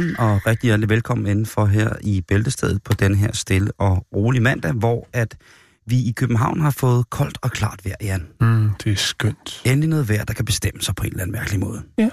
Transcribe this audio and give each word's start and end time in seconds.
Khan, 0.00 0.16
og 0.18 0.46
rigtig 0.46 0.66
hjertelig 0.66 0.88
velkommen 0.88 1.26
inden 1.26 1.46
for 1.46 1.66
her 1.66 1.92
i 2.00 2.20
Bæltestedet 2.20 2.82
på 2.82 2.92
den 2.92 3.14
her 3.14 3.32
stille 3.32 3.72
og 3.78 4.06
rolig 4.16 4.42
mandag, 4.42 4.72
hvor 4.72 5.08
at 5.12 5.36
vi 5.86 5.96
i 5.96 6.12
København 6.16 6.60
har 6.60 6.70
fået 6.70 7.10
koldt 7.10 7.38
og 7.42 7.50
klart 7.50 7.80
vejr, 7.84 7.94
Jan. 8.02 8.26
Mm, 8.40 8.70
det 8.84 8.92
er 8.92 8.96
skønt. 8.96 9.62
Endelig 9.64 9.88
noget 9.88 10.08
vejr, 10.08 10.24
der 10.24 10.34
kan 10.34 10.44
bestemme 10.44 10.80
sig 10.80 10.94
på 10.94 11.02
en 11.02 11.10
eller 11.10 11.22
anden 11.22 11.32
mærkelig 11.32 11.60
måde. 11.60 11.82
Ja. 11.98 12.08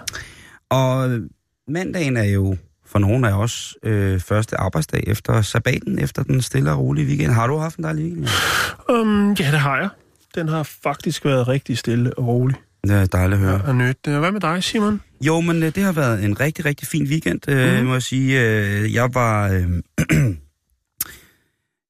Og 0.70 1.20
mandagen 1.68 2.18
er 2.18 2.24
jo 2.24 2.58
for 2.86 3.00
nogle 3.00 3.30
af 3.30 3.34
os 3.34 3.76
øh, 3.84 4.20
første 4.20 4.58
arbejdsdag 4.58 5.04
efter 5.08 5.42
sabbaten, 5.42 6.00
efter 6.00 6.24
den 6.24 6.42
stille 6.42 6.72
og 6.72 6.80
rolige 6.80 7.08
weekend. 7.08 7.32
Har 7.32 7.48
du 7.48 7.58
haft 7.58 7.78
en 7.78 7.84
dejlig 7.84 8.04
weekend? 8.04 8.28
Um, 8.90 9.34
ja, 9.34 9.52
det 9.52 9.60
har 9.60 9.78
jeg. 9.78 9.90
Den 10.36 10.48
har 10.48 10.64
faktisk 10.64 11.26
været 11.26 11.48
rigtig 11.48 11.78
stille 11.78 12.18
og 12.18 12.28
rolig. 12.28 12.56
Det 12.84 12.92
er 12.92 13.06
dejligt 13.06 13.42
at 13.42 13.48
høre. 13.48 13.62
Og. 13.62 14.14
Og 14.14 14.20
hvad 14.20 14.32
med 14.32 14.42
dig, 14.42 14.64
Simon? 14.64 15.02
Jo, 15.22 15.42
men 15.42 15.64
øh, 15.64 15.76
det 15.76 15.84
har 15.84 15.92
været 15.92 16.24
en 16.24 16.40
rigtig, 16.40 16.66
rigtig 16.66 16.88
fin 16.88 17.04
weekend, 17.08 17.50
øh, 17.50 17.78
Mhm. 17.78 17.86
må 17.86 17.94
jeg 17.94 18.02
sige. 18.04 18.42
Øh, 18.42 18.94
jeg 18.94 19.14
var... 19.14 19.48
Øh, 19.50 19.64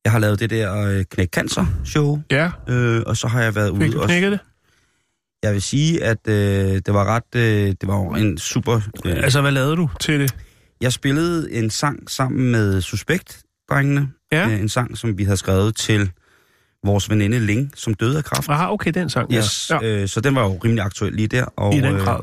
jeg 0.05 0.11
har 0.11 0.19
lavet 0.19 0.39
det 0.39 0.49
der 0.49 0.81
øh, 0.81 1.03
Knæk 1.11 1.29
Cancer 1.29 1.65
show, 1.85 2.21
Ja, 2.31 2.51
øh, 2.69 3.03
og 3.05 3.17
så 3.17 3.27
har 3.27 3.41
jeg 3.43 3.55
været 3.55 3.77
fik 3.77 3.87
ude 3.87 3.91
du 3.97 4.01
og... 4.01 4.09
det? 4.09 4.39
Jeg 5.43 5.53
vil 5.53 5.61
sige, 5.61 6.03
at 6.03 6.27
øh, 6.27 6.35
det 6.85 6.93
var 6.93 7.05
ret... 7.05 7.35
Øh, 7.35 7.41
det 7.67 7.77
var 7.87 8.15
en 8.15 8.37
super... 8.37 8.81
Øh, 9.05 9.15
Altså, 9.23 9.41
hvad 9.41 9.51
lavede 9.51 9.75
du 9.75 9.89
til 9.99 10.19
det? 10.19 10.35
jeg 10.81 10.93
spillede 10.93 11.51
en 11.53 11.69
sang 11.69 12.09
sammen 12.11 12.51
med 12.51 12.81
Suspekt-drengene. 12.81 14.09
Ja. 14.31 14.47
Øh, 14.47 14.59
en 14.59 14.69
sang, 14.69 14.97
som 14.97 15.17
vi 15.17 15.23
havde 15.23 15.37
skrevet 15.37 15.75
til 15.75 16.11
vores 16.85 17.09
veninde 17.09 17.39
Ling, 17.39 17.71
som 17.75 17.93
døde 17.93 18.17
af 18.17 18.23
kræft. 18.23 18.49
Aha, 18.49 18.71
okay, 18.71 18.91
den 18.93 19.09
sang. 19.09 19.33
Yes, 19.33 19.69
Ja, 19.69 19.83
øh, 20.01 20.07
så 20.07 20.21
den 20.21 20.35
var 20.35 20.41
jo 20.43 20.59
rimelig 20.63 20.83
aktuel 20.83 21.13
lige 21.13 21.27
der. 21.27 21.45
Og, 21.45 21.73
i 21.73 21.77
den 21.77 21.95
øh, 21.95 21.99
grad. 22.01 22.19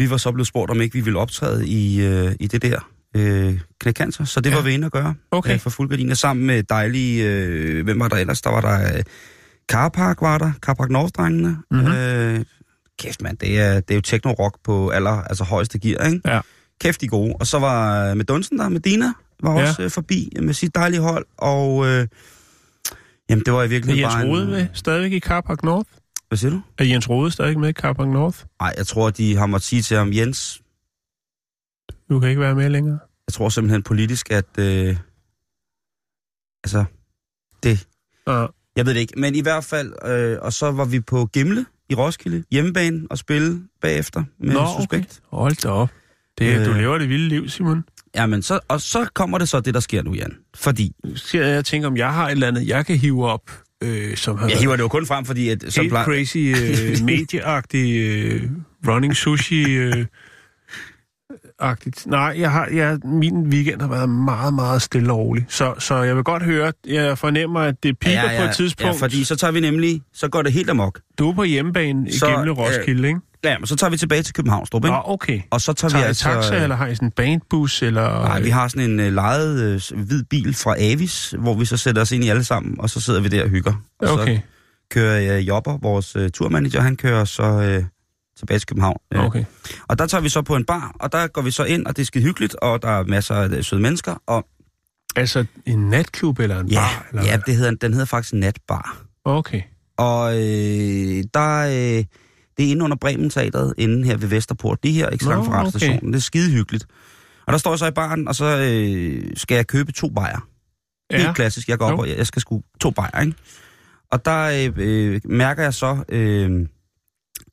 Vi 0.00 0.10
var 0.10 0.16
så 0.16 0.32
blevet 0.32 0.46
spurgt, 0.46 0.70
om 0.70 0.80
ikke 0.80 0.92
vi 0.94 1.00
ville 1.00 1.18
optræde 1.18 1.68
i, 1.68 2.00
øh, 2.06 2.32
i 2.40 2.46
det 2.46 2.62
der 2.62 2.88
øh, 3.16 3.60
knækcancer, 3.80 4.24
så 4.24 4.40
det 4.40 4.50
Ja. 4.50 4.54
var 4.56 4.62
vi 4.62 4.70
inde 4.72 4.86
at 4.86 4.92
gøre. 4.92 5.14
Okay. 5.30 5.54
Øh, 5.54 5.60
for 5.60 5.70
fuld 5.70 5.88
gardiner, 5.88 6.14
sammen 6.14 6.46
med 6.46 6.62
dejlige... 6.62 7.24
Øh, 7.24 7.84
hvem 7.84 8.00
var 8.00 8.08
der 8.08 8.16
ellers? 8.16 8.40
Der 8.42 8.50
var 8.50 8.60
der... 8.60 8.96
Øh, 8.96 9.02
Carpark 9.70 10.20
var 10.20 10.38
der, 10.38 10.52
Carpark 10.60 10.90
North-drengene. 10.90 11.56
Mhm. 11.70 11.86
Øh, 11.92 12.44
kæft 12.98 13.22
mand, 13.22 13.38
det 13.38 13.60
er, 13.60 13.74
det 13.80 13.90
er 13.90 13.94
jo 13.94 14.00
techno-rock 14.00 14.58
på 14.64 14.88
aller, 14.88 15.10
altså 15.22 15.44
højeste 15.44 15.78
gear, 15.78 16.06
ikke? 16.06 16.20
Ja. 16.26 16.40
Kæft, 16.80 17.00
de 17.00 17.08
gode. 17.08 17.34
Og 17.40 17.46
så 17.46 17.58
var 17.58 18.10
øh, 18.10 18.16
med 18.16 18.24
Dunsen 18.24 18.58
der, 18.58 18.68
med 18.68 18.80
Dina, 18.80 19.12
var 19.42 19.60
Ja. 19.60 19.68
også 19.68 19.82
øh, 19.82 19.90
forbi 19.90 20.32
med 20.42 20.54
sit 20.54 20.74
dejlige 20.74 21.00
hold, 21.00 21.26
og... 21.38 21.86
Øh, 21.86 22.06
jamen, 23.30 23.44
det 23.44 23.52
var 23.52 23.62
i 23.64 23.68
virkeligheden 23.68 24.10
bare 24.10 24.26
Rode 24.26 24.42
en... 24.42 24.50
med 24.50 24.66
stadigvæk 24.72 25.12
i 25.12 25.20
Carpark 25.20 25.62
North? 25.62 25.88
Hvad 26.30 26.38
siger 26.38 26.50
du? 26.50 26.60
Er 26.78 26.84
Jens 26.84 27.08
Rode 27.10 27.30
stadig 27.30 27.58
med 27.60 27.68
i 27.68 27.72
Carpark 27.72 28.08
North? 28.08 28.38
Nej, 28.60 28.74
jeg 28.76 28.86
tror, 28.86 29.10
de 29.10 29.36
har 29.36 29.46
måttet 29.46 29.68
sige 29.68 29.82
til 29.82 29.96
ham, 29.96 30.12
Jens, 30.12 30.62
Du 32.10 32.20
kan 32.20 32.28
ikke 32.28 32.40
være 32.40 32.54
med 32.54 32.70
længere. 32.70 32.98
Jeg 33.26 33.32
tror 33.32 33.48
simpelthen 33.48 33.82
politisk, 33.82 34.30
at... 34.30 34.58
Øh, 34.58 34.96
altså, 36.64 36.84
det... 37.62 37.86
Ja. 38.26 38.46
Jeg 38.76 38.86
ved 38.86 38.94
det 38.94 39.00
ikke, 39.00 39.20
men 39.20 39.34
i 39.34 39.40
hvert 39.40 39.64
fald... 39.64 39.92
Øh, 40.06 40.38
og 40.42 40.52
så 40.52 40.72
var 40.72 40.84
vi 40.84 41.00
på 41.00 41.26
Gimle 41.26 41.66
i 41.90 41.94
Roskilde, 41.94 42.44
hjemmebane, 42.50 43.06
og 43.10 43.18
spille 43.18 43.62
bagefter 43.80 44.24
med 44.38 44.52
Nå, 44.52 44.66
Suspekt. 44.78 45.20
okay. 45.30 45.38
Hold 45.38 45.62
da 45.62 45.68
op. 45.68 45.90
Det, 46.38 46.58
øh. 46.60 46.66
Du 46.66 46.72
lever 46.72 46.98
det 46.98 47.08
vilde 47.08 47.28
liv, 47.28 47.48
Simon. 47.48 47.84
Jamen, 48.14 48.42
så, 48.42 48.60
og 48.68 48.80
så 48.80 49.08
kommer 49.14 49.38
det 49.38 49.48
så 49.48 49.60
det, 49.60 49.74
der 49.74 49.80
sker 49.80 50.02
nu, 50.02 50.14
Jan. 50.14 50.36
Fordi... 50.54 50.92
Jeg 51.34 51.64
tænke, 51.64 51.86
om 51.86 51.96
jeg 51.96 52.14
har 52.14 52.26
et 52.26 52.30
eller 52.32 52.48
andet, 52.48 52.68
jeg 52.68 52.86
kan 52.86 52.96
hive 52.98 53.26
op, 53.26 53.50
øh, 53.84 54.16
som 54.16 54.38
har 54.38 54.48
Jeg 54.48 54.58
hiver 54.58 54.76
det 54.76 54.82
jo 54.82 54.88
kun 54.88 55.06
frem, 55.06 55.24
fordi... 55.24 55.48
At, 55.48 55.64
så 55.68 55.80
helt 55.80 55.92
bla- 55.94 56.04
crazy, 56.04 56.36
øh, 56.36 57.04
medieagtig, 57.06 57.96
øh, 58.00 58.42
running 58.88 59.16
sushi... 59.16 59.64
Øh, 59.72 60.06
agtigt. 61.58 62.06
Nej, 62.06 62.34
jeg 62.38 62.50
har, 62.50 62.68
jeg, 62.72 62.98
min 63.04 63.34
weekend 63.48 63.80
har 63.80 63.88
været 63.88 64.08
meget, 64.08 64.54
meget 64.54 64.82
stille 64.82 65.12
og 65.12 65.18
rolig. 65.18 65.44
Så, 65.48 65.74
så 65.78 65.96
jeg 65.96 66.16
vil 66.16 66.24
godt 66.24 66.42
høre, 66.42 66.72
jeg 66.86 67.18
fornemmer, 67.18 67.60
at 67.60 67.82
det 67.82 67.98
piker 67.98 68.12
ja, 68.22 68.32
ja, 68.32 68.40
på 68.44 68.48
et 68.48 68.56
tidspunkt. 68.56 68.94
Ja, 68.94 69.04
fordi 69.04 69.24
så 69.24 69.36
tager 69.36 69.50
vi 69.52 69.60
nemlig... 69.60 70.02
Så 70.12 70.28
går 70.28 70.42
det 70.42 70.52
helt 70.52 70.70
amok. 70.70 71.00
Du 71.18 71.30
er 71.30 71.34
på 71.34 71.42
hjemmebane 71.42 72.08
i 72.08 72.12
Så, 72.12 72.26
Gimle 72.26 72.50
øh, 72.50 72.58
Roskilde, 72.58 73.08
ikke? 73.08 73.20
Ja, 73.44 73.58
men 73.58 73.66
så 73.66 73.76
tager 73.76 73.90
vi 73.90 73.96
tilbage 73.96 74.22
til 74.22 74.34
Københavnstrup, 74.34 74.84
ikke? 74.84 74.96
Nå, 74.96 75.02
okay. 75.04 75.40
Og 75.50 75.60
så 75.60 75.72
tager 75.72 75.90
Tager 75.90 76.04
vi 76.04 76.08
altså... 76.08 76.24
taxa, 76.24 76.62
eller 76.62 76.76
har 76.76 76.86
I 76.86 76.94
sådan 76.94 77.08
en 77.08 77.12
bandbus, 77.12 77.82
eller... 77.82 78.22
Nej, 78.22 78.40
vi 78.40 78.50
har 78.50 78.68
sådan 78.68 78.90
en 78.90 79.00
øh, 79.00 79.12
lejet 79.12 79.60
øh, 79.92 79.98
hvid 79.98 80.22
bil 80.24 80.54
fra 80.54 80.74
Avis, 80.78 81.34
hvor 81.38 81.54
vi 81.54 81.64
så 81.64 81.76
sætter 81.76 82.02
os 82.02 82.12
ind 82.12 82.24
i 82.24 82.28
alle 82.28 82.44
sammen, 82.44 82.80
og 82.80 82.90
så 82.90 83.00
sidder 83.00 83.20
vi 83.20 83.28
der 83.28 83.42
og 83.42 83.48
hygger. 83.48 83.72
Og 84.00 84.08
så 84.08 84.20
Okay, 84.20 84.38
kører 84.90 85.18
jeg 85.20 85.42
Jobber, 85.42 85.78
vores 85.82 86.16
øh, 86.16 86.30
turmanager, 86.30 86.80
han 86.80 86.96
kører 86.96 87.24
så 87.24 87.42
øh, 87.42 87.84
tilbage 88.38 88.58
til 88.58 88.66
København. 88.66 88.96
Øh, 89.14 89.24
okay. 89.24 89.44
Og 89.88 89.98
der 89.98 90.06
tager 90.06 90.22
vi 90.22 90.28
så 90.28 90.42
på 90.42 90.56
en 90.56 90.64
bar, 90.64 90.94
og 91.00 91.12
der 91.12 91.26
går 91.26 91.42
vi 91.42 91.50
så 91.50 91.64
ind, 91.64 91.86
og 91.86 91.96
det 91.96 92.02
er 92.02 92.06
skide 92.06 92.24
hyggeligt, 92.24 92.54
og 92.54 92.82
der 92.82 92.88
er 92.88 93.04
masser 93.04 93.34
af 93.34 93.48
øh, 93.48 93.64
søde 93.64 93.80
mennesker. 93.80 94.14
Og 94.26 94.46
Altså 95.16 95.44
en 95.66 95.90
natklub 95.90 96.38
eller 96.38 96.60
en 96.60 96.68
ja, 96.68 96.80
bar? 96.80 97.06
Eller 97.10 97.22
ja 97.22 97.36
hvad? 97.36 97.44
det 97.46 97.56
hedder, 97.56 97.70
den 97.70 97.92
hedder 97.92 98.06
faktisk 98.06 98.34
Natbar. 98.34 98.96
Okay. 99.24 99.62
Og 99.98 100.34
øh, 100.34 101.24
der, 101.34 101.98
øh, 101.98 102.04
det 102.60 102.66
er 102.66 102.70
inde 102.70 102.84
under 102.84 102.96
Bremen 102.96 103.30
Teatret, 103.30 103.74
inde 103.78 104.04
her 104.04 104.16
ved 104.16 104.28
Vesterport. 104.28 104.82
Det 104.82 104.92
her, 104.92 105.08
ikke 105.08 105.24
så 105.24 105.30
langt 105.30 105.46
fra 105.46 105.52
okay. 105.52 105.58
radiostationen. 105.58 106.12
Det 106.12 106.18
er 106.18 106.22
skide 106.22 106.50
hyggeligt. 106.50 106.86
Og 107.46 107.52
der 107.52 107.58
står 107.58 107.70
jeg 107.70 107.78
så 107.78 107.86
i 107.86 107.90
baren, 107.90 108.28
og 108.28 108.34
så 108.34 108.44
øh, 108.44 109.32
skal 109.36 109.54
jeg 109.54 109.66
købe 109.66 109.92
to 109.92 110.08
bajer. 110.08 110.48
Ja. 111.10 111.16
Helt 111.16 111.34
klassisk. 111.36 111.68
Jeg 111.68 111.78
går 111.78 111.86
op, 111.86 111.92
Jo. 111.92 111.98
og 111.98 112.08
jeg 112.08 112.16
jeg 112.18 112.26
skal 112.26 112.42
sgu 112.42 112.62
to 112.80 112.90
bajer, 112.90 113.20
ikke? 113.20 113.34
Og 114.12 114.24
der 114.24 114.42
øh, 114.44 114.72
øh, 114.76 115.20
mærker 115.24 115.62
jeg 115.62 115.74
så 115.74 116.04
øh, 116.08 116.66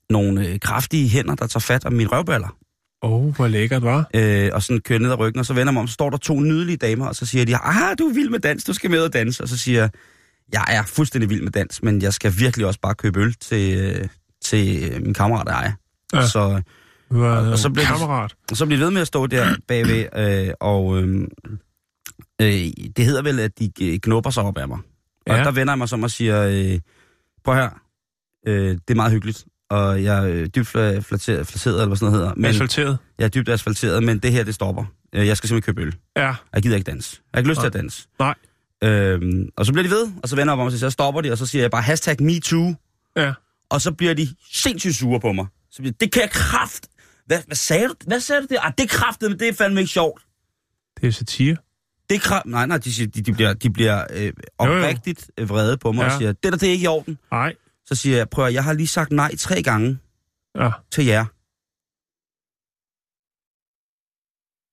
nogle 0.09 0.47
øh, 0.47 0.59
kraftige 0.59 1.09
hænder, 1.09 1.35
der 1.35 1.47
tager 1.47 1.59
fat 1.59 1.85
om 1.85 1.93
mine 1.93 2.09
røvballer. 2.09 2.57
Åh, 3.03 3.11
oh, 3.11 3.35
hvor 3.35 3.47
lækkert, 3.47 3.83
var. 3.83 4.09
Øh, 4.13 4.49
og 4.53 4.63
sådan 4.63 4.81
kører 4.81 4.99
ned 4.99 5.11
ad 5.11 5.19
ryggen, 5.19 5.39
og 5.39 5.45
så 5.45 5.53
vender 5.53 5.73
mig 5.73 5.81
om, 5.81 5.87
så 5.87 5.93
står 5.93 6.09
der 6.09 6.17
to 6.17 6.39
nydelige 6.39 6.77
damer, 6.77 7.07
og 7.07 7.15
så 7.15 7.25
siger 7.25 7.45
de, 7.45 7.57
ah, 7.57 7.97
du 7.99 8.03
er 8.07 8.13
vild 8.13 8.29
med 8.29 8.39
dans, 8.39 8.63
du 8.63 8.73
skal 8.73 8.89
med 8.91 8.99
og 8.99 9.13
danse. 9.13 9.43
Og 9.43 9.49
så 9.49 9.57
siger 9.57 9.81
jeg, 9.81 9.89
jeg 10.53 10.65
er 10.69 10.83
fuldstændig 10.83 11.29
vild 11.29 11.41
med 11.41 11.51
dans, 11.51 11.83
men 11.83 12.01
jeg 12.01 12.13
skal 12.13 12.33
virkelig 12.39 12.65
også 12.65 12.79
bare 12.79 12.95
købe 12.95 13.19
øl 13.19 13.33
til, 13.33 13.77
øh, 13.77 14.07
til 14.47 14.91
øh, 14.93 15.01
min 15.03 15.13
kammerat 15.13 15.47
og 15.47 15.53
jeg. 15.53 15.73
Ja. 16.13 16.27
Så, 16.27 16.61
var 17.09 17.37
og 17.37 17.51
og 17.51 17.59
så 17.59 17.69
blev 17.69 17.85
kammerat. 17.85 18.35
og 18.51 18.57
så 18.57 18.65
bliver 18.65 18.79
jeg 18.79 18.85
ved 18.85 18.91
med 18.91 19.01
at 19.01 19.07
stå 19.07 19.27
der 19.27 19.55
bagved, 19.67 20.05
øh, 20.47 20.53
og 20.59 20.97
øh, 21.03 21.27
øh, 22.41 22.47
det 22.97 23.05
hedder 23.05 23.21
vel, 23.21 23.39
at 23.39 23.59
de 23.59 23.71
øh, 23.81 23.99
knupper 23.99 24.29
sig 24.29 24.43
op 24.43 24.57
af 24.57 24.67
mig. 24.67 24.77
Og 25.27 25.37
Ja. 25.37 25.43
der 25.43 25.51
vender 25.51 25.73
jeg 25.73 25.77
mig 25.77 25.89
som 25.89 26.03
og 26.03 26.11
siger, 26.11 26.43
øh, 26.73 26.79
prøv 27.45 27.55
her, 27.55 27.69
øh, 28.47 28.69
det 28.71 28.89
er 28.89 28.95
meget 28.95 29.11
hyggeligt, 29.11 29.45
og 29.69 30.03
jeg 30.03 30.29
er 30.29 30.47
dybt 30.47 30.67
fla- 30.67 30.99
flatteret, 30.99 31.47
flatteret, 31.47 31.75
eller 31.75 31.85
hvad 31.87 31.97
sådan 31.97 32.11
noget 32.11 32.19
hedder. 32.25 32.33
Men, 32.35 32.45
Asfalteret. 32.45 32.97
jeg 33.19 33.25
er 33.25 33.29
dybt 33.29 33.49
asfalteret, 33.49 34.03
men 34.03 34.19
det 34.19 34.31
her, 34.31 34.43
det 34.43 34.55
stopper. 34.55 34.85
Øh, 35.15 35.27
Jeg 35.27 35.37
skal 35.37 35.47
simpelthen 35.49 35.73
købe 35.75 35.87
øl. 35.87 35.95
Ja. 36.17 36.35
Jeg 36.53 36.61
gider 36.63 36.75
ikke 36.75 36.91
danse. 36.91 37.17
Jeg 37.19 37.37
har 37.37 37.39
ikke 37.39 37.49
lyst 37.49 37.57
Nej. 37.57 37.63
til 37.69 37.77
at 37.77 37.81
danse. 37.83 38.07
Nej. 38.19 38.35
Øhm, 38.83 39.49
og 39.57 39.65
så 39.65 39.71
bliver 39.73 39.83
de 39.83 39.89
ved, 39.89 40.07
og 40.23 40.29
så 40.29 40.35
vender 40.35 40.53
jeg 40.53 40.59
om, 40.61 40.65
og 40.65 40.71
så 40.71 40.89
stopper 40.89 41.21
de, 41.21 41.31
og 41.31 41.37
så 41.37 41.45
siger 41.45 41.63
jeg 41.63 41.71
bare 41.71 41.81
hashtag 41.81 42.15
MeToo. 42.21 42.73
Ja. 43.17 43.33
Og 43.69 43.81
så 43.81 43.91
bliver 43.91 44.13
de 44.13 44.27
sindssygt 44.53 44.95
sure 44.95 45.19
på 45.19 45.31
mig. 45.31 45.47
Så 45.71 45.77
bliver 45.81 45.91
de, 45.91 45.97
det 46.05 46.11
kan 46.11 46.21
jeg 46.21 46.31
kraft. 46.31 46.87
Hvad, 47.25 47.41
hvad 47.45 47.55
sagde 47.55 47.87
du? 47.87 47.95
Hvad 48.07 48.19
sagde 48.19 48.41
du 48.41 48.47
det? 48.49 48.57
Ah, 48.61 48.73
det 48.77 48.83
er 48.83 48.87
kraftet, 48.87 49.31
men 49.31 49.39
det 49.39 49.47
er 49.47 49.53
fandme 49.53 49.79
ikke 49.79 49.91
sjovt. 49.93 50.25
Det 51.01 51.07
er 51.07 51.11
satire. 51.11 51.57
Det 52.09 52.15
er 52.15 52.19
kraft... 52.19 52.45
Nej, 52.45 52.65
nej, 52.65 52.77
de, 52.77 52.93
siger, 52.93 53.07
de, 53.07 53.21
de 53.21 53.33
bliver, 53.33 53.53
de 53.53 53.69
bliver 53.69 54.05
øh, 54.13 54.25
jo. 54.27 54.31
oprigtigt 54.57 55.31
øh, 55.37 55.49
vrede 55.49 55.77
på 55.77 55.91
mig. 55.91 56.03
Ja. 56.03 56.13
og 56.13 56.17
siger, 56.19 56.31
det 56.31 56.43
der, 56.43 56.57
det 56.57 56.67
er 56.67 56.71
ikke 56.71 56.83
i 56.83 56.87
orden. 56.87 57.17
Nej. 57.31 57.55
Så 57.85 57.95
siger 57.95 58.17
jeg, 58.17 58.29
prøv 58.29 58.45
at, 58.45 58.53
jeg 58.53 58.63
har 58.63 58.73
lige 58.73 58.87
sagt 58.87 59.11
nej 59.11 59.35
tre 59.35 59.61
gange 59.63 59.97
Ja. 60.55 60.71
til 60.91 61.05
jer. 61.05 61.25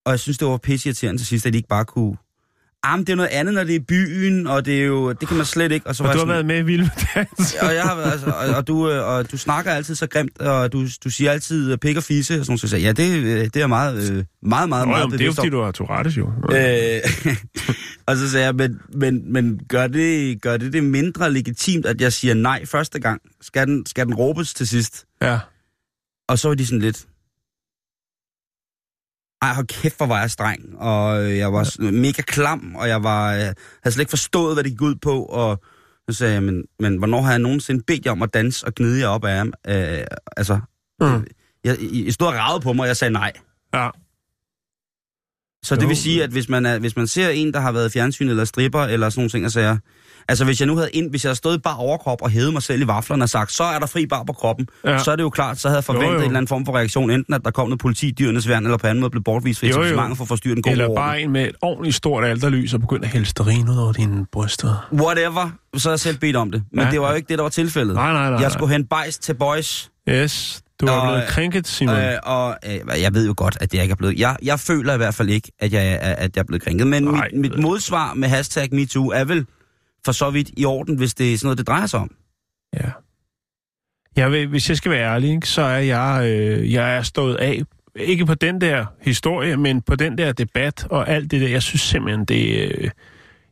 Og 0.06 0.10
jeg 0.10 0.20
synes, 0.20 0.38
det 0.38 0.48
var 0.48 0.56
pisseirriterende 0.56 1.20
til 1.20 1.26
sidst, 1.26 1.46
at 1.46 1.52
de 1.52 1.56
ikke 1.58 1.68
bare 1.68 1.84
kunne 1.84 2.16
ah, 2.84 2.98
det 2.98 3.08
er 3.08 3.14
noget 3.14 3.28
andet, 3.30 3.54
når 3.54 3.64
det 3.64 3.74
er 3.74 3.80
byen, 3.88 4.46
og 4.46 4.66
det 4.66 4.80
er 4.80 4.84
jo, 4.84 5.12
det 5.12 5.28
kan 5.28 5.36
man 5.36 5.46
slet 5.46 5.72
ikke. 5.72 5.86
Og, 5.86 5.96
så 5.96 6.04
Og 6.04 6.14
du 6.14 6.18
har 6.18 6.26
været 6.26 6.46
med 6.46 6.58
i 6.58 6.62
Vild 6.62 6.82
og, 7.62 7.74
jeg 7.74 7.82
har, 7.82 7.96
været- 7.96 8.12
altså, 8.12 8.26
og, 8.26 8.56
og, 8.56 8.66
du, 8.66 8.90
øh, 8.90 9.06
og 9.08 9.32
du 9.32 9.36
snakker 9.38 9.70
altid 9.72 9.94
så 9.94 10.06
grimt, 10.06 10.40
og 10.40 10.72
du, 10.72 10.86
du 11.04 11.10
siger 11.10 11.30
altid 11.32 11.72
øh, 11.72 11.78
pik 11.78 11.96
og 11.96 12.02
fisse, 12.02 12.40
og 12.40 12.44
sådan 12.46 12.52
noget. 12.62 12.70
Så 12.70 12.76
ja, 12.76 12.92
det, 12.92 13.54
det 13.54 13.62
er 13.62 13.66
meget, 13.66 13.94
meget, 14.42 14.68
meget, 14.68 14.68
Nå, 14.68 14.90
meget 14.90 15.00
jamen, 15.00 15.12
det 15.12 15.20
er 15.20 15.26
jo 15.26 15.32
fordi, 15.32 15.48
du 15.50 15.62
har 15.62 15.70
Tourettes 15.72 16.16
jo. 16.16 16.32
Øh, 16.52 17.00
og 18.06 18.16
så 18.16 18.30
sagde 18.30 18.46
jeg, 18.46 18.54
men, 18.54 18.80
men, 18.94 19.32
men 19.32 19.60
gør, 19.68 19.86
det, 19.86 20.42
gør 20.42 20.56
det 20.56 20.72
det 20.72 20.84
mindre 20.84 21.32
legitimt, 21.32 21.86
at 21.86 22.00
jeg 22.00 22.12
siger 22.12 22.34
nej 22.34 22.66
første 22.66 23.00
gang? 23.00 23.20
Skal 23.40 23.66
den, 23.66 23.86
skal 23.86 24.06
den 24.06 24.14
råbes 24.14 24.54
til 24.54 24.68
sidst? 24.68 25.04
Ja. 25.22 25.38
Og 26.28 26.38
så 26.38 26.48
var 26.48 26.54
de 26.54 26.66
sådan 26.66 26.78
lidt... 26.80 27.04
Ej, 29.44 29.54
hold 29.54 29.66
kæft, 29.66 29.96
hvor 29.96 30.06
var 30.06 30.20
jeg 30.20 30.30
streng, 30.30 30.78
og 30.78 31.24
øh, 31.24 31.36
jeg 31.38 31.52
var 31.52 31.74
ja. 31.82 31.90
mega 31.90 32.22
klam, 32.22 32.74
og 32.74 32.88
jeg 32.88 33.02
var, 33.02 33.32
øh, 33.34 33.38
havde 33.40 33.54
slet 33.84 34.00
ikke 34.00 34.10
forstået, 34.10 34.54
hvad 34.56 34.64
det 34.64 34.72
gik 34.72 34.80
ud 34.82 34.94
på, 34.94 35.24
og 35.24 35.62
så 36.10 36.16
sagde 36.18 36.32
jeg, 36.34 36.42
men, 36.42 36.64
men 36.80 36.96
hvornår 36.96 37.20
har 37.22 37.30
jeg 37.30 37.38
nogensinde 37.38 37.82
bedt 37.86 38.06
jer 38.06 38.12
om 38.12 38.22
at 38.22 38.34
danse 38.34 38.66
og 38.66 38.74
gnide 38.74 39.00
jer 39.00 39.08
op 39.08 39.24
af 39.24 39.36
ham? 39.36 39.52
Øh, 39.68 40.04
altså, 40.36 40.60
Mm. 41.00 41.26
jeg, 41.64 41.76
I 41.80 42.10
stod 42.10 42.26
og 42.26 42.34
ragede 42.34 42.60
på 42.60 42.72
mig, 42.72 42.82
og 42.82 42.88
jeg 42.88 42.96
sagde 42.96 43.12
nej. 43.12 43.32
Ja. 43.74 43.88
Så 45.64 45.76
det 45.76 45.82
Jo. 45.82 45.86
vil 45.88 45.96
sige, 45.96 46.24
at 46.24 46.30
hvis 46.30 46.48
man, 46.48 46.66
er, 46.66 46.78
hvis 46.78 46.96
man 46.96 47.06
ser 47.06 47.28
en, 47.28 47.52
der 47.52 47.60
har 47.60 47.72
været 47.72 47.92
fjernsyn 47.92 48.28
eller 48.28 48.44
stripper 48.44 48.80
eller 48.80 49.10
sådan 49.10 49.20
nogle 49.20 49.30
ting, 49.30 49.44
og 49.44 49.50
sager, 49.52 49.78
altså 50.28 50.44
hvis 50.44 50.60
jeg 50.60 50.66
nu 50.66 50.76
havde 50.76 50.90
ind, 50.92 51.10
hvis 51.10 51.24
jeg 51.24 51.28
havde 51.28 51.36
stået 51.36 51.62
bare 51.62 51.76
overkrop 51.76 52.22
og 52.22 52.30
hævet 52.30 52.52
mig 52.52 52.62
selv 52.62 52.82
i 52.82 52.86
vaflerne 52.86 53.24
og 53.24 53.28
sagt, 53.28 53.52
så 53.52 53.64
er 53.64 53.78
der 53.78 53.86
fri 53.86 54.06
bar 54.06 54.22
på 54.26 54.32
kroppen, 54.32 54.66
Ja. 54.84 54.98
så 54.98 55.10
er 55.12 55.16
det 55.16 55.22
jo 55.22 55.30
klart, 55.30 55.58
så 55.60 55.68
havde 55.68 55.76
jeg 55.76 55.84
forventet 55.84 56.08
Jo, 56.08 56.12
jo. 56.12 56.18
en 56.18 56.24
eller 56.24 56.36
anden 56.38 56.48
form 56.48 56.66
for 56.66 56.76
reaktion, 56.76 57.10
enten 57.10 57.34
at 57.34 57.40
der 57.44 57.50
kom 57.50 57.68
noget 57.68 57.80
politi, 57.80 58.10
dyrenes 58.10 58.48
værn, 58.48 58.64
eller 58.64 58.76
på 58.78 58.86
anden 58.86 59.00
måde 59.00 59.10
blev 59.10 59.22
bortvist 59.22 59.60
for 59.60 59.66
etablissementet 59.66 60.16
for 60.16 60.24
at 60.24 60.28
forstyrre 60.28 60.54
den 60.54 60.62
gode 60.62 60.72
Eller 60.72 60.84
orden. 60.84 60.96
bare 60.96 61.20
en 61.20 61.30
med 61.30 61.42
et 61.48 61.54
ordentligt 61.62 61.96
stort 61.96 62.24
alderlys 62.24 62.74
og 62.74 62.80
begynder 62.80 63.04
at 63.04 63.10
hælde 63.12 63.26
stearin 63.26 63.68
ud 63.68 63.76
over 63.76 63.92
dine 63.92 64.26
bryster. 64.32 64.88
Whatever, 64.92 65.50
så 65.76 65.88
har 65.88 65.92
jeg 65.92 66.00
selv 66.00 66.18
bedt 66.18 66.36
om 66.36 66.50
det. 66.50 66.62
Men 66.72 66.84
Ja. 66.84 66.90
det 66.90 67.00
var 67.00 67.08
jo 67.10 67.14
ikke 67.16 67.28
det, 67.28 67.38
der 67.38 67.42
var 67.42 67.48
tilfældet. 67.50 67.94
Nej, 67.94 68.12
nej, 68.12 68.30
nej, 68.30 68.40
Jeg 68.40 68.52
skulle 68.52 68.72
hente 68.72 68.88
bajs 68.88 69.18
til 69.18 69.34
boys, 69.34 69.90
Yes, 70.08 70.60
du 70.80 70.86
er 70.86 71.04
blevet 71.06 71.24
krænket, 71.28 71.66
Simon. 71.66 71.96
øh, 71.96 72.12
og 72.22 72.56
øh, 72.66 73.02
jeg 73.02 73.14
ved 73.14 73.26
jo 73.26 73.34
godt, 73.36 73.56
at 73.60 73.74
jeg 73.74 73.82
ikke 73.82 73.92
er 73.92 73.96
blevet... 73.96 74.18
Jeg, 74.18 74.36
jeg 74.42 74.60
føler 74.60 74.94
i 74.94 74.96
hvert 74.96 75.14
fald 75.14 75.28
ikke, 75.28 75.52
at 75.60 75.72
jeg, 75.72 75.86
er- 75.92 75.96
at 75.98 76.36
jeg 76.36 76.40
er 76.40 76.44
blevet 76.46 76.62
krænket. 76.62 76.86
Men 76.86 77.02
Nej, 77.04 77.28
mit, 77.32 77.40
mit 77.40 77.58
modsvar 77.62 78.14
med 78.14 78.28
hashtag 78.28 78.68
MeToo 78.72 79.06
er 79.08 79.24
vel 79.24 79.46
for 80.04 80.12
så 80.12 80.30
vidt 80.30 80.50
i 80.56 80.64
orden, 80.64 80.96
hvis 80.96 81.14
det 81.14 81.32
er 81.32 81.38
sådan 81.38 81.46
noget, 81.46 81.58
det 81.58 81.66
drejer 81.66 81.86
sig 81.86 82.00
om. 82.00 82.10
Ja. 82.74 82.90
Jeg 84.16 84.32
vil, 84.32 84.48
hvis 84.48 84.68
jeg 84.68 84.76
skal 84.76 84.90
være 84.90 85.14
ærlig, 85.14 85.30
ikke, 85.30 85.48
så 85.48 85.62
er 85.62 85.78
jeg, 85.78 86.20
øh, 86.24 86.72
jeg 86.72 86.96
er 86.96 87.02
stået 87.02 87.36
af. 87.36 87.62
Ikke 87.96 88.26
på 88.26 88.34
den 88.34 88.60
der 88.60 88.86
historie, 89.00 89.56
men 89.56 89.82
på 89.82 89.96
den 89.96 90.18
der 90.18 90.32
debat 90.32 90.86
og 90.90 91.08
alt 91.08 91.30
det 91.30 91.40
der. 91.40 91.48
Jeg 91.48 91.62
synes 91.62 91.80
simpelthen, 91.80 92.24
det, 92.24 92.70
øh, 92.70 92.90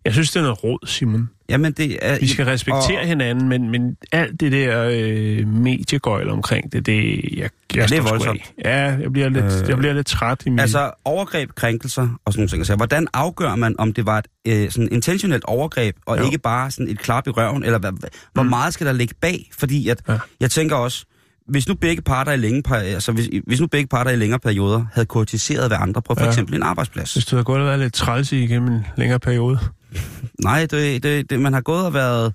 jeg 0.04 0.12
synes, 0.12 0.30
det 0.30 0.36
er 0.38 0.42
noget 0.42 0.64
råd, 0.64 0.86
Simon. 0.86 1.30
Jamen, 1.48 1.72
det 1.72 1.98
er... 2.02 2.18
Vi 2.20 2.26
skal 2.28 2.44
respektere 2.44 3.00
og- 3.00 3.06
hinanden, 3.06 3.48
men, 3.48 3.70
men 3.70 3.96
alt 4.12 4.40
det 4.40 4.52
der 4.52 4.88
øh, 4.92 5.48
mediegøjl 5.48 6.28
omkring 6.30 6.72
det, 6.72 6.86
det 6.86 7.20
jeg, 7.36 7.50
jeg 7.76 7.88
det 7.88 7.98
er 7.98 8.02
voldsomt. 8.02 8.40
af. 8.64 8.70
Ja, 8.90 8.96
jeg 9.02 9.12
bliver 9.12 9.28
lidt, 9.28 9.44
Øh, 9.44 9.68
jeg 9.68 9.78
bliver 9.78 9.92
lidt 9.94 10.06
træt 10.06 10.42
i 10.46 10.50
min... 10.50 10.58
Altså, 10.58 10.90
overgreb, 11.04 11.50
krænkelser 11.54 12.02
og 12.24 12.32
sådan 12.32 12.40
nogle 12.40 12.48
ting. 12.48 12.66
Så 12.66 12.76
hvordan 12.76 13.06
afgør 13.14 13.54
man, 13.54 13.74
om 13.78 13.92
det 13.92 14.06
var 14.06 14.18
et 14.18 14.26
øh, 14.64 14.70
sådan 14.70 14.88
intentionelt 14.92 15.44
overgreb, 15.44 15.96
og 16.06 16.18
Jo. 16.18 16.24
ikke 16.24 16.38
bare 16.38 16.70
sådan 16.70 16.88
et 16.88 16.98
klap 16.98 17.26
i 17.26 17.30
røven, 17.30 17.64
eller 17.64 17.78
hvad, 17.78 17.92
hvor 18.32 18.42
Mm. 18.42 18.48
meget 18.48 18.74
skal 18.74 18.86
der 18.86 18.92
ligge 18.92 19.14
bag? 19.20 19.50
Fordi 19.58 19.88
at, 19.88 20.02
Ja. 20.08 20.12
ja. 20.12 20.18
jeg 20.40 20.50
tænker 20.50 20.76
også, 20.76 21.04
hvis 21.48 21.68
nu 21.68 21.74
begge 21.74 22.02
parter 22.02 22.32
i 22.32 22.36
længe, 22.36 22.76
altså 22.76 23.12
hvis, 23.12 23.28
hvis 23.46 23.60
nu 23.60 23.66
begge 23.66 23.86
parter 23.88 24.10
i 24.10 24.16
længere 24.16 24.40
perioder 24.40 24.84
havde 24.92 25.06
kortiseret 25.06 25.68
hver 25.68 25.78
andre 25.78 26.02
på 26.02 26.14
for 26.14 26.20
Ja. 26.20 26.24
ja. 26.24 26.30
eksempel 26.30 26.54
en 26.54 26.62
arbejdsplads. 26.62 27.12
Hvis 27.12 27.24
du 27.24 27.36
har 27.36 27.42
gået 27.42 27.60
og 27.60 27.66
været 27.66 27.78
lidt 27.78 27.94
træls 27.94 28.32
igennem 28.32 28.72
en 28.74 28.86
længere 28.96 29.18
periode. 29.20 29.58
Nej, 30.42 30.66
det, 30.66 31.02
det, 31.02 31.30
det, 31.30 31.40
man 31.40 31.52
har 31.52 31.60
gået 31.60 31.86
og 31.86 31.94
været 31.94 32.34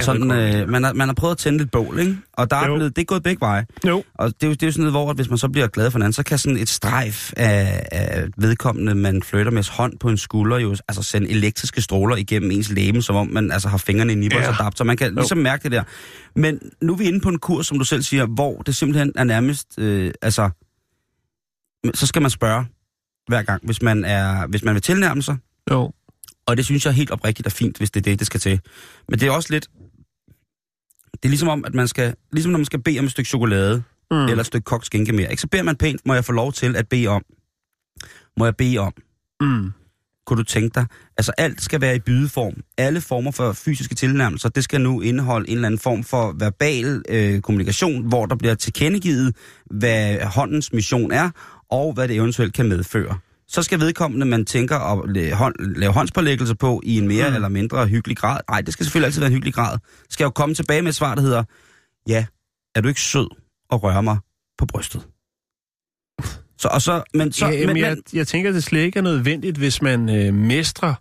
sådan, 0.00 0.30
øh, 0.30 0.68
man, 0.68 0.84
har, 0.84 0.92
man 0.92 1.08
har 1.08 1.14
prøvet 1.14 1.32
at 1.32 1.38
tænde 1.38 1.58
lidt 1.58 1.70
bål, 1.70 1.98
ikke? 1.98 2.16
Og 2.32 2.50
der 2.50 2.56
er 2.56 2.66
Jo. 2.68 2.74
blevet, 2.74 2.96
det 2.96 3.02
er 3.02 3.06
gået 3.06 3.22
begge 3.22 3.40
veje. 3.40 3.66
Jo. 3.86 4.04
Og 4.14 4.26
det 4.28 4.42
er, 4.42 4.46
jo, 4.46 4.52
det 4.52 4.62
er 4.62 4.66
jo 4.66 4.72
sådan 4.72 4.80
noget, 4.82 4.92
hvor 4.92 5.10
at 5.10 5.16
hvis 5.16 5.28
man 5.28 5.38
så 5.38 5.48
bliver 5.48 5.66
glad 5.66 5.90
for 5.90 5.98
hinanden, 5.98 6.12
så 6.12 6.22
kan 6.22 6.38
sådan 6.38 6.58
et 6.58 6.68
strejf 6.68 7.32
af, 7.36 7.86
af 7.92 8.24
vedkommende, 8.36 8.94
man 8.94 9.22
flytter 9.22 9.52
med 9.52 9.70
hånd 9.72 9.98
på 9.98 10.08
en 10.08 10.16
skulder, 10.18 10.58
jo 10.58 10.76
altså 10.88 11.02
sende 11.02 11.30
elektriske 11.30 11.82
stråler 11.82 12.16
igennem 12.16 12.50
ens 12.50 12.70
læme, 12.70 13.02
som 13.02 13.16
om 13.16 13.28
man 13.28 13.52
altså 13.52 13.68
har 13.68 13.78
fingrene 13.78 14.12
i 14.12 14.16
nippers 14.16 14.46
Ja. 14.60 14.68
så 14.74 14.84
man 14.84 14.96
kan 14.96 15.08
Jo. 15.08 15.14
ligesom 15.14 15.38
mærke 15.38 15.62
det 15.62 15.72
der. 15.72 15.82
Men 16.36 16.60
nu 16.82 16.92
er 16.92 16.96
vi 16.96 17.04
inde 17.04 17.20
på 17.20 17.28
en 17.28 17.38
kurs, 17.38 17.66
som 17.66 17.78
du 17.78 17.84
selv 17.84 18.02
siger, 18.02 18.26
hvor 18.26 18.62
det 18.62 18.76
simpelthen 18.76 19.12
er 19.16 19.24
nærmest, 19.24 19.66
øh, 19.78 20.10
altså, 20.22 20.50
så 21.94 22.06
skal 22.06 22.22
man 22.22 22.30
spørge 22.30 22.64
hver 23.28 23.42
gang, 23.42 23.60
hvis 23.66 23.82
man, 23.82 24.04
er, 24.04 24.46
hvis 24.46 24.64
man 24.64 24.74
vil 24.74 24.82
tilnærme 24.82 25.22
sig, 25.22 25.36
Jo. 25.70 25.92
Og 26.46 26.56
det 26.56 26.64
synes 26.64 26.84
jeg 26.84 26.92
helt 26.92 27.10
oprigtigt 27.10 27.46
er 27.46 27.50
fint, 27.50 27.78
hvis 27.78 27.90
det 27.90 28.00
er 28.00 28.10
det, 28.10 28.18
det 28.18 28.26
skal 28.26 28.40
til. 28.40 28.60
Men 29.08 29.20
det 29.20 29.26
er 29.28 29.32
også 29.32 29.52
lidt... 29.52 29.68
Det 31.12 31.24
er 31.24 31.28
ligesom 31.28 31.48
om, 31.48 31.64
at 31.64 31.74
man 31.74 31.88
skal... 31.88 32.14
Ligesom 32.32 32.52
når 32.52 32.58
man 32.58 32.64
skal 32.64 32.82
bede 32.82 32.98
om 32.98 33.04
et 33.04 33.10
stykke 33.10 33.28
chokolade, 33.28 33.82
Mm. 34.10 34.16
eller 34.16 34.40
et 34.40 34.46
stykke 34.46 34.64
kogt 34.64 34.86
skinke 34.86 35.12
mere. 35.12 35.30
Ikke? 35.30 35.62
Man 35.62 35.76
pænt, 35.76 36.06
må 36.06 36.14
jeg 36.14 36.24
få 36.24 36.32
lov 36.32 36.52
til 36.52 36.76
at 36.76 36.88
bede 36.88 37.06
om. 37.06 37.22
Må 38.38 38.44
jeg 38.44 38.56
bede 38.56 38.78
om. 38.78 38.92
Mm. 39.40 39.72
Kunne 40.26 40.36
du 40.36 40.42
tænke 40.42 40.74
dig? 40.74 40.86
Altså 41.16 41.32
alt 41.38 41.62
skal 41.62 41.80
være 41.80 41.96
i 41.96 41.98
bydeform. 41.98 42.54
Alle 42.78 43.00
former 43.00 43.30
for 43.30 43.52
fysiske 43.52 43.94
tilnærmelser, 43.94 44.48
det 44.48 44.64
skal 44.64 44.80
nu 44.80 45.00
indeholde 45.00 45.48
en 45.48 45.54
eller 45.56 45.66
anden 45.66 45.78
form 45.78 46.04
for 46.04 46.34
verbal 46.38 47.02
øh, 47.08 47.40
kommunikation, 47.40 48.08
hvor 48.08 48.26
der 48.26 48.36
bliver 48.36 48.54
tilkendegivet, 48.54 49.36
hvad 49.70 50.18
håndens 50.20 50.72
mission 50.72 51.12
er, 51.12 51.30
og 51.70 51.92
hvad 51.92 52.08
det 52.08 52.16
eventuelt 52.16 52.54
kan 52.54 52.68
medføre. 52.68 53.18
Så 53.54 53.62
skal 53.62 53.80
vedkommende, 53.80 54.26
man 54.26 54.44
tænker 54.44 54.76
at 54.78 55.10
lave, 55.16 55.34
hånd, 55.34 55.54
lave 55.76 55.92
håndspålæggelse 55.92 56.54
på 56.54 56.80
i 56.84 56.98
en 56.98 57.08
mere 57.08 57.28
Mm. 57.28 57.34
eller 57.34 57.48
mindre 57.48 57.86
hyggelig 57.86 58.16
grad. 58.16 58.40
Nej, 58.50 58.60
det 58.60 58.72
skal 58.72 58.86
selvfølgelig 58.86 59.06
altid 59.06 59.20
være 59.20 59.26
en 59.26 59.32
hyggelig 59.34 59.54
grad. 59.54 59.78
Skal 60.10 60.24
jo 60.24 60.30
komme 60.30 60.54
tilbage 60.54 60.82
med 60.82 60.88
et 60.88 60.94
svar, 60.94 61.14
der 61.14 61.22
hedder, 61.22 61.44
ja, 62.08 62.26
er 62.74 62.80
du 62.80 62.88
ikke 62.88 63.00
sød 63.00 63.26
og 63.70 63.82
røre 63.82 64.02
mig 64.02 64.18
på 64.58 64.66
brystet? 64.66 65.06
Så, 66.58 66.68
og 66.68 66.82
så, 66.82 67.02
men 67.14 67.32
så, 67.32 67.46
ja, 67.46 67.58
men, 67.66 67.66
men, 67.66 67.76
jeg, 67.76 67.96
jeg 68.12 68.26
tænker, 68.26 68.50
at 68.50 68.54
det 68.54 68.64
slet 68.64 68.80
ikke 68.80 68.98
er 68.98 69.02
nødvendigt, 69.02 69.56
hvis 69.58 69.82
man 69.82 70.08
øh, 70.08 70.34
mestrer 70.34 70.94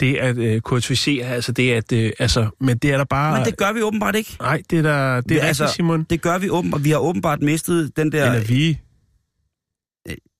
det 0.00 0.16
at 0.16 0.36
øh, 0.38 0.60
kortificere, 0.60 1.26
altså 1.26 1.52
det 1.52 1.72
at, 1.72 1.92
øh, 1.92 2.12
altså, 2.18 2.50
men 2.60 2.78
det 2.78 2.92
er 2.92 2.96
der 2.96 3.04
bare... 3.04 3.36
men 3.38 3.46
det 3.46 3.56
gør 3.58 3.72
vi 3.72 3.82
åbenbart 3.82 4.16
ikke. 4.16 4.36
Nej, 4.40 4.62
det 4.70 4.78
er 4.78 4.82
der, 4.82 4.90
det 4.90 4.96
er 4.96 5.22
Vi- 5.28 5.34
rigtigt, 5.34 5.44
altså, 5.44 5.66
Simon. 5.66 6.02
Det 6.04 6.22
gør 6.22 6.38
vi 6.38 6.50
åbenbart. 6.50 6.84
Vi 6.84 6.90
har 6.90 6.98
åbenbart 6.98 7.42
mistet 7.42 7.96
den 7.96 8.12
der... 8.12 8.32
Eller 8.32 8.46
vi. 8.46 8.78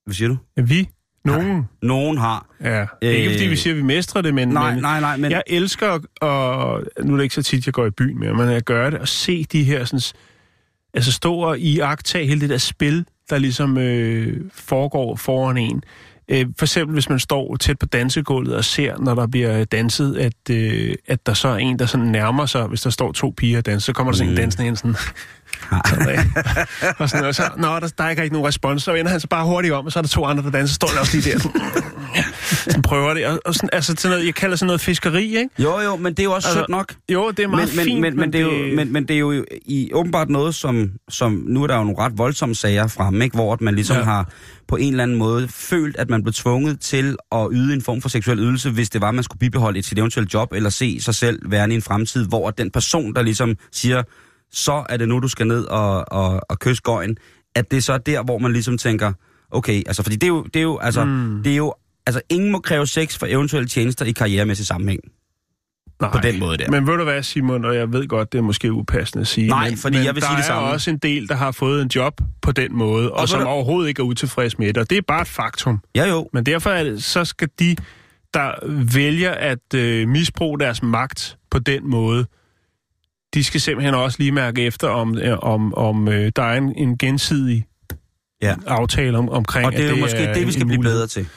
Hvad 0.05 0.15
siger 0.15 0.29
du? 0.29 0.37
Ja, 0.57 0.63
vi. 0.63 0.89
Nogen. 1.25 1.69
Nogen 1.83 2.19
har. 2.19 2.47
Ja. 2.61 2.87
Øh, 3.03 3.11
ikke 3.11 3.31
fordi 3.31 3.45
vi 3.45 3.57
siger, 3.57 3.75
at 3.75 3.79
vi 3.79 3.83
mestrer 3.83 4.23
det, 4.23 4.35
men, 4.35 4.49
Nej, 4.49 4.75
men 4.75 4.83
nej, 4.83 5.01
nej, 5.01 5.17
men... 5.17 5.31
jeg 5.31 5.43
elsker, 5.47 5.99
og 6.21 6.83
nu 7.03 7.13
er 7.13 7.17
det 7.17 7.23
ikke 7.23 7.35
så 7.35 7.43
tit, 7.43 7.67
jeg 7.67 7.75
går 7.75 7.87
i 7.87 7.91
byen 7.91 8.21
mere, 8.21 8.35
men 8.35 8.51
jeg 8.51 8.63
gør 8.63 8.91
det, 8.91 8.99
og 8.99 9.09
se 9.09 9.45
de 9.45 9.65
her, 9.65 9.85
sådan, 9.85 10.01
altså 10.95 11.13
stå 11.13 11.35
og 11.35 11.59
iagtage 11.59 12.27
hele 12.27 12.41
det 12.41 12.51
der 12.51 12.59
spil, 12.59 13.07
der 13.31 13.39
ligesom 13.39 13.79
øh, 13.79 14.41
foregår 14.55 15.17
foran 15.17 15.57
en. 15.57 15.83
Øh, 16.31 16.47
for 16.59 16.65
eksempel, 16.65 16.93
hvis 16.93 17.09
man 17.09 17.19
står 17.19 17.57
tæt 17.57 17.79
på 17.79 17.87
dansegulvet 17.87 18.57
og 18.57 18.65
ser, 18.65 18.99
når 18.99 19.15
der 19.15 19.27
bliver 19.27 19.65
danset, 19.65 20.17
at, 20.17 20.51
øh, 20.51 20.95
at 21.09 21.27
der 21.27 21.35
så 21.35 21.49
er 21.49 21.57
en, 21.57 21.79
der 21.79 21.87
sådan 21.87 22.07
nærmer 22.07 22.47
sig, 22.47 22.67
hvis 22.67 22.81
der 22.81 22.91
står 22.91 23.13
to 23.13 23.35
piger 23.37 23.59
og 23.59 23.67
danser, 23.67 23.85
så 23.87 23.93
kommer 23.93 24.13
der 24.13 24.17
sådan 24.17 24.29
en 24.29 24.35
Mm. 24.35 24.41
dansende 24.41 24.67
ind 24.67 24.77
sådan, 24.77 24.95
sådan 25.87 26.19
og 26.99 27.09
sådan, 27.11 27.27
og 27.27 27.35
så, 27.35 27.43
nå, 27.57 27.69
der, 27.69 27.93
der 27.99 28.05
er 28.05 28.11
ikke 28.11 28.23
rigtig 28.23 28.33
nogen 28.33 28.49
respons, 28.49 28.83
så 28.83 28.93
vender 28.93 29.11
han 29.11 29.21
sig 29.21 29.29
bare 29.31 29.45
hurtigt 29.45 29.75
om, 29.75 29.87
og 29.87 29.93
så 29.93 29.99
er 29.99 30.03
der 30.03 30.09
to 30.09 30.25
andre, 30.25 30.43
der 30.43 30.51
danser, 30.51 30.69
så 30.69 30.75
står 30.75 30.89
der 30.89 31.01
også 31.01 31.17
lige 31.17 31.31
der, 31.33 31.39
sådan 32.65 32.83
prøver 32.83 33.15
det, 33.15 33.27
og, 33.27 33.41
og 33.45 33.55
sådan, 33.55 33.69
altså 33.73 33.95
sådan 33.99 34.15
noget, 34.15 34.27
jeg 34.27 34.35
kalder 34.35 34.57
sådan 34.57 34.67
noget 34.67 34.81
fiskeri, 34.81 35.25
ikke? 35.25 35.49
Jo, 35.59 35.81
jo, 35.81 35.97
men 35.97 36.13
det 36.13 36.19
er 36.19 36.25
jo 36.25 36.33
også 36.33 36.49
Altså, 36.49 36.59
sødt 36.59 36.69
nok. 36.69 36.95
Jo, 37.13 37.31
det 37.31 37.43
er 37.43 37.49
meget 37.49 37.77
men, 37.77 37.85
fint, 37.85 38.01
men, 38.01 38.17
men, 38.17 38.21
men, 38.21 38.33
det 38.33 38.41
er 38.41 38.43
jo, 38.43 38.75
men, 38.77 38.93
men 38.93 39.09
det 39.09 39.15
er 39.15 39.19
jo 39.21 39.45
i 39.67 39.91
åbenbart 39.93 40.29
noget, 40.31 40.55
som, 40.55 40.91
som... 41.09 41.33
Nu 41.47 41.63
er 41.63 41.67
der 41.67 41.77
jo 41.77 41.85
nogle 41.85 41.99
ret 41.99 42.19
voldsomme 42.19 42.55
sager 42.55 42.87
frem, 42.87 43.23
ikke? 43.23 43.37
hvor 43.37 43.53
at 43.53 43.61
man 43.61 43.75
ligesom 43.75 43.97
Ja. 43.97 44.03
har 44.03 44.33
på 44.69 44.77
en 44.77 44.93
eller 44.93 45.03
anden 45.03 45.17
måde 45.17 45.49
følt, 45.49 45.97
at 45.97 46.11
man 46.11 46.23
blev 46.23 46.33
tvunget 46.33 46.81
til 46.81 47.17
at 47.33 47.49
yde 47.53 47.75
en 47.75 47.83
form 47.83 48.01
for 48.03 48.09
seksuel 48.09 48.39
ydelse, 48.39 48.71
hvis 48.71 48.91
det 48.91 49.01
var, 49.01 49.09
at 49.09 49.15
man 49.15 49.25
skulle 49.25 49.39
bibeholde 49.39 49.79
et 49.79 49.85
sit 49.85 49.99
eventuelt 49.99 50.35
job, 50.35 50.53
eller 50.53 50.71
se 50.71 51.01
sig 51.01 51.15
selv 51.15 51.51
være 51.51 51.71
i 51.71 51.75
en 51.75 51.83
fremtid, 51.83 52.27
hvor 52.29 52.51
den 52.51 52.71
person, 52.71 53.15
der 53.15 53.23
ligesom 53.23 53.55
siger, 53.73 54.03
så 54.53 54.85
er 54.89 54.97
det 54.97 55.09
nu, 55.09 55.19
du 55.19 55.29
skal 55.29 55.47
ned 55.47 55.65
og, 55.65 56.13
og, 56.13 56.41
og 56.51 56.59
kysse 56.59 56.83
gøjen, 56.83 57.17
at 57.55 57.71
det 57.71 57.85
så 57.85 57.93
er 57.93 57.99
der, 57.99 58.23
hvor 58.23 58.39
man 58.39 58.53
ligesom 58.53 58.79
tænker, 58.79 59.13
okay, 59.51 59.83
altså 59.87 60.03
fordi 60.03 60.17
det 60.17 60.23
er 60.23 60.29
jo, 60.29 60.43
det 60.43 60.57
er 60.57 60.63
jo, 60.63 60.79
altså, 60.79 61.05
mm. 61.05 61.41
det 61.45 61.53
er 61.53 61.57
jo, 61.57 61.75
altså 62.09 62.21
ingen 62.29 62.53
må 62.53 62.59
kræve 62.61 62.87
sex 62.87 63.19
for 63.19 63.27
eventuelle 63.27 63.69
tjenester 63.69 64.05
i 64.05 64.13
karrieremæssig 64.13 64.67
sammenhæng. 64.67 65.01
Nej, 66.01 66.11
på 66.13 66.19
den 66.19 66.39
måde 66.39 66.59
der. 66.59 66.71
Men 66.71 66.87
ved 66.87 66.97
du 66.97 67.05
hvad, 67.05 67.23
Simon, 67.23 67.65
og 67.65 67.75
jeg 67.77 67.93
ved 67.93 68.09
godt, 68.09 68.33
det 68.33 68.39
er 68.39 68.43
måske 68.43 68.73
upassende 68.73 69.21
at 69.21 69.27
sige, 69.29 69.49
Nej, 69.49 69.69
men, 69.69 69.79
fordi 69.79 69.97
men 69.97 70.05
jeg 70.07 70.15
vil 70.15 70.23
der 70.23 70.29
sige 70.29 70.37
det 70.37 70.43
er 70.43 70.47
samme. 70.47 70.69
også 70.69 70.91
en 70.91 70.99
del, 70.99 71.29
der 71.29 71.35
har 71.35 71.51
fået 71.53 71.83
en 71.83 71.89
job 71.95 72.21
på 72.43 72.53
den 72.53 72.75
måde, 72.77 73.13
og, 73.13 73.19
Og 73.21 73.29
som 73.29 73.41
er 73.41 73.45
der- 73.45 73.51
overhovedet 73.51 73.89
ikke 73.89 74.01
er 74.03 74.05
utilfreds 74.05 74.59
med 74.59 74.67
det, 74.67 74.77
og 74.77 74.91
det 74.91 74.99
er 74.99 75.03
bare 75.09 75.23
et 75.23 75.29
faktum. 75.29 75.81
Ja 75.95 76.09
jo, 76.09 76.29
Men 76.33 76.47
derfor 76.47 76.71
er 76.71 76.85
det, 76.85 77.05
så 77.05 77.25
skal 77.25 77.49
de, 77.59 77.77
der 78.35 78.51
vælger 78.95 79.31
at 79.31 79.75
øh, 79.75 80.09
misbruge 80.09 80.59
deres 80.59 80.83
magt 80.83 81.37
på 81.51 81.59
den 81.59 81.91
måde, 81.91 82.27
de 83.35 83.45
skal 83.45 83.61
simpelthen 83.61 83.95
også 83.95 84.17
lige 84.19 84.33
mærke 84.33 84.63
efter, 84.63 84.89
om, 84.89 85.19
øh, 85.19 85.39
om, 85.39 85.75
om 85.75 86.09
øh, 86.09 86.33
der 86.37 86.43
er 86.43 86.57
en, 86.59 86.75
en 86.77 86.99
gensidig 86.99 87.65
Ja. 88.43 88.55
aftale 88.67 89.19
om, 89.19 89.29
omkring, 89.29 89.67
og 89.67 89.73
det 89.73 89.85
er 89.85 89.91
jo 89.91 89.97
måske 89.97 90.35
det, 90.35 90.47
vi 90.47 90.53
skal 90.53 90.67
blive 90.67 90.83
bedre 90.83 91.07
til. 91.07 91.29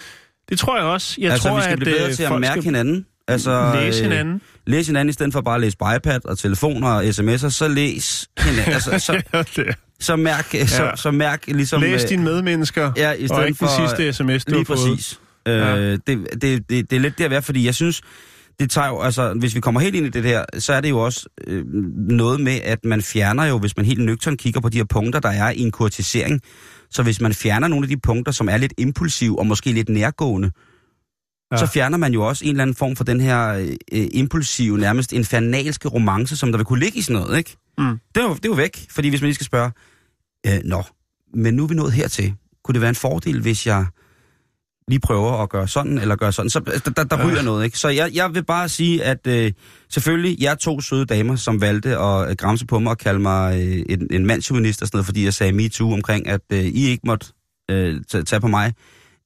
Det 0.51 0.59
tror 0.59 0.77
jeg 0.77 0.85
også. 0.85 1.15
Jeg 1.19 1.31
altså, 1.31 1.47
tror, 1.47 1.55
vi 1.55 1.61
skal 1.61 1.73
at, 1.73 1.79
blive 1.79 1.95
bedre 1.95 2.09
øh, 2.09 2.13
til 2.15 2.23
at 2.23 2.31
mærke 2.39 2.51
skal 2.51 2.63
hinanden. 2.63 3.05
Altså, 3.27 3.71
læse 3.75 4.03
øh, 4.03 4.11
hinanden. 4.11 4.41
Læse 4.67 4.89
hinanden 4.89 5.09
i 5.09 5.13
stedet 5.13 5.33
for 5.33 5.41
bare 5.41 5.55
at 5.55 5.61
læse 5.61 5.77
på 5.77 5.85
iPad 5.95 6.19
og 6.25 6.37
telefoner 6.37 6.87
og 6.89 7.03
sms'er, 7.03 7.49
så 7.49 7.67
læs 7.67 8.27
hinanden. 8.39 8.73
altså, 8.73 8.99
så, 9.05 9.21
Ja, 9.33 9.43
det. 9.55 9.75
så, 9.99 10.15
mærk, 10.15 10.53
ja. 10.53 10.65
så, 10.65 10.91
så 10.95 11.11
mærk 11.11 11.47
ligesom... 11.47 11.81
Læs 11.81 12.03
øh, 12.03 12.09
dine 12.09 12.23
medmennesker, 12.23 12.91
Ja, 12.97 13.11
i 13.11 13.23
og 13.23 13.29
stedet 13.29 13.47
ikke 13.47 13.57
for... 13.57 13.65
den 13.65 13.89
sidste 13.89 14.13
sms, 14.13 14.45
du 14.45 14.51
Lige 14.51 14.59
har 14.59 14.75
fået. 14.75 14.89
præcis. 14.97 15.19
Øh, 15.47 15.53
det, 15.55 16.01
det, 16.07 16.41
det, 16.41 16.69
det 16.69 16.93
er 16.93 16.99
lidt 16.99 17.17
der 17.17 17.29
værd, 17.29 17.43
fordi 17.43 17.65
jeg 17.65 17.75
synes, 17.75 18.01
det 18.59 18.69
tager 18.71 18.87
jo, 18.87 19.01
altså, 19.01 19.33
hvis 19.33 19.55
vi 19.55 19.59
kommer 19.59 19.81
helt 19.81 19.95
ind 19.95 20.05
i 20.05 20.09
det 20.09 20.23
her, 20.23 20.45
så 20.59 20.73
er 20.73 20.81
det 20.81 20.89
jo 20.89 20.99
også 20.99 21.25
øh, 21.47 21.65
noget 22.09 22.39
med, 22.41 22.59
at 22.63 22.79
man 22.85 23.01
fjerner 23.01 23.45
jo, 23.45 23.57
hvis 23.57 23.77
man 23.77 23.85
helt 23.85 23.99
nøgtern 24.05 24.37
kigger 24.37 24.61
på 24.61 24.69
de 24.69 24.77
her 24.77 24.85
punkter, 24.85 25.19
der 25.19 25.29
er 25.29 25.49
i 25.51 25.59
en 25.59 25.71
kurtisering, 25.71 26.41
så 26.91 27.03
hvis 27.03 27.21
man 27.21 27.33
fjerner 27.33 27.67
nogle 27.67 27.83
af 27.85 27.89
de 27.89 27.97
punkter, 27.97 28.31
som 28.31 28.49
er 28.49 28.57
lidt 28.57 28.73
impulsive 28.77 29.39
og 29.39 29.47
måske 29.47 29.71
lidt 29.71 29.89
nærgående, 29.89 30.51
ja. 31.51 31.57
så 31.57 31.65
fjerner 31.65 31.97
man 31.97 32.13
jo 32.13 32.27
også 32.27 32.45
en 32.45 32.49
eller 32.49 32.61
anden 32.61 32.75
form 32.75 32.95
for 32.95 33.03
den 33.03 33.21
her 33.21 33.53
øh, 33.91 34.07
impulsive, 34.11 34.77
nærmest 34.77 35.13
infernalske 35.13 35.87
romance, 35.89 36.37
som 36.37 36.51
der 36.51 36.57
vil 36.57 36.65
kunne 36.65 36.79
ligge 36.79 36.99
i 36.99 37.01
sådan 37.01 37.21
noget, 37.21 37.37
ikke? 37.37 37.57
Mm. 37.77 37.99
Det, 38.15 38.21
er 38.21 38.27
jo, 38.27 38.33
det 38.33 38.45
er 38.45 38.49
jo 38.49 38.55
væk, 38.55 38.85
fordi 38.89 39.09
hvis 39.09 39.21
man 39.21 39.27
lige 39.27 39.35
skal 39.35 39.45
spørge, 39.45 39.71
øh, 40.47 40.59
nå, 40.63 40.83
men 41.33 41.53
nu 41.53 41.63
er 41.63 41.67
vi 41.67 41.75
nået 41.75 41.93
hertil, 41.93 42.33
kunne 42.63 42.73
det 42.73 42.81
være 42.81 42.89
en 42.89 42.95
fordel, 42.95 43.41
hvis 43.41 43.67
jeg 43.67 43.85
lige 44.91 44.99
prøver 44.99 45.43
at 45.43 45.49
gøre 45.49 45.67
sådan, 45.67 45.97
eller 45.97 46.15
gøre 46.15 46.31
sådan, 46.31 46.49
så 46.49 46.59
der, 46.59 46.91
der, 46.91 47.03
der 47.03 47.27
ryger 47.27 47.41
noget, 47.41 47.65
ikke? 47.65 47.77
Så 47.77 47.89
jeg, 47.89 48.09
jeg 48.13 48.33
vil 48.33 48.45
bare 48.45 48.69
sige, 48.69 49.03
at 49.03 49.27
øh, 49.27 49.51
selvfølgelig, 49.89 50.41
jeg 50.41 50.51
er 50.51 50.55
to 50.55 50.81
søde 50.81 51.05
damer, 51.05 51.35
som 51.35 51.61
valgte 51.61 51.97
at 51.97 52.29
øh, 52.29 52.35
græmse 52.35 52.65
på 52.65 52.79
mig 52.79 52.91
og 52.91 52.97
kalde 52.97 53.19
mig 53.19 53.61
øh, 53.61 53.85
en, 53.89 54.07
en 54.11 54.25
mandsjuvenist 54.25 54.81
og 54.81 54.87
sådan 54.87 54.97
noget, 54.97 55.05
fordi 55.05 55.25
jeg 55.25 55.33
sagde 55.33 55.53
MeToo 55.53 55.93
omkring, 55.93 56.27
at 56.27 56.41
øh, 56.53 56.59
I 56.59 56.87
ikke 56.87 57.03
måtte 57.05 57.27
øh, 57.71 58.01
tage 58.25 58.39
på 58.39 58.47
mig. 58.47 58.73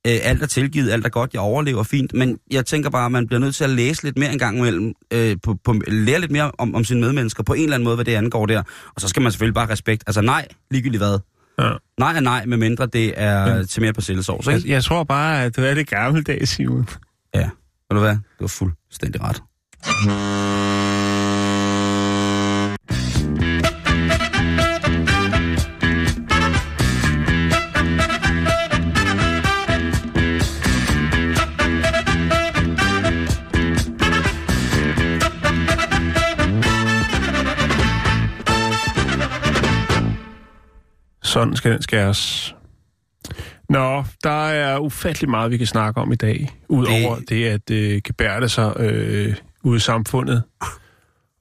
Øh, 0.07 0.17
alt 0.23 0.41
er 0.43 0.47
tilgivet, 0.47 0.91
alt 0.91 1.05
er 1.05 1.09
godt, 1.09 1.33
jeg 1.33 1.41
overlever 1.41 1.83
fint, 1.83 2.13
men 2.13 2.37
jeg 2.51 2.65
tænker 2.65 2.89
bare, 2.89 3.05
at 3.05 3.11
man 3.11 3.27
bliver 3.27 3.39
nødt 3.39 3.55
til 3.55 3.63
at 3.63 3.69
læse 3.69 4.03
lidt 4.03 4.17
mere 4.17 4.33
en 4.33 4.39
gang 4.39 4.57
imellem, 4.57 4.93
øh, 5.13 5.37
på, 5.43 5.57
på, 5.63 5.75
lære 5.87 6.19
lidt 6.19 6.31
mere 6.31 6.51
om, 6.57 6.75
om 6.75 6.83
sine 6.83 7.01
medmennesker 7.01 7.43
på 7.43 7.53
en 7.53 7.63
eller 7.63 7.75
anden 7.75 7.83
måde, 7.83 7.95
hvad 7.95 8.05
det 8.05 8.15
angår 8.15 8.45
der. 8.45 8.63
Og 8.95 9.01
så 9.01 9.07
skal 9.07 9.21
man 9.21 9.31
selvfølgelig 9.31 9.55
bare 9.55 9.69
respekt. 9.69 10.03
Altså 10.07 10.21
nej, 10.21 10.47
ligegyldigt 10.71 11.03
hvad. 11.03 11.19
Ja. 11.59 11.71
Nej 11.99 12.19
nej, 12.19 12.45
medmindre 12.45 12.85
det 12.85 13.13
er 13.15 13.65
til 13.65 13.81
mere 13.81 13.93
persillesovs, 13.93 14.47
ikke? 14.47 14.59
Jeg, 14.59 14.69
jeg 14.69 14.83
tror 14.83 15.03
bare, 15.03 15.43
at 15.43 15.55
det 15.55 15.69
er 15.69 15.73
det 15.73 15.87
gammeldags, 15.87 16.49
Simon. 16.49 16.89
Ja, 17.33 17.39
ved 17.39 17.49
du 17.91 17.99
hvad? 17.99 18.09
Det 18.11 18.21
var 18.39 18.47
fuldstændig 18.47 19.21
ret. 19.23 19.41
Sådan 41.35 41.55
skal 41.55 41.71
den 41.71 41.81
skæres. 41.81 42.55
Nå, 43.69 44.03
der 44.23 44.47
er 44.49 44.79
ufattelig 44.79 45.29
meget, 45.29 45.51
vi 45.51 45.57
kan 45.57 45.67
snakke 45.67 46.01
om 46.01 46.11
i 46.11 46.15
dag. 46.15 46.59
Udover 46.69 47.15
det, 47.15 47.29
det 47.29 47.45
at 47.45 47.71
øh, 47.71 48.01
gebærde 48.03 48.49
sig 48.49 48.73
øh, 48.79 49.35
ude 49.63 49.77
i 49.77 49.79
samfundet. 49.79 50.43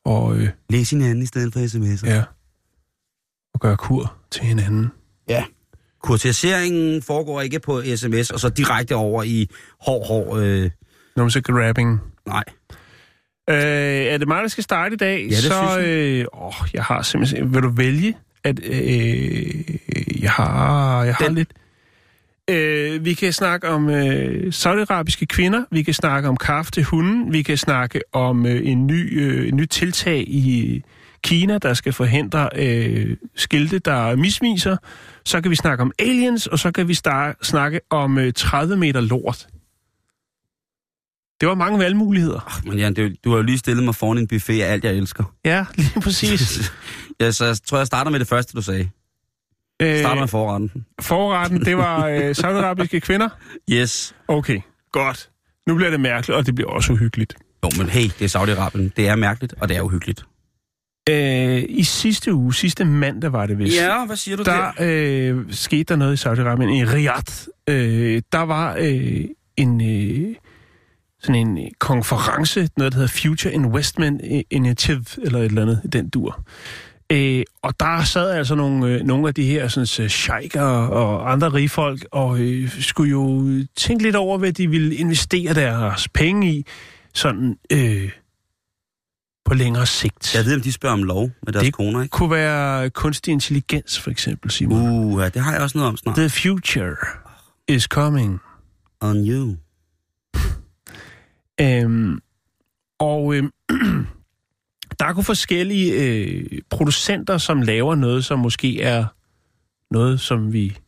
Og 0.04 0.36
øh, 0.36 0.48
Læs 0.70 0.90
hinanden 0.90 1.22
i 1.22 1.26
stedet 1.26 1.52
for 1.52 1.60
sms'er. 1.60 2.08
ja, 2.10 2.22
og 3.54 3.60
gøre 3.60 3.76
kur 3.76 4.16
til 4.30 4.42
hinanden. 4.44 4.88
ja. 5.28 5.44
Kurtiseringen 6.02 7.02
foregår 7.02 7.40
ikke 7.40 7.60
på 7.60 7.82
sms, 7.96 8.30
og 8.30 8.40
så 8.40 8.48
direkte 8.48 8.94
over 8.96 9.22
i 9.22 9.50
hård, 9.80 10.06
hård... 10.06 10.40
Øh, 10.40 10.70
Når 11.16 11.24
man 11.24 11.30
så 11.30 11.40
grabbing. 11.40 12.00
nej. 12.26 12.44
Øh, 13.50 13.56
er 14.12 14.18
det 14.18 14.28
mig, 14.28 14.42
der 14.42 14.48
skal 14.48 14.64
starte 14.64 14.94
i 14.94 14.96
dag? 14.96 15.20
Ja, 15.20 15.26
det 15.26 15.36
så, 15.36 15.68
synes 15.72 15.88
øh, 15.88 16.24
åh, 16.32 16.52
jeg 16.74 16.84
har 16.84 17.02
simpelthen... 17.02 17.54
Vil 17.54 17.62
du 17.62 17.68
vælge, 17.68 18.16
at 18.44 18.60
øh, 18.64 19.54
jeg 20.22 20.30
har, 20.30 21.04
jeg 21.04 21.14
har 21.14 21.24
Den- 21.26 21.34
lidt... 21.34 21.48
Øh, 22.50 23.04
vi 23.04 23.14
kan 23.14 23.32
snakke 23.32 23.68
om 23.68 23.90
øh, 23.90 24.52
saudiarabiske 24.52 25.26
kvinder, 25.26 25.64
vi 25.70 25.82
kan 25.82 25.94
snakke 25.94 26.28
om 26.28 26.36
kaffe 26.36 26.70
til 26.72 26.84
hunden, 26.84 27.32
vi 27.32 27.42
kan 27.42 27.56
snakke 27.56 28.00
om 28.12 28.46
øh, 28.46 28.60
en 28.68 28.86
ny, 28.86 29.20
øh, 29.22 29.48
en 29.48 29.56
ny 29.56 29.64
tiltag 29.66 30.18
i 30.20 30.82
Kina, 31.22 31.58
der 31.58 31.74
skal 31.74 31.92
forhindre 31.92 32.48
øh, 32.56 33.16
skilte, 33.36 33.78
der 33.78 34.16
misviser. 34.16 34.76
Så 35.24 35.40
kan 35.40 35.50
vi 35.50 35.56
snakke 35.56 35.82
om 35.82 35.92
aliens, 35.98 36.46
og 36.46 36.58
så 36.58 36.72
kan 36.72 36.88
vi 36.88 36.94
star- 36.94 37.38
snakke 37.42 37.80
om 37.90 38.18
øh, 38.18 38.32
30 38.32 38.76
meter 38.76 39.00
lort. 39.00 39.46
Det 41.44 41.48
var 41.48 41.54
mange 41.54 41.78
valgmuligheder. 41.78 42.60
Men 42.66 42.78
Jan, 42.78 42.94
det, 42.94 43.16
du 43.24 43.30
har 43.30 43.36
jo 43.36 43.42
lige 43.42 43.58
stillet 43.58 43.84
mig 43.84 43.94
foran 43.94 44.18
en 44.18 44.26
buffet 44.26 44.60
af 44.62 44.72
alt, 44.72 44.84
jeg 44.84 44.94
elsker. 44.94 45.24
Ja, 45.44 45.64
lige 45.76 46.00
præcis. 46.00 46.72
ja, 47.20 47.30
så 47.30 47.44
jeg 47.44 47.56
tror, 47.66 47.78
jeg 47.78 47.86
starter 47.86 48.10
med 48.10 48.20
det 48.20 48.28
første, 48.28 48.52
du 48.56 48.62
sagde. 48.62 48.88
Øh, 49.82 49.98
Starter 49.98 50.20
med 50.20 50.28
forretten. 50.28 50.84
Forretten, 51.00 51.64
det 51.64 51.76
var 51.76 52.06
øh, 52.06 52.34
saudiarabiske 52.42 53.00
kvinder? 53.00 53.28
Yes. 53.70 54.14
Okay, 54.28 54.60
godt. 54.92 55.30
Nu 55.66 55.74
bliver 55.74 55.90
det 55.90 56.00
mærkeligt, 56.00 56.36
og 56.36 56.46
det 56.46 56.54
bliver 56.54 56.70
også 56.70 56.92
uhyggeligt. 56.92 57.34
Jo, 57.64 57.70
men 57.78 57.88
hey, 57.88 58.10
det 58.18 58.34
er 58.34 58.38
Saudi-Arabien. 58.38 58.90
Det 58.96 59.08
er 59.08 59.16
mærkeligt, 59.16 59.54
og 59.60 59.68
det 59.68 59.76
er 59.76 59.80
uhyggeligt. 59.80 60.24
Øh, 61.08 61.64
I 61.68 61.82
sidste 61.82 62.34
uge, 62.34 62.54
sidste 62.54 62.84
mandag 62.84 63.32
var 63.32 63.46
det 63.46 63.58
vist, 63.58 63.76
Ja, 63.76 64.06
hvad 64.06 64.16
siger 64.16 64.36
du 64.36 64.42
der 64.42 64.72
øh, 64.80 65.44
skete 65.50 65.84
der 65.84 65.96
noget 65.96 66.24
i 66.24 66.28
Saudi-Arabien, 66.28 66.70
i 66.70 66.84
Riyadh. 66.84 67.32
Øh, 67.68 68.22
der 68.32 68.42
var 68.42 68.76
øh, 68.78 69.24
en... 69.56 69.80
Øh, 69.80 70.34
sådan 71.24 71.48
en 71.48 71.58
øh, 71.58 71.64
konference, 71.78 72.68
noget 72.76 72.92
der 72.92 72.98
hedder 72.98 73.12
Future 73.22 73.52
Investment 73.54 74.20
Initiative, 74.50 75.04
eller 75.22 75.38
et 75.38 75.44
eller 75.44 75.62
andet 75.62 75.80
i 75.84 75.88
den 75.88 76.08
dur. 76.08 76.44
Øh, 77.12 77.42
og 77.62 77.80
der 77.80 78.04
sad 78.04 78.30
altså 78.30 78.54
nogle, 78.54 78.86
øh, 78.88 79.00
nogle 79.00 79.28
af 79.28 79.34
de 79.34 79.42
her 79.46 79.68
sådan, 79.68 80.08
sheiker 80.08 80.62
og 80.62 81.32
andre 81.32 81.52
rigfolk, 81.52 82.06
og 82.12 82.38
øh, 82.40 82.70
skulle 82.82 83.10
jo 83.10 83.44
tænke 83.76 84.02
lidt 84.04 84.16
over, 84.16 84.38
hvad 84.38 84.52
de 84.52 84.70
ville 84.70 84.94
investere 84.94 85.54
deres 85.54 86.08
penge 86.08 86.52
i, 86.54 86.66
sådan 87.14 87.56
øh, 87.72 88.10
på 89.44 89.54
længere 89.54 89.86
sigt. 89.86 90.34
Jeg 90.34 90.44
ved, 90.44 90.54
om 90.54 90.60
de 90.60 90.72
spørger 90.72 90.92
om 90.92 91.02
lov 91.02 91.30
med 91.42 91.52
deres 91.52 91.64
Det- 91.64 91.74
koner, 91.74 92.02
ikke? 92.02 92.12
kunne 92.12 92.30
være 92.30 92.90
kunstig 92.90 93.32
intelligens, 93.32 94.00
for 94.00 94.10
eksempel, 94.10 94.50
Simon. 94.50 94.80
Uh, 94.90 95.22
ja, 95.22 95.28
det 95.28 95.42
har 95.42 95.52
jeg 95.52 95.62
også 95.62 95.78
noget 95.78 95.88
om 95.88 95.96
snart. 95.96 96.16
The 96.16 96.28
future 96.28 96.96
is 97.68 97.82
coming. 97.82 98.40
On 99.00 99.16
you. 99.28 99.56
Øhm, 101.60 102.18
og 102.98 103.34
øhm, 103.34 103.50
der 104.98 105.04
er 105.04 105.14
jo 105.16 105.22
forskellige 105.22 105.92
øh, 105.92 106.60
producenter, 106.70 107.38
som 107.38 107.62
laver 107.62 107.94
noget, 107.94 108.24
som 108.24 108.38
måske 108.38 108.82
er 108.82 109.04
noget, 109.90 110.20
som 110.20 110.52
vi 110.52 110.78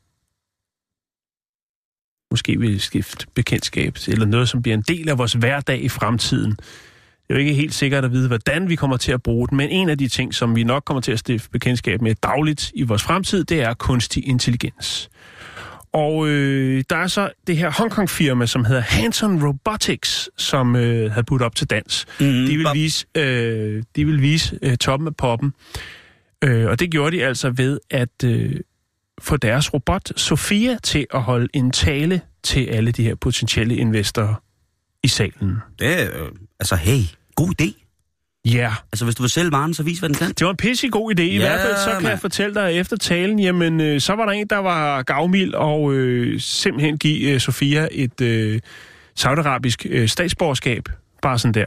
måske 2.30 2.60
vil 2.60 2.80
skifte 2.80 3.26
bekendtskab 3.34 3.94
til, 3.94 4.12
eller 4.12 4.26
noget, 4.26 4.48
som 4.48 4.62
bliver 4.62 4.76
en 4.76 4.84
del 4.88 5.08
af 5.08 5.18
vores 5.18 5.32
hverdag 5.32 5.82
i 5.82 5.88
fremtiden. 5.88 6.50
Det 6.50 7.30
er 7.30 7.34
jo 7.34 7.40
ikke 7.40 7.54
helt 7.54 7.74
sikkert 7.74 8.04
at 8.04 8.12
vide, 8.12 8.28
hvordan 8.28 8.68
vi 8.68 8.76
kommer 8.76 8.96
til 8.96 9.12
at 9.12 9.22
bruge 9.22 9.48
den, 9.48 9.56
men 9.56 9.68
en 9.68 9.88
af 9.88 9.98
de 9.98 10.08
ting, 10.08 10.34
som 10.34 10.56
vi 10.56 10.64
nok 10.64 10.82
kommer 10.84 11.00
til 11.00 11.12
at 11.12 11.18
stifte 11.18 11.50
bekendtskab 11.50 12.02
med 12.02 12.14
dagligt 12.14 12.72
i 12.74 12.82
vores 12.82 13.02
fremtid, 13.02 13.44
det 13.44 13.62
er 13.62 13.74
kunstig 13.74 14.28
intelligens. 14.28 15.10
Og 15.96 16.28
øh, 16.28 16.84
der 16.90 16.96
er 16.96 17.06
så 17.06 17.30
det 17.46 17.56
her 17.56 17.70
Hongkong-firma, 17.70 18.46
som 18.46 18.64
hedder 18.64 18.80
Hanson 18.80 19.44
Robotics, 19.46 20.30
som 20.36 20.76
øh, 20.76 21.10
havde 21.12 21.24
budt 21.24 21.42
op 21.42 21.54
til 21.54 21.66
dans. 21.70 22.06
Mm, 22.20 22.26
De 22.26 22.56
vil 22.56 22.66
vise, 22.74 23.06
øh, 23.14 23.82
de 23.96 24.04
vil 24.04 24.22
vise 24.22 24.58
øh, 24.62 24.76
toppen 24.76 25.08
af 25.08 25.16
poppen. 25.16 25.52
Øh, 26.44 26.66
og 26.66 26.80
det 26.80 26.90
gjorde 26.90 27.16
de 27.16 27.24
altså 27.24 27.50
ved 27.50 27.80
at 27.90 28.24
øh, 28.24 28.60
få 29.20 29.36
deres 29.36 29.74
robot 29.74 30.12
Sofia 30.16 30.78
til 30.82 31.06
at 31.14 31.22
holde 31.22 31.48
en 31.54 31.70
tale 31.70 32.20
til 32.42 32.66
alle 32.66 32.92
de 32.92 33.02
her 33.02 33.14
potentielle 33.14 33.76
investorer 33.76 34.34
i 35.02 35.08
salen. 35.08 35.56
Det 35.78 36.02
er, 36.02 36.22
øh, 36.22 36.28
altså, 36.60 36.76
hey, 36.76 37.00
god 37.34 37.52
idé. 37.62 37.85
Ja, 38.46 38.56
yeah. 38.58 38.72
Altså, 38.92 39.04
hvis 39.04 39.14
du 39.14 39.22
vil 39.22 39.30
sælge 39.30 39.52
varen, 39.52 39.74
så 39.74 39.82
vis, 39.82 39.98
hvad 39.98 40.08
den 40.08 40.16
kan. 40.18 40.28
det 40.28 40.44
var 40.44 40.50
en 40.50 40.56
pissig 40.56 40.92
god 40.92 41.14
idé. 41.18 41.22
I 41.22 41.36
Ja, 41.36 41.38
hvert 41.38 41.60
fald 41.60 41.76
så 41.76 41.84
kan 41.90 41.94
mand. 42.02 42.08
jeg 42.08 42.20
fortælle 42.20 42.54
dig 42.54 42.72
efter 42.72 42.96
talen, 42.96 43.38
jamen 43.38 43.80
øh, 43.80 44.00
så 44.00 44.12
var 44.14 44.24
der 44.24 44.32
en, 44.32 44.46
der 44.46 44.56
var 44.58 45.02
gavmild 45.02 45.54
og 45.54 45.92
øh, 45.94 46.40
simpelthen 46.40 46.98
give 46.98 47.30
øh, 47.30 47.40
Sofia 47.40 47.88
et 47.92 48.20
øh, 48.20 48.60
saudiarabisk 49.14 49.86
øh, 49.90 50.08
statsborgerskab. 50.08 50.88
Bare 51.22 51.38
sådan 51.38 51.54
der. 51.54 51.64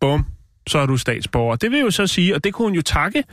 Bum, 0.00 0.26
så 0.68 0.78
er 0.78 0.86
du 0.86 0.96
statsborger. 0.96 1.56
Det 1.56 1.70
vil 1.70 1.80
jo 1.80 1.90
så 1.90 2.06
sige, 2.06 2.34
og 2.34 2.44
det 2.44 2.54
kunne 2.54 2.66
hun 2.68 2.74
jo 2.74 2.82
takke. 2.82 3.24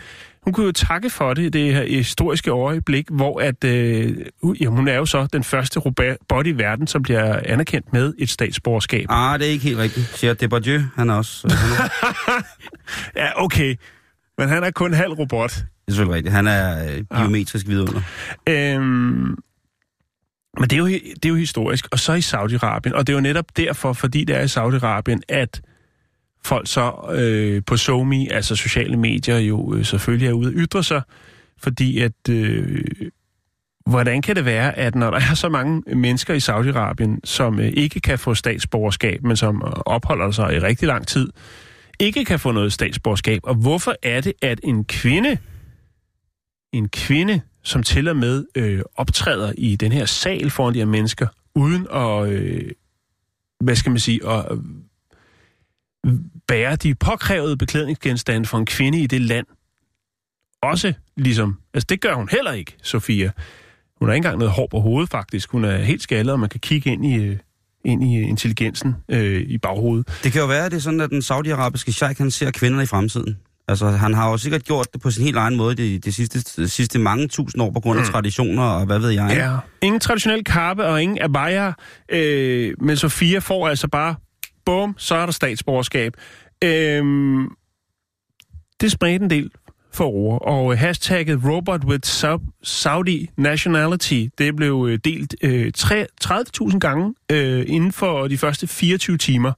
Hun 0.47 0.53
kunne 0.53 0.65
jo 0.65 0.71
takke 0.71 1.09
for 1.09 1.33
det, 1.33 1.53
det 1.53 1.73
her 1.73 1.83
historiske 1.83 2.51
øjeblik, 2.51 3.05
hvor 3.11 3.39
at, 3.41 3.63
øh, 3.63 4.17
ja, 4.61 4.65
hun 4.65 4.87
er 4.87 4.95
jo 4.95 5.05
så 5.05 5.27
den 5.33 5.43
første 5.43 5.79
robot 5.79 6.47
i 6.47 6.51
verden, 6.51 6.87
som 6.87 7.01
bliver 7.03 7.39
anerkendt 7.45 7.93
med 7.93 8.13
et 8.17 8.29
statsborgerskab. 8.29 9.05
Ah, 9.09 9.39
det 9.39 9.47
er 9.47 9.51
ikke 9.51 9.63
helt 9.63 9.77
rigtigt. 9.77 10.07
Siger 10.17 10.33
Depardieu, 10.33 10.81
han 10.95 11.09
er 11.09 11.13
også... 11.13 11.47
Han 11.49 11.69
er, 11.71 12.41
Ja, 13.21 13.43
okay. 13.43 13.75
Men 14.37 14.49
han 14.49 14.63
er 14.63 14.71
kun 14.71 14.93
halv 14.93 15.11
robot. 15.11 15.49
det 15.51 15.61
er 15.87 15.91
selvfølgelig 15.91 16.15
rigtigt. 16.15 16.33
Han 16.35 16.47
er 16.47 16.93
øh, 16.95 17.03
biometrisk 17.17 17.67
vidunder. 17.67 18.01
Øhm, 18.49 18.83
Men 18.83 19.37
det 20.63 20.73
er, 20.73 20.77
jo, 20.77 20.85
det 20.87 21.25
er 21.25 21.29
jo 21.29 21.35
historisk. 21.35 21.87
Og 21.91 21.99
så 21.99 22.13
i 22.13 22.19
Saudi-Arabien. 22.19 22.93
Og 22.93 23.07
det 23.07 23.13
er 23.13 23.17
jo 23.17 23.21
netop 23.21 23.57
derfor, 23.57 23.93
fordi 23.93 24.23
det 24.23 24.35
er 24.35 24.41
i 24.41 24.45
Saudi-Arabien, 24.45 25.19
at 25.29 25.61
folk 26.45 26.67
så 26.67 27.15
øh, 27.19 27.61
på 27.67 27.77
SoMe, 27.77 28.33
altså 28.33 28.55
sociale 28.55 28.97
medier, 28.97 29.37
jo 29.37 29.75
øh, 29.75 29.85
selvfølgelig 29.85 30.27
er 30.27 30.33
ude 30.33 30.47
at 30.47 30.53
ytre 30.55 30.83
sig. 30.83 31.01
Fordi 31.57 31.99
at... 31.99 32.29
Øh, 32.29 32.83
hvordan 33.87 34.21
kan 34.21 34.35
det 34.35 34.45
være, 34.45 34.77
at 34.77 34.95
når 34.95 35.11
der 35.11 35.17
er 35.31 35.33
så 35.33 35.49
mange 35.49 35.95
mennesker 35.95 36.33
i 36.33 36.37
Saudi-Arabien, 36.37 37.19
som 37.23 37.59
øh, 37.59 37.73
ikke 37.73 37.99
kan 37.99 38.19
få 38.19 38.35
statsborgerskab, 38.35 39.23
men 39.23 39.37
som 39.37 39.63
øh, 39.65 39.71
opholder 39.85 40.31
sig 40.31 40.55
i 40.55 40.59
rigtig 40.59 40.87
lang 40.87 41.07
tid, 41.07 41.29
ikke 41.99 42.25
kan 42.25 42.39
få 42.39 42.51
noget 42.51 42.73
statsborgerskab? 42.73 43.39
Og 43.43 43.55
hvorfor 43.55 43.95
er 44.03 44.21
det, 44.21 44.33
at 44.41 44.59
en 44.63 44.85
kvinde, 44.85 45.37
en 46.73 46.89
kvinde, 46.89 47.41
som 47.63 47.83
til 47.83 48.07
og 48.07 48.15
med 48.15 48.45
øh, 48.55 48.81
optræder 48.95 49.53
i 49.57 49.75
den 49.75 49.91
her 49.91 50.05
sal 50.05 50.49
foran 50.49 50.73
de 50.73 50.79
her 50.79 50.85
mennesker, 50.85 51.27
uden 51.55 51.87
at, 51.93 52.29
øh, 52.29 52.71
hvad 53.59 53.75
skal 53.75 53.89
man 53.89 53.99
sige, 53.99 54.29
at 54.29 54.45
øh, 54.51 54.57
bære 56.47 56.75
de 56.75 56.95
påkrævede 56.95 57.57
beklædningsgenstande 57.57 58.45
for 58.45 58.57
en 58.57 58.65
kvinde 58.65 58.99
i 58.99 59.07
det 59.07 59.21
land, 59.21 59.45
også 60.61 60.93
ligesom, 61.17 61.57
altså 61.73 61.85
det 61.89 62.01
gør 62.01 62.13
hun 62.13 62.29
heller 62.31 62.51
ikke, 62.51 62.75
Sofia. 62.83 63.31
Hun 63.99 64.07
har 64.07 64.13
ikke 64.13 64.25
engang 64.25 64.39
noget 64.39 64.53
hår 64.53 64.67
på 64.71 64.79
hovedet, 64.79 65.09
faktisk. 65.09 65.51
Hun 65.51 65.65
er 65.65 65.77
helt 65.77 66.01
skaldet, 66.01 66.33
og 66.33 66.39
man 66.39 66.49
kan 66.49 66.59
kigge 66.59 66.91
ind 66.91 67.05
i, 67.05 67.15
øh, 67.15 67.37
ind 67.85 68.03
i 68.03 68.21
intelligensen 68.21 68.95
øh, 69.09 69.41
i 69.41 69.57
baghovedet. 69.57 70.19
Det 70.23 70.31
kan 70.31 70.41
jo 70.41 70.47
være, 70.47 70.65
at 70.65 70.71
det 70.71 70.77
er 70.77 70.81
sådan, 70.81 71.01
at 71.01 71.09
den 71.09 71.21
saudiarabiske 71.21 71.91
sheik, 71.93 72.17
han 72.17 72.31
ser 72.31 72.51
kvinderne 72.51 72.83
i 72.83 72.85
fremtiden. 72.85 73.37
Altså, 73.67 73.89
han 73.89 74.13
har 74.13 74.29
jo 74.31 74.37
sikkert 74.37 74.63
gjort 74.63 74.93
det 74.93 75.01
på 75.01 75.11
sin 75.11 75.23
helt 75.23 75.37
egen 75.37 75.55
måde 75.55 75.75
de, 75.75 75.99
de, 75.99 76.11
sidste, 76.11 76.61
de 76.61 76.69
sidste 76.69 76.99
mange 76.99 77.27
tusind 77.27 77.61
år 77.63 77.71
på 77.71 77.79
grund 77.79 77.99
af 77.99 78.05
mm. 78.05 78.11
traditioner 78.11 78.63
og 78.63 78.85
hvad 78.85 78.99
ved 78.99 79.09
jeg. 79.09 79.29
Ja. 79.35 79.57
Ingen 79.87 79.99
traditionel 79.99 80.43
kappe 80.43 80.85
og 80.85 81.03
ingen 81.03 81.17
abaya, 81.21 81.71
øh, 82.09 82.73
men 82.81 82.97
Sofia 82.97 83.39
får 83.39 83.67
altså 83.67 83.87
bare, 83.87 84.15
bum, 84.67 84.95
så 84.97 85.15
er 85.15 85.25
der 85.25 85.33
statsborgerskab. 85.33 86.13
Øhm, 86.63 87.47
det 88.81 88.91
spredte 88.91 89.23
en 89.23 89.29
del 89.29 89.51
for 89.93 90.37
og 90.39 90.77
hashtagget 90.77 91.39
Robot 91.45 91.83
with 91.85 92.07
Saudi 92.63 93.29
Nationality, 93.37 94.25
det 94.37 94.55
blev 94.55 94.87
øh, 94.89 94.99
delt 95.03 95.35
øh, 95.41 95.71
30.000 95.79 96.79
gange 96.79 97.15
øh, 97.31 97.65
inden 97.67 97.91
for 97.91 98.27
de 98.27 98.37
første 98.37 98.67
24 98.67 99.17
timer. 99.17 99.53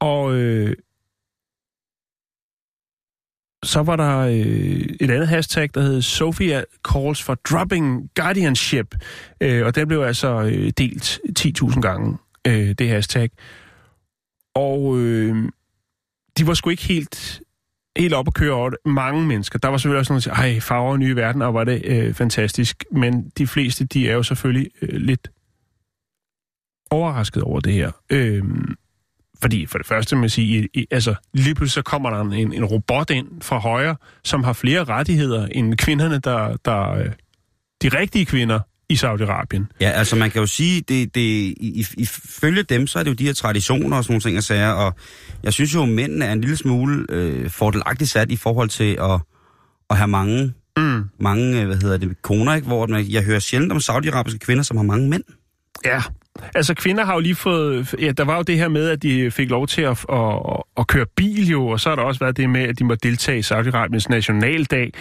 Og 0.00 0.34
øh, 0.34 0.76
så 3.62 3.82
var 3.82 3.96
der 3.96 4.18
øh, 4.18 4.96
et 5.00 5.10
andet 5.10 5.28
hashtag, 5.28 5.68
der 5.74 5.80
hed 5.80 6.02
Sofia 6.02 6.64
Calls 6.92 7.22
for 7.22 7.34
Dropping 7.34 8.10
Guardianship, 8.14 8.94
øh, 9.40 9.66
og 9.66 9.74
det 9.74 9.88
blev 9.88 10.00
altså 10.00 10.42
øh, 10.42 10.72
delt 10.78 11.20
10.000 11.38 11.80
gange, 11.80 12.18
øh, 12.46 12.74
det 12.78 12.88
hashtag. 12.88 13.30
Og 14.54 14.98
øh, 14.98 15.48
de 16.38 16.46
var 16.46 16.54
sgu 16.54 16.70
ikke 16.70 16.82
helt 16.82 17.42
helt 17.98 18.14
op 18.14 18.28
at 18.28 18.34
køre 18.34 18.52
over 18.52 18.70
det. 18.70 18.78
Mange 18.84 19.26
mennesker. 19.26 19.58
Der 19.58 19.68
var 19.68 19.76
selvfølgelig 19.76 19.98
også 19.98 20.12
nogen, 20.12 20.20
der 20.20 20.34
sagde, 20.34 20.54
ej, 20.54 20.60
farver 20.60 20.96
nye 20.96 21.16
verden, 21.16 21.42
og 21.42 21.54
var 21.54 21.64
det 21.64 21.82
øh, 21.84 22.14
fantastisk. 22.14 22.84
Men 22.92 23.30
de 23.38 23.46
fleste, 23.46 23.84
de 23.84 24.08
er 24.08 24.14
jo 24.14 24.22
selvfølgelig 24.22 24.70
øh, 24.82 25.00
lidt 25.00 25.30
overrasket 26.90 27.42
over 27.42 27.60
det 27.60 27.72
her. 27.72 27.90
Øh, 28.10 28.44
fordi 29.42 29.66
for 29.66 29.78
det 29.78 29.86
første, 29.86 30.16
man 30.16 30.28
sige, 30.28 30.68
i, 30.74 30.86
altså 30.90 31.14
lige 31.32 31.54
pludselig 31.54 31.74
så 31.74 31.82
kommer 31.82 32.10
der 32.10 32.20
en, 32.20 32.52
en 32.52 32.64
robot 32.64 33.10
ind 33.10 33.42
fra 33.42 33.58
højre, 33.58 33.96
som 34.24 34.44
har 34.44 34.52
flere 34.52 34.84
rettigheder 34.84 35.46
end 35.46 35.76
kvinderne, 35.76 36.18
der, 36.18 36.56
der 36.64 36.90
øh, 36.90 37.12
de 37.82 37.88
rigtige 37.88 38.26
kvinder 38.26 38.60
i 38.88 38.94
Saudi-Arabien. 38.94 39.66
Ja, 39.80 39.90
altså 39.90 40.16
man 40.16 40.30
kan 40.30 40.40
jo 40.40 40.46
sige, 40.46 40.80
det, 40.80 41.14
det, 41.14 41.54
ifølge 41.98 42.62
dem, 42.62 42.86
så 42.86 42.98
er 42.98 43.02
det 43.02 43.10
jo 43.10 43.14
de 43.14 43.24
her 43.24 43.32
traditioner 43.32 43.96
og 43.96 44.04
sådan 44.04 44.12
nogle 44.12 44.20
ting 44.20 44.36
at 44.36 44.44
sige, 44.44 44.74
og 44.74 44.94
jeg 45.42 45.52
synes 45.52 45.74
jo, 45.74 45.82
at 45.82 45.88
mændene 45.88 46.24
er 46.24 46.32
en 46.32 46.40
lille 46.40 46.56
smule 46.56 47.06
øh, 47.08 47.50
fordelagtigt 47.50 48.10
sat 48.10 48.30
i 48.30 48.36
forhold 48.36 48.68
til 48.68 48.96
at, 49.00 49.20
at 49.90 49.96
have 49.96 50.08
mange, 50.08 50.52
mm. 50.76 51.04
mange 51.20 51.60
øh, 51.60 51.66
hvad 51.66 51.76
hedder 51.76 51.96
det, 51.96 52.22
koner, 52.22 52.54
ikke? 52.54 52.66
hvor 52.66 52.96
jeg 52.96 53.22
hører 53.22 53.38
sjældent 53.38 53.72
om 53.72 53.80
saudiarabiske 53.80 54.38
kvinder, 54.38 54.62
som 54.62 54.76
har 54.76 54.84
mange 54.84 55.08
mænd. 55.08 55.24
Ja, 55.84 56.02
Altså 56.54 56.74
kvinder 56.74 57.04
har 57.04 57.14
jo 57.14 57.20
lige 57.20 57.34
fået... 57.34 57.94
Ja, 58.00 58.12
der 58.12 58.24
var 58.24 58.36
jo 58.36 58.42
det 58.42 58.56
her 58.56 58.68
med, 58.68 58.88
at 58.88 59.02
de 59.02 59.30
fik 59.30 59.50
lov 59.50 59.66
til 59.66 59.82
at, 59.82 60.04
at, 60.12 60.62
at 60.76 60.86
køre 60.86 61.06
bil 61.16 61.48
jo, 61.48 61.68
og 61.68 61.80
så 61.80 61.88
har 61.88 61.96
der 61.96 62.02
også 62.02 62.20
været 62.20 62.36
det 62.36 62.50
med, 62.50 62.62
at 62.62 62.78
de 62.78 62.84
må 62.84 62.94
deltage 62.94 63.38
i 63.38 63.42
Saudi-Arabiens 63.42 64.08
nationaldag. 64.08 64.92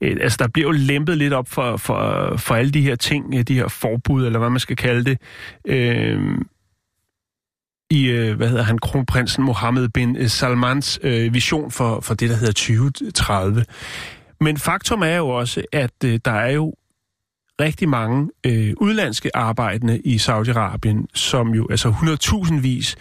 Øh, 0.00 0.16
altså 0.20 0.36
der 0.40 0.48
bliver 0.48 0.68
jo 0.68 0.72
lempet 0.72 1.18
lidt 1.18 1.32
op 1.32 1.48
for, 1.48 1.76
for, 1.76 2.34
for 2.36 2.54
alle 2.54 2.70
de 2.70 2.82
her 2.82 2.96
ting, 2.96 3.34
øh, 3.34 3.42
de 3.42 3.54
her 3.54 3.68
forbud, 3.68 4.26
eller 4.26 4.38
hvad 4.38 4.50
man 4.50 4.60
skal 4.60 4.76
kalde 4.76 5.04
det. 5.04 5.18
Øh, 5.66 6.38
i, 7.90 8.06
øh, 8.06 8.36
hvad 8.36 8.48
hedder 8.48 8.62
han, 8.62 8.78
kronprinsen 8.78 9.44
Mohammed 9.44 9.88
bin 9.88 10.28
Salmans 10.28 10.98
øh, 11.02 11.34
vision 11.34 11.70
for, 11.70 12.00
for 12.00 12.14
det, 12.14 12.30
der 12.30 12.36
hedder 12.36 12.52
2030. 12.52 13.64
Men 14.40 14.56
faktum 14.56 15.02
er 15.02 15.16
jo 15.16 15.28
også, 15.28 15.62
at 15.72 16.04
øh, 16.04 16.20
der 16.24 16.32
er 16.32 16.50
jo 16.50 16.74
rigtig 17.60 17.88
mange 17.88 18.30
øh, 18.46 18.72
udlandske 18.76 19.36
arbejdende 19.36 19.98
i 19.98 20.16
Saudi-Arabien, 20.16 21.06
som 21.14 21.54
jo, 21.54 21.66
altså 21.70 21.88
100.000vis, 21.88 22.94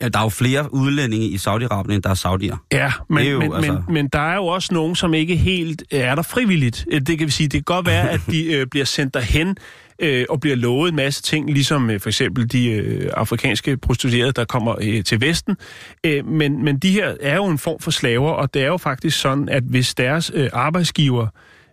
Ja, 0.00 0.08
der 0.08 0.18
er 0.18 0.22
jo 0.22 0.28
flere 0.28 0.74
udlændinge 0.74 1.26
i 1.26 1.34
Saudi-Arabien, 1.36 1.92
end 1.92 2.02
der 2.02 2.10
er 2.10 2.14
saudier. 2.14 2.56
Ja, 2.72 2.92
men, 3.08 3.26
jo, 3.26 3.38
men, 3.38 3.52
altså... 3.52 3.72
men, 3.72 3.94
men 3.94 4.08
der 4.08 4.18
er 4.18 4.34
jo 4.34 4.46
også 4.46 4.74
nogen, 4.74 4.96
som 4.96 5.14
ikke 5.14 5.36
helt 5.36 5.82
er 5.90 6.14
der 6.14 6.22
frivilligt. 6.22 6.86
Det 7.06 7.18
kan 7.18 7.26
vi 7.26 7.30
sige, 7.32 7.46
det 7.46 7.52
kan 7.52 7.74
godt 7.74 7.86
være, 7.86 8.10
at 8.10 8.20
de 8.30 8.52
øh, 8.52 8.66
bliver 8.66 8.84
sendt 8.84 9.14
derhen 9.14 9.56
øh, 9.98 10.24
og 10.28 10.40
bliver 10.40 10.56
lovet 10.56 10.88
en 10.88 10.96
masse 10.96 11.22
ting, 11.22 11.50
ligesom 11.50 11.90
øh, 11.90 12.00
for 12.00 12.08
eksempel 12.08 12.52
de 12.52 12.68
øh, 12.68 13.10
afrikanske 13.16 13.76
prostituerede, 13.76 14.32
der 14.32 14.44
kommer 14.44 14.74
øh, 14.80 15.04
til 15.04 15.20
Vesten. 15.20 15.56
Øh, 16.04 16.26
men, 16.26 16.64
men 16.64 16.78
de 16.78 16.90
her 16.90 17.14
er 17.20 17.36
jo 17.36 17.46
en 17.46 17.58
form 17.58 17.80
for 17.80 17.90
slaver, 17.90 18.30
og 18.30 18.54
det 18.54 18.62
er 18.62 18.66
jo 18.66 18.76
faktisk 18.76 19.20
sådan, 19.20 19.48
at 19.48 19.62
hvis 19.62 19.94
deres 19.94 20.32
øh, 20.34 20.50
arbejdsgiver, 20.52 21.26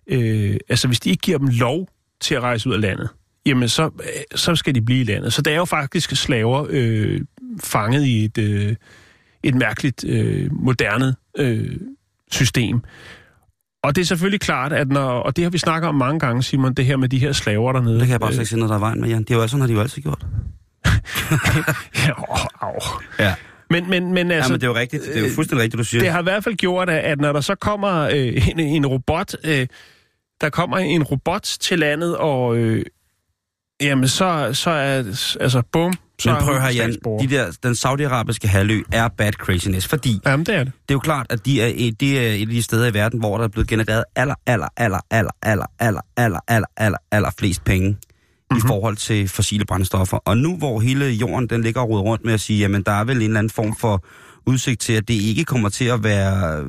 øh, 0.08 0.58
altså 0.70 0.88
hvis 0.88 1.00
de 1.00 1.10
ikke 1.10 1.22
giver 1.22 1.38
dem 1.38 1.48
lov 1.48 1.88
til 2.22 2.36
at 2.36 2.42
rejse 2.42 2.70
ud 2.70 2.74
af 2.74 2.82
landet, 2.82 3.10
jamen 3.46 3.70
så, 3.70 3.84
øh, 3.86 4.10
så 4.36 4.56
skal 4.56 4.76
de 4.76 4.82
blive 4.82 5.02
i 5.02 5.04
landet. 5.04 5.34
Så 5.34 5.42
der 5.42 5.52
er 5.52 5.56
jo 5.56 5.66
faktisk 5.66 6.16
slaver 6.16 6.68
øh, 6.70 7.22
fanget 7.64 8.06
i 8.06 8.26
et, 8.26 8.38
øh, 8.38 8.76
et 9.44 9.56
mærkeligt, 9.56 10.06
øh, 10.08 10.50
moderne 10.52 11.16
øh, 11.38 11.78
system. 12.32 12.82
Og 13.84 13.96
det 13.96 14.02
er 14.02 14.06
selvfølgelig 14.06 14.42
klart, 14.42 14.74
at 14.74 14.88
når, 14.88 15.10
og 15.10 15.36
det 15.36 15.44
har 15.44 15.52
vi 15.52 15.58
snakket 15.58 15.90
om 15.90 15.96
mange 15.96 16.20
gange, 16.20 16.44
Simon, 16.44 16.74
det 16.74 16.86
her 16.86 16.98
med 16.98 17.10
de 17.10 17.20
her 17.20 17.32
slaver 17.32 17.72
dernede. 17.72 17.94
Det 18.00 18.02
kan 18.02 18.12
jeg 18.12 18.20
bare 18.20 18.34
øh, 18.34 18.40
ikke 18.40 18.46
se, 18.46 18.58
når 18.58 18.68
der 18.68 18.76
er 18.76 18.80
vejen 18.80 19.02
med, 19.02 19.10
Jan. 19.10 19.24
Det 19.24 19.32
er 19.32 19.36
jo 19.36 19.48
sådan, 19.48 19.60
har 19.60 19.68
de 19.68 19.74
jo 19.74 19.82
altid 19.82 20.02
gjort. 20.02 20.26
ja, 22.06 22.32
åh, 22.32 22.46
au. 22.62 22.80
Ja. 23.20 23.34
Men, 23.70 23.90
men, 23.90 24.14
men, 24.14 24.32
altså, 24.32 24.50
ja, 24.50 24.54
men 24.54 24.62
det 24.62 24.68
er 24.68 24.72
jo 24.72 24.76
rigtigt. 24.76 25.04
Det 25.04 25.18
er 25.18 25.22
jo 25.22 25.34
fuldstændig 25.36 25.64
rigtigt, 25.64 25.78
du 25.80 25.84
siger. 25.84 26.02
Det 26.02 26.12
har 26.12 26.20
i 26.20 26.24
hvert 26.24 26.44
fald 26.44 26.56
gjort, 26.56 26.90
at 26.90 27.20
når 27.20 27.34
der 27.34 27.42
så 27.42 27.56
kommer 27.56 28.02
øh, 28.02 28.50
en, 28.50 28.60
en 28.60 28.86
robot, 28.86 29.36
øh, 29.44 29.68
der 30.42 30.50
kommer 30.50 30.78
en 30.78 31.04
robot 31.04 31.44
til 31.44 31.80
landet, 31.80 32.18
og 32.18 32.58
øh, 32.58 32.86
jamen 33.82 34.08
så, 34.08 34.50
så 34.54 34.70
er, 34.70 34.98
altså 35.40 35.64
bum, 35.72 35.94
så 36.20 36.32
Men 36.32 36.42
prøv 36.42 36.60
her, 36.60 36.70
Jan, 36.70 36.98
de 37.20 37.28
der, 37.28 37.58
den 37.64 37.76
saudiarabiske 37.76 38.48
halvø 38.48 38.82
er 38.92 39.08
bad 39.08 39.32
craziness, 39.32 39.88
fordi... 39.88 40.20
Jamen, 40.26 40.46
det 40.46 40.56
er 40.56 40.64
det. 40.64 40.74
Det 40.74 40.92
er 40.92 40.96
jo 40.96 41.00
klart, 41.00 41.26
at 41.30 41.46
de 41.46 41.62
er, 41.62 41.92
de 42.00 42.18
er 42.18 42.34
et 42.34 42.42
af 42.42 42.48
de 42.48 42.64
steder 42.64 42.88
i 42.88 42.94
verden, 42.94 43.20
hvor 43.20 43.38
der 43.38 43.44
er 43.44 43.48
blevet 43.48 43.68
genereret 43.68 44.04
aller, 44.16 44.36
aller, 44.46 44.68
aller, 44.78 45.00
aller, 45.12 45.32
aller, 45.42 45.66
aller, 45.80 46.02
aller, 46.18 46.40
aller, 46.48 46.68
aller, 46.78 46.98
aller 47.12 47.32
flest 47.40 47.64
penge 47.64 47.90
mm-hmm. 47.90 48.58
i 48.58 48.60
mhm. 48.60 48.68
forhold 48.68 48.96
til 48.98 49.28
fossile 49.30 49.66
brændstoffer. 49.66 50.18
Og 50.18 50.38
nu, 50.38 50.58
hvor 50.58 50.80
hele 50.80 51.06
jorden 51.06 51.50
den 51.50 51.62
ligger 51.62 51.82
og 51.82 51.90
rundt 51.90 52.26
med 52.26 52.34
at 52.34 52.42
sige, 52.42 52.60
jamen, 52.60 52.84
der 52.84 52.92
er 52.92 53.04
vel 53.04 53.18
en 53.18 53.24
eller 53.24 53.40
anden 53.40 53.52
form 53.52 53.76
for 53.76 54.06
udsigt 54.48 54.82
til, 54.82 54.94
at 54.94 55.08
det 55.08 55.14
ikke 55.14 55.44
kommer 55.44 55.70
til 55.70 55.86
at 55.86 56.04
være, 56.04 56.64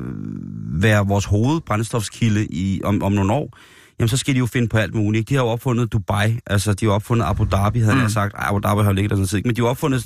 være 0.71 1.07
vores 1.07 1.25
hovedbrændstofskilde 1.25 2.45
i, 2.45 2.81
om, 2.83 3.03
om 3.03 3.11
nogle 3.11 3.33
år, 3.33 3.57
jamen 3.99 4.09
så 4.09 4.17
skal 4.17 4.33
de 4.33 4.39
jo 4.39 4.45
finde 4.45 4.67
på 4.67 4.77
alt 4.77 4.95
muligt. 4.95 5.29
De 5.29 5.35
har 5.35 5.41
jo 5.41 5.47
opfundet 5.47 5.93
Dubai, 5.93 6.39
altså 6.45 6.73
de 6.73 6.85
har 6.85 6.91
opfundet 6.91 7.25
Abu 7.25 7.47
Dhabi, 7.51 7.79
havde 7.79 7.95
mm. 7.95 8.01
jeg 8.01 8.11
sagt. 8.11 8.33
Ej, 8.33 8.45
Abu 8.47 8.59
Dhabi 8.59 8.81
har 8.81 8.89
jo 8.89 8.93
ligget 8.93 9.09
der 9.09 9.15
sådan 9.15 9.27
tid, 9.27 9.41
men 9.45 9.55
de 9.55 9.61
har 9.61 9.67
opfundet, 9.67 10.05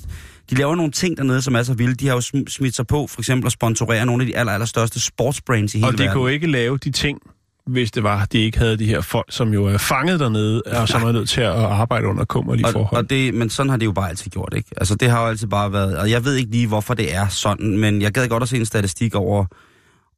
de 0.49 0.55
laver 0.55 0.75
nogle 0.75 0.91
ting 0.91 1.17
dernede, 1.17 1.41
som 1.41 1.55
er 1.55 1.63
så 1.63 1.73
vilde. 1.73 1.95
De 1.95 2.07
har 2.07 2.15
jo 2.15 2.21
smidt 2.47 2.75
sig 2.75 2.87
på, 2.87 3.07
for 3.07 3.21
eksempel 3.21 3.45
at 3.45 3.51
sponsorere 3.51 4.05
nogle 4.05 4.23
af 4.23 4.27
de 4.27 4.37
aller, 4.37 4.53
allerstørste 4.53 4.99
sportsbrands 4.99 5.75
i 5.75 5.77
hele 5.77 5.85
verden. 5.85 5.93
Og 5.93 5.97
de 5.97 6.03
verden. 6.03 6.21
kunne 6.21 6.33
ikke 6.33 6.47
lave 6.47 6.77
de 6.77 6.91
ting, 6.91 7.19
hvis 7.67 7.91
det 7.91 8.03
var, 8.03 8.25
de 8.25 8.39
ikke 8.39 8.57
havde 8.57 8.77
de 8.77 8.85
her 8.85 9.01
folk, 9.01 9.25
som 9.29 9.53
jo 9.53 9.65
er 9.65 9.77
fanget 9.77 10.19
dernede, 10.19 10.61
og 10.61 10.87
som 10.87 11.03
er 11.03 11.11
nødt 11.11 11.29
til 11.29 11.41
at 11.41 11.51
arbejde 11.51 12.07
under 12.07 12.25
kummerlige 12.25 12.65
og, 12.65 12.71
forhold. 12.71 13.03
Og 13.03 13.09
det, 13.09 13.33
men 13.33 13.49
sådan 13.49 13.69
har 13.69 13.77
det 13.77 13.85
jo 13.85 13.91
bare 13.91 14.09
altid 14.09 14.31
gjort, 14.31 14.53
ikke? 14.55 14.69
Altså 14.77 14.95
det 14.95 15.09
har 15.09 15.21
jo 15.21 15.27
altid 15.27 15.47
bare 15.47 15.73
været, 15.73 15.97
og 15.97 16.11
jeg 16.11 16.25
ved 16.25 16.35
ikke 16.35 16.51
lige, 16.51 16.67
hvorfor 16.67 16.93
det 16.93 17.15
er 17.15 17.27
sådan, 17.27 17.77
men 17.77 18.01
jeg 18.01 18.11
gad 18.11 18.27
godt 18.27 18.43
at 18.43 18.49
se 18.49 18.57
en 18.57 18.65
statistik 18.65 19.15
over, 19.15 19.45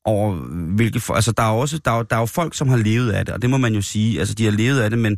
over 0.06 0.34
hvilke... 0.76 1.02
Altså, 1.10 1.32
der 1.32 1.44
er, 1.44 1.52
også, 1.52 1.78
der, 1.86 1.92
er, 1.92 2.04
der 2.04 2.16
er 2.16 2.20
jo 2.20 2.26
folk, 2.26 2.56
som 2.56 2.68
har 2.68 2.78
levet 2.78 3.12
af 3.12 3.26
det, 3.26 3.34
og 3.34 3.42
det 3.42 3.50
må 3.50 3.58
man 3.58 3.74
jo 3.76 3.82
sige. 3.82 4.20
Altså, 4.20 4.34
de 4.34 4.44
har 4.44 4.52
levet 4.52 4.80
af 4.80 4.90
det, 4.90 5.00
men 5.00 5.18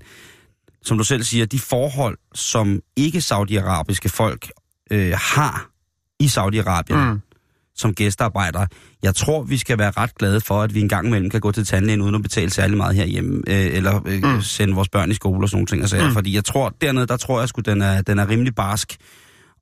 som 0.84 0.98
du 0.98 1.04
selv 1.04 1.24
siger, 1.24 1.46
de 1.46 1.60
forhold, 1.60 2.18
som 2.34 2.80
ikke 2.96 3.22
saudiarabiske 3.22 4.10
folk 4.10 4.52
øh, 4.92 5.14
har 5.22 5.70
i 6.20 6.26
Saudi-Arabien, 6.26 6.96
mm. 6.96 7.22
Som 7.76 7.94
gæstearbejdere. 7.94 8.68
Jeg 9.04 9.16
tror, 9.16 9.44
vi 9.44 9.58
skal 9.58 9.78
være 9.78 9.92
ret 9.92 10.16
glade 10.16 10.42
for, 10.42 10.62
at 10.62 10.74
vi 10.74 10.82
en 10.82 10.90
gang 10.90 11.08
imellem 11.08 11.30
kan 11.30 11.42
gå 11.42 11.52
til 11.52 11.66
tandlægen 11.66 12.02
uden 12.02 12.16
at 12.16 12.22
betale 12.22 12.50
særlig 12.50 12.78
meget 12.78 12.96
herhjemme, 12.96 13.42
øh, 13.48 13.76
eller 13.76 14.02
øh, 14.06 14.24
mm. 14.24 14.42
sende 14.42 14.76
vores 14.76 14.90
børn 14.90 15.12
i 15.12 15.14
skole 15.14 15.46
og 15.46 15.50
sådan 15.50 15.58
nogle 15.58 15.68
ting. 15.68 15.82
Altså, 15.82 16.08
mm. 16.08 16.14
Fordi 16.14 16.36
jeg 16.36 16.46
tror, 16.46 16.76
dernede, 16.82 17.08
der 17.08 17.18
tror 17.18 17.40
jeg 17.40 17.50
sgu, 17.50 17.62
den 17.62 17.82
er, 17.82 18.02
den 18.02 18.20
er 18.20 18.30
rimelig 18.30 18.56
barsk. 18.56 18.98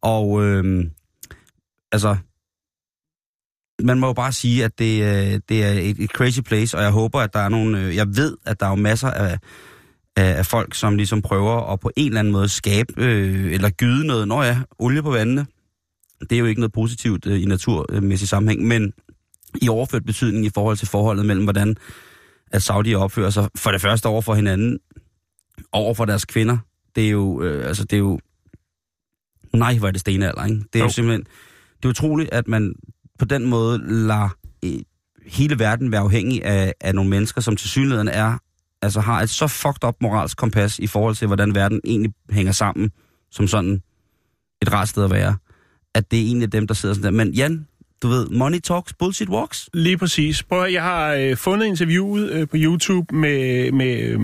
Og 0.01 0.43
øh, 0.43 0.85
altså, 1.91 2.15
man 3.81 3.99
må 3.99 4.07
jo 4.07 4.13
bare 4.13 4.31
sige, 4.31 4.65
at 4.65 4.79
det, 4.79 5.01
øh, 5.01 5.39
det 5.49 5.63
er 5.63 5.71
et, 5.71 5.99
et 5.99 6.09
crazy 6.09 6.39
place, 6.39 6.77
og 6.77 6.83
jeg 6.83 6.91
håber, 6.91 7.19
at 7.19 7.33
der 7.33 7.39
er 7.39 7.49
nogle... 7.49 7.79
Øh, 7.79 7.95
jeg 7.95 8.07
ved, 8.07 8.37
at 8.45 8.59
der 8.59 8.65
er 8.65 8.69
jo 8.69 8.75
masser 8.75 9.11
af, 9.11 9.37
af, 10.15 10.37
af 10.37 10.45
folk, 10.45 10.75
som 10.75 10.95
ligesom 10.95 11.21
prøver 11.21 11.73
at 11.73 11.79
på 11.79 11.91
en 11.95 12.07
eller 12.07 12.19
anden 12.19 12.31
måde 12.31 12.49
skabe 12.49 12.93
øh, 12.97 13.53
eller 13.53 13.69
gyde 13.69 14.07
noget, 14.07 14.27
når 14.27 14.43
ja, 14.43 14.57
olie 14.79 15.03
på 15.03 15.11
vandene. 15.11 15.45
Det 16.29 16.35
er 16.35 16.39
jo 16.39 16.45
ikke 16.45 16.61
noget 16.61 16.73
positivt 16.73 17.27
øh, 17.27 17.41
i 17.41 17.45
naturmæssig 17.45 18.27
sammenhæng, 18.27 18.67
men 18.67 18.93
i 19.61 19.69
overført 19.69 20.05
betydning 20.05 20.45
i 20.45 20.49
forhold 20.49 20.77
til 20.77 20.87
forholdet 20.87 21.25
mellem, 21.25 21.43
hvordan 21.43 21.75
at 22.51 22.63
Saudi 22.63 22.95
opfører 22.95 23.29
sig 23.29 23.49
for 23.55 23.71
det 23.71 23.81
første 23.81 24.05
over 24.05 24.21
for 24.21 24.33
hinanden, 24.33 24.79
over 25.71 25.93
for 25.93 26.05
deres 26.05 26.25
kvinder. 26.25 26.57
Det 26.95 27.05
er 27.05 27.09
jo, 27.09 27.41
øh, 27.41 27.67
altså 27.67 27.83
det 27.83 27.93
er 27.93 27.99
jo, 27.99 28.19
nej, 29.53 29.77
hvor 29.77 29.87
er 29.87 29.91
det 29.91 30.01
stenalder, 30.01 30.45
ikke? 30.45 30.57
Det 30.57 30.75
er 30.75 30.79
jo, 30.79 30.85
jo 30.85 30.91
simpelthen, 30.91 31.25
det 31.77 31.85
er 31.85 31.89
utroligt, 31.89 32.33
at 32.33 32.47
man 32.47 32.75
på 33.19 33.25
den 33.25 33.45
måde 33.45 34.05
lader 34.07 34.37
øh, 34.65 34.71
hele 35.25 35.59
verden 35.59 35.91
være 35.91 36.01
afhængig 36.01 36.45
af, 36.45 36.73
af 36.81 36.95
nogle 36.95 37.09
mennesker, 37.09 37.41
som 37.41 37.55
til 37.55 37.69
synligheden 37.69 38.07
er, 38.07 38.37
altså 38.81 38.99
har 38.99 39.21
et 39.21 39.29
så 39.29 39.47
fucked 39.47 39.83
up 39.87 39.95
moralsk 40.01 40.37
kompas 40.37 40.79
i 40.79 40.87
forhold 40.87 41.15
til, 41.15 41.27
hvordan 41.27 41.55
verden 41.55 41.81
egentlig 41.85 42.13
hænger 42.29 42.51
sammen, 42.51 42.91
som 43.31 43.47
sådan 43.47 43.81
et 44.61 44.73
rart 44.73 44.89
sted 44.89 45.03
at 45.03 45.11
være. 45.11 45.37
At 45.95 46.11
det 46.11 46.21
er 46.21 46.31
en 46.31 46.41
af 46.41 46.51
dem, 46.51 46.67
der 46.67 46.73
sidder 46.73 46.95
sådan 46.95 47.05
der. 47.13 47.23
Men 47.25 47.33
Jan, 47.33 47.67
du 48.01 48.07
ved, 48.07 48.27
money 48.29 48.59
talks, 48.59 48.93
bullshit 48.93 49.29
walks. 49.29 49.69
Lige 49.73 49.97
præcis. 49.97 50.43
Prøv, 50.43 50.71
jeg 50.71 50.83
har 50.83 51.13
øh, 51.13 51.37
fundet 51.37 51.65
interviewet 51.65 52.31
øh, 52.31 52.47
på 52.47 52.57
YouTube 52.59 53.15
med, 53.15 53.71
med, 53.71 53.99
øh, 53.99 54.19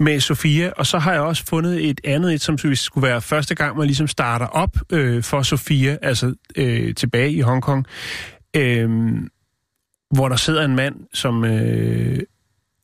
med 0.00 0.20
Sofia, 0.20 0.72
og 0.76 0.86
så 0.86 0.98
har 0.98 1.12
jeg 1.12 1.20
også 1.20 1.46
fundet 1.46 1.88
et 1.88 2.00
andet, 2.04 2.34
et, 2.34 2.40
som 2.40 2.58
skulle 2.74 3.08
være 3.08 3.20
første 3.20 3.54
gang, 3.54 3.76
man 3.76 3.86
ligesom 3.86 4.06
starter 4.06 4.46
op 4.46 4.76
øh, 4.92 5.22
for 5.22 5.42
Sofia, 5.42 5.98
altså 6.02 6.34
øh, 6.56 6.94
tilbage 6.94 7.32
i 7.32 7.40
Hongkong, 7.40 7.86
øh, 8.56 8.90
hvor 10.14 10.28
der 10.28 10.36
sidder 10.36 10.64
en 10.64 10.76
mand, 10.76 10.94
som 11.12 11.44
øh, 11.44 12.18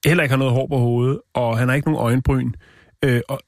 heller 0.05 0.23
ikke 0.23 0.33
har 0.33 0.39
noget 0.39 0.53
hår 0.53 0.67
på 0.67 0.77
hovedet, 0.77 1.21
og 1.35 1.59
han 1.59 1.69
har 1.69 1.75
ikke 1.75 1.89
nogen 1.91 2.05
øjenbryn. 2.05 2.53
Øh, 3.05 3.21
og 3.29 3.41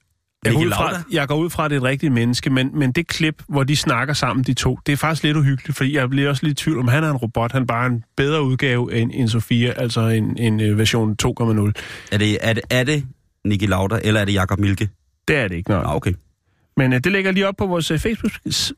jeg 0.45 0.53
går, 0.53 0.65
ud 0.65 0.71
fra, 0.71 1.01
jeg 1.11 1.27
går 1.27 1.35
ud 1.35 1.49
fra, 1.49 1.65
at 1.65 1.71
det 1.71 1.77
er 1.77 1.81
et 1.81 1.85
rigtigt 1.85 2.13
menneske, 2.13 2.49
men, 2.49 2.79
men 2.79 2.91
det 2.91 3.07
klip, 3.07 3.43
hvor 3.47 3.63
de 3.63 3.75
snakker 3.75 4.13
sammen, 4.13 4.43
de 4.43 4.53
to, 4.53 4.79
det 4.85 4.93
er 4.93 4.97
faktisk 4.97 5.23
lidt 5.23 5.37
uhyggeligt, 5.37 5.77
fordi 5.77 5.95
jeg 5.95 6.09
bliver 6.09 6.29
også 6.29 6.45
lidt 6.45 6.61
i 6.61 6.63
tvivl 6.63 6.79
om, 6.79 6.87
han 6.87 7.03
er 7.03 7.09
en 7.09 7.17
robot, 7.17 7.51
han 7.51 7.61
er 7.61 7.65
bare 7.65 7.87
en 7.87 8.03
bedre 8.17 8.43
udgave 8.43 8.93
end, 8.93 9.11
end 9.13 9.27
Sofia, 9.27 9.73
altså 9.75 10.01
en, 10.01 10.37
en 10.37 10.59
øh, 10.59 10.77
version 10.77 11.15
2.0. 11.23 11.29
Er 12.11 12.17
det, 12.17 12.37
er, 12.41 12.53
det, 12.53 12.63
er 12.69 12.83
det 12.83 13.05
Niki 13.45 13.65
Lauda, 13.65 13.99
eller 14.03 14.21
er 14.21 14.25
det 14.25 14.33
Jakob 14.33 14.59
Milke? 14.59 14.89
Det 15.27 15.35
er 15.35 15.47
det 15.47 15.55
ikke, 15.55 15.69
nej. 15.69 15.79
Ah, 15.79 15.95
okay. 15.95 16.13
Men 16.77 16.93
uh, 16.93 16.99
det 16.99 17.11
ligger 17.11 17.31
lige 17.31 17.47
op 17.47 17.55
på 17.57 17.67
vores 17.67 17.91
uh, 17.91 17.99
Facebook, 17.99 18.31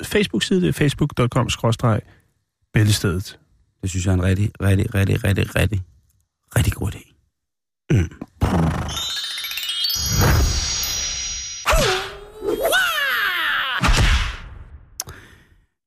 Facebook-side, 0.04 0.62
det 0.62 0.70
er 0.70 0.74
facebook.com-bæltestedet. 0.74 3.40
Det 3.82 3.90
synes 3.90 4.06
jeg 4.06 4.12
er 4.12 4.16
en 4.16 4.24
rigtig, 4.24 4.52
rigtig, 4.62 4.96
rigtig, 4.96 5.24
rigtig, 5.24 5.56
rigtig, 5.56 5.82
rigtig 6.56 6.74
god 6.74 6.92
idé. 6.92 7.14
Mm. 7.92 8.10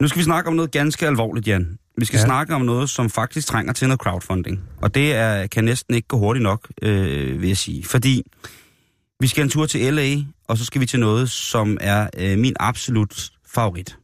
Nu 0.02 0.08
skal 0.08 0.18
vi 0.18 0.24
snakke 0.24 0.48
om 0.48 0.56
noget 0.56 0.70
ganske 0.70 1.06
alvorligt, 1.06 1.48
Jan. 1.48 1.78
Vi 1.98 2.04
skal 2.04 2.16
ja. 2.16 2.24
snakke 2.24 2.54
om 2.54 2.60
noget, 2.60 2.90
som 2.90 3.10
faktisk 3.10 3.46
trænger 3.46 3.72
til 3.72 3.88
noget 3.88 4.00
crowdfunding. 4.00 4.60
Og 4.82 4.94
det 4.94 5.14
er, 5.14 5.46
kan 5.46 5.64
næsten 5.64 5.94
ikke 5.94 6.08
gå 6.08 6.18
hurtigt 6.18 6.42
nok, 6.42 6.68
øh, 6.82 7.40
vil 7.40 7.48
jeg 7.48 7.56
sige. 7.56 7.84
Fordi 7.84 8.22
vi 9.20 9.26
skal 9.26 9.44
en 9.44 9.50
tur 9.50 9.66
til 9.66 9.94
LA, 9.94 10.16
og 10.48 10.58
så 10.58 10.64
skal 10.64 10.80
vi 10.80 10.86
til 10.86 11.00
noget, 11.00 11.30
som 11.30 11.78
er 11.80 12.08
øh, 12.18 12.38
min 12.38 12.56
absolut 12.60 13.30
favorit. 13.54 13.98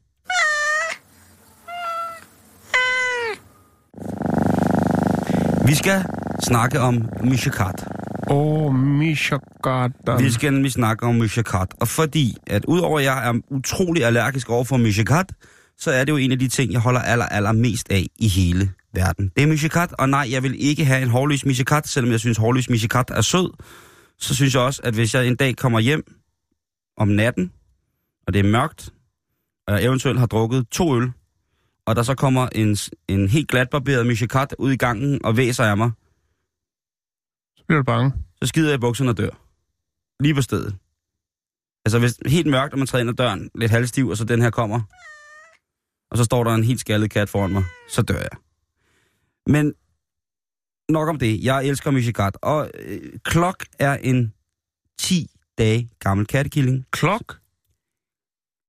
Vi 5.67 5.75
skal 5.75 6.05
snakke 6.43 6.81
om 6.81 7.09
Mishakat. 7.25 7.89
Åh, 8.31 8.37
oh, 8.37 8.75
Mishakat. 8.75 9.93
Vi 10.19 10.31
skal 10.31 10.53
nemlig 10.53 10.73
snakke 10.73 11.07
om 11.07 11.15
Mishakat. 11.15 11.69
Og 11.81 11.89
fordi, 11.89 12.37
at 12.47 12.65
udover 12.65 12.99
at 12.99 13.05
jeg 13.05 13.29
er 13.29 13.41
utrolig 13.51 14.05
allergisk 14.05 14.51
over 14.51 14.65
for 14.65 14.77
Mishakat, 14.77 15.33
så 15.81 15.91
er 15.91 16.05
det 16.05 16.13
jo 16.13 16.17
en 16.17 16.33
af 16.33 16.39
de 16.39 16.49
ting, 16.49 16.73
jeg 16.73 16.81
holder 16.81 17.01
aller, 17.01 17.27
aller 17.27 17.53
mest 17.53 17.91
af 17.91 18.07
i 18.17 18.29
hele 18.29 18.73
verden. 18.95 19.33
Det 19.37 19.43
er 19.43 19.47
Mishakat, 19.47 19.93
og 19.93 20.09
nej, 20.09 20.29
jeg 20.31 20.43
vil 20.43 20.55
ikke 20.65 20.85
have 20.85 21.03
en 21.03 21.09
hårløs 21.09 21.47
Mishakat, 21.47 21.89
selvom 21.89 22.13
jeg 22.13 22.21
synes, 22.21 22.39
hårløs 22.39 22.71
Mishakat 22.71 23.11
er 23.11 23.21
sød. 23.21 23.53
Så 24.19 24.35
synes 24.35 24.55
jeg 24.55 24.63
også, 24.63 24.81
at 24.85 24.95
hvis 24.95 25.15
jeg 25.15 25.27
en 25.27 25.37
dag 25.37 25.57
kommer 25.57 25.81
hjem 25.81 26.15
om 26.97 27.09
natten, 27.09 27.53
og 28.27 28.33
det 28.33 28.41
er 28.41 28.51
mørkt, 28.51 28.91
og 29.67 29.75
jeg 29.75 29.85
eventuelt 29.85 30.19
har 30.19 30.27
drukket 30.27 30.67
to 30.71 30.97
øl, 30.97 31.13
og 31.87 31.97
der 31.97 32.03
så 32.03 32.15
kommer 32.15 32.49
en, 32.53 32.77
en 33.09 33.29
helt 33.29 33.49
glatbarberet 33.49 34.07
Mishakat 34.07 34.55
ud 34.59 34.73
i 34.73 34.77
gangen 34.77 35.25
og 35.25 35.37
væser 35.37 35.65
af 35.65 35.77
mig, 35.77 35.91
så 37.57 37.65
bliver 37.67 37.79
du 37.79 37.85
bange. 37.85 38.13
Så 38.43 38.49
skider 38.49 38.69
jeg 38.69 38.75
i 38.75 38.81
bukserne 38.81 39.11
og 39.11 39.19
dør. 39.19 39.31
Lige 40.23 40.35
på 40.35 40.43
stedet. 40.43 40.77
Altså 41.85 41.99
hvis 41.99 42.15
helt 42.27 42.47
mørkt, 42.47 42.73
og 42.73 42.79
man 42.79 42.87
træder 42.87 43.03
ind 43.03 43.11
ad 43.11 43.15
døren, 43.15 43.51
lidt 43.55 43.71
halvstiv, 43.71 44.09
og 44.09 44.17
så 44.17 44.25
den 44.25 44.43
her 44.43 44.51
kommer, 44.51 44.81
og 46.11 46.19
så 46.19 46.25
står 46.25 46.45
der 46.45 46.55
en 46.55 46.65
helt 46.65 46.81
skaldet 46.81 47.11
kat 47.11 47.29
foran 47.29 47.53
mig, 47.53 47.65
så 47.89 48.03
dør 48.03 48.19
jeg. 48.19 48.39
Men 49.47 49.75
nok 50.89 51.09
om 51.09 51.19
det. 51.19 51.45
Jeg 51.45 51.67
elsker 51.67 51.91
Mishikat. 51.91 52.39
Og 52.43 52.71
øh, 52.85 53.01
Klok 53.25 53.65
er 53.79 53.97
en 53.97 54.33
10 54.99 55.31
dage 55.59 55.91
gammel 56.01 56.27
kattekilling. 56.27 56.87
Klok? 56.91 57.39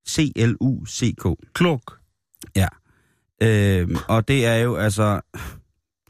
C-L-U-C-K. 0.10 1.26
Klok? 1.54 2.00
Ja. 2.56 2.68
Øh, 3.44 3.88
og 4.08 4.28
det 4.28 4.46
er 4.46 4.56
jo 4.56 4.76
altså... 4.76 5.22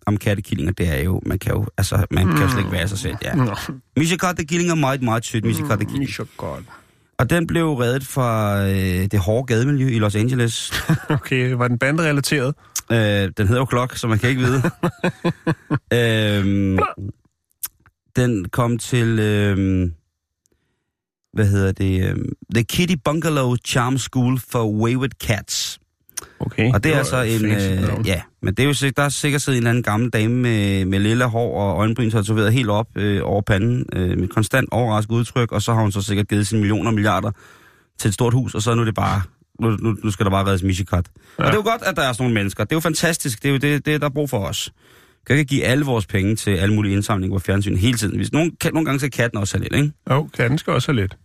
Om 0.06 0.18
kattekillinger, 0.18 0.74
det 0.74 0.88
er 0.88 1.04
jo... 1.04 1.22
Man 1.26 1.40
kan 1.40 1.54
jo, 1.54 1.68
altså, 1.78 2.06
man 2.12 2.28
mm. 2.28 2.34
kan 2.34 2.42
jo 2.42 2.50
slet 2.50 2.60
ikke 2.60 2.72
være 2.72 2.88
sig 2.88 2.98
selv, 2.98 3.16
ja. 3.22 3.32
Det 4.38 4.48
killing 4.48 4.72
er 4.72 4.76
meget, 4.76 5.02
meget 5.02 5.26
sødt. 5.26 5.46
Mishikat, 5.46 5.80
det 5.80 5.88
killing. 5.88 6.04
Mishikat. 6.04 6.64
Og 7.22 7.30
den 7.30 7.48
blev 7.48 7.74
reddet 7.74 8.04
fra 8.04 8.62
øh, 8.68 9.08
det 9.12 9.20
hårde 9.20 9.46
gademiljø 9.48 9.88
i 9.88 10.00
Los 10.00 10.16
Angeles. 10.16 10.72
okay, 11.10 11.52
var 11.52 11.68
den 11.68 11.80
banderelateret? 11.80 12.56
Øh, 12.92 13.32
den 13.38 13.48
hedder 13.48 13.62
jo 13.62 13.66
Klok, 13.66 13.96
så 13.96 14.08
man 14.08 14.20
kan 14.20 14.30
ikke 14.30 14.42
vide. 14.42 14.62
øhm, 16.40 16.80
den 18.16 18.46
kom 18.46 18.78
til, 18.78 19.20
øhm, 19.20 19.94
hvad 21.34 21.48
hedder 21.48 21.72
det, 21.72 22.10
øhm, 22.10 22.30
The 22.56 22.64
Kitty 22.64 22.96
Bungalow 23.06 23.56
Charm 23.66 23.98
School 23.98 24.40
for 24.40 24.72
Wayward 24.72 25.12
Cats. 25.24 25.80
Okay. 26.46 26.74
Og 26.74 26.84
det 26.84 26.94
er 26.94 26.98
altså 26.98 27.22
en, 27.22 27.46
øh, 27.46 28.08
ja, 28.08 28.22
men 28.42 28.54
det 28.54 28.64
er 28.64 28.68
jo 28.68 28.74
sikkert, 28.74 28.98
der 28.98 29.04
er 29.04 29.10
sikkert 29.10 29.42
siddet 29.42 29.58
en 29.58 29.62
eller 29.62 29.70
anden 29.70 29.84
gammel 29.84 30.10
dame 30.10 30.36
med, 30.36 30.86
med 30.86 31.00
lille 31.00 31.26
hår 31.26 31.62
og 31.62 31.78
øjenbryn 31.78 32.12
tatoveret 32.12 32.54
helt 32.54 32.70
op 32.70 32.88
øh, 32.96 33.22
over 33.24 33.42
panden 33.42 33.86
øh, 33.94 34.20
med 34.20 34.28
konstant 34.28 34.70
overrasket 34.72 35.12
udtryk, 35.12 35.52
og 35.52 35.62
så 35.62 35.74
har 35.74 35.82
hun 35.82 35.92
så 35.92 36.02
sikkert 36.02 36.28
givet 36.28 36.48
sine 36.48 36.60
millioner 36.60 36.90
og 36.90 36.94
milliarder 36.94 37.32
til 38.00 38.08
et 38.08 38.14
stort 38.14 38.34
hus, 38.34 38.56
og 38.56 38.62
så 38.62 38.76
nu 38.76 38.82
er 38.82 38.86
det 38.86 38.96
bare, 38.96 39.22
nu, 39.60 39.70
nu, 39.70 39.98
nu 40.04 40.12
skal 40.12 40.24
der 40.24 40.30
bare 40.30 40.46
reddes 40.46 40.64
Mishikat. 40.64 41.06
Ja. 41.40 41.44
Og 41.44 41.48
det 41.48 41.54
er 41.54 41.58
jo 41.58 41.70
godt, 41.70 41.82
at 41.82 41.96
der 41.96 42.02
er 42.02 42.14
sådan 42.14 42.24
nogle 42.24 42.34
mennesker. 42.34 42.64
Det 42.64 42.72
er 42.72 42.76
jo 42.76 42.80
fantastisk. 42.80 43.44
Det 43.44 43.50
er 43.50 43.54
jo 43.54 43.58
det, 43.58 43.86
det 43.86 44.02
der 44.02 44.08
er 44.08 44.12
brug 44.12 44.30
for 44.30 44.46
os. 44.46 44.74
Kan 45.28 45.38
ikke 45.38 45.50
give 45.50 45.64
alle 45.64 45.86
vores 45.86 46.06
penge 46.06 46.36
til 46.36 46.52
alle 46.52 46.76
mulige 46.76 46.94
indsamlinger 46.94 47.38
på 47.38 47.44
fjernsyn 47.44 47.78
hele 47.78 47.98
tiden. 47.98 48.16
Hvis 48.16 48.32
nogle, 48.32 48.52
kan, 48.62 48.74
nogle 48.74 48.86
gange 48.86 49.00
skal 49.00 49.12
katten 49.12 49.40
også 49.40 49.58
have 49.58 49.64
lidt, 49.64 49.76
ikke? 49.76 49.92
Jo, 50.10 50.30
katten 50.38 50.58
skal 50.58 50.74
også 50.74 50.92
have 50.92 51.02
lidt. 51.02 51.18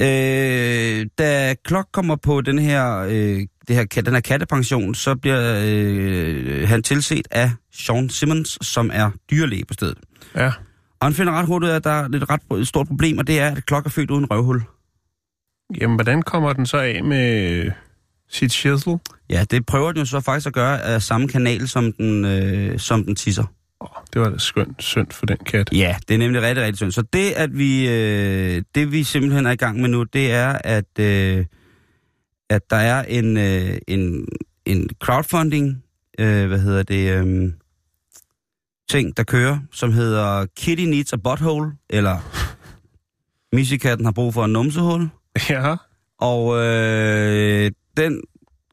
Øh, 0.00 1.06
da 1.18 1.54
Klok 1.64 1.86
kommer 1.92 2.16
på 2.16 2.40
den 2.40 2.58
her, 2.58 2.98
øh, 2.98 3.40
det 3.68 3.76
her, 3.76 4.02
den 4.02 4.14
her 4.14 4.20
kattepension, 4.20 4.94
så 4.94 5.14
bliver 5.14 5.60
øh, 5.64 6.68
han 6.68 6.82
tilset 6.82 7.28
af 7.30 7.50
Sean 7.72 8.08
Simmons, 8.08 8.58
som 8.62 8.90
er 8.92 9.10
dyrlæge 9.30 9.64
på 9.64 9.74
stedet. 9.74 9.98
Ja. 10.36 10.52
Og 11.00 11.06
han 11.06 11.14
finder 11.14 11.32
ret 11.32 11.46
hurtigt, 11.46 11.72
at 11.72 11.84
der 11.84 11.90
er 11.90 12.04
et 12.04 12.30
ret 12.30 12.68
stort 12.68 12.86
problem, 12.86 13.18
og 13.18 13.26
det 13.26 13.40
er, 13.40 13.50
at 13.50 13.66
Klok 13.66 13.86
er 13.86 13.90
født 13.90 14.10
uden 14.10 14.30
røvhul. 14.30 14.62
Jamen, 15.80 15.96
hvordan 15.96 16.22
kommer 16.22 16.52
den 16.52 16.66
så 16.66 16.76
af 16.76 17.04
med 17.04 17.70
sit 18.28 18.52
shizzle? 18.52 18.98
Ja, 19.30 19.44
det 19.50 19.66
prøver 19.66 19.92
den 19.92 19.98
jo 19.98 20.04
så 20.04 20.20
faktisk 20.20 20.46
at 20.46 20.52
gøre 20.52 20.82
af 20.82 21.02
samme 21.02 21.28
kanal, 21.28 21.68
som 21.68 21.92
den, 21.92 22.24
øh, 22.24 22.78
som 22.78 23.04
den 23.04 23.16
tisser. 23.16 23.44
Oh, 23.80 23.88
det 24.12 24.20
var 24.20 24.30
da 24.30 24.38
skønt 24.38 24.82
synd 24.82 25.10
for 25.10 25.26
den 25.26 25.36
kat. 25.36 25.68
Ja, 25.72 25.96
det 26.08 26.14
er 26.14 26.18
nemlig 26.18 26.42
rigtig, 26.42 26.64
rigtig 26.64 26.76
synd. 26.76 26.92
Så 26.92 27.02
det, 27.12 27.30
at 27.30 27.58
vi, 27.58 27.88
øh, 27.88 28.62
det 28.74 28.92
vi 28.92 29.04
simpelthen 29.04 29.46
er 29.46 29.50
i 29.50 29.56
gang 29.56 29.80
med 29.80 29.88
nu, 29.88 30.02
det 30.02 30.32
er, 30.32 30.58
at, 30.64 30.98
øh, 30.98 31.44
at 32.50 32.70
der 32.70 32.76
er 32.76 33.02
en, 33.02 33.36
øh, 33.36 33.78
en, 33.88 34.28
en 34.64 34.88
crowdfunding, 35.02 35.84
øh, 36.18 36.46
hvad 36.46 36.58
hedder 36.58 36.82
det, 36.82 37.26
øh, 37.26 37.52
ting, 38.88 39.16
der 39.16 39.22
kører, 39.22 39.58
som 39.72 39.92
hedder 39.92 40.46
Kitty 40.56 40.84
Needs 40.84 41.12
a 41.12 41.16
Butthole, 41.16 41.72
eller 41.90 42.18
Missikatten 43.52 44.04
har 44.04 44.12
brug 44.12 44.34
for 44.34 44.44
en 44.44 44.52
numsehul. 44.52 45.08
Ja. 45.50 45.76
Og 46.18 46.56
øh, 46.56 47.70
den 47.96 48.22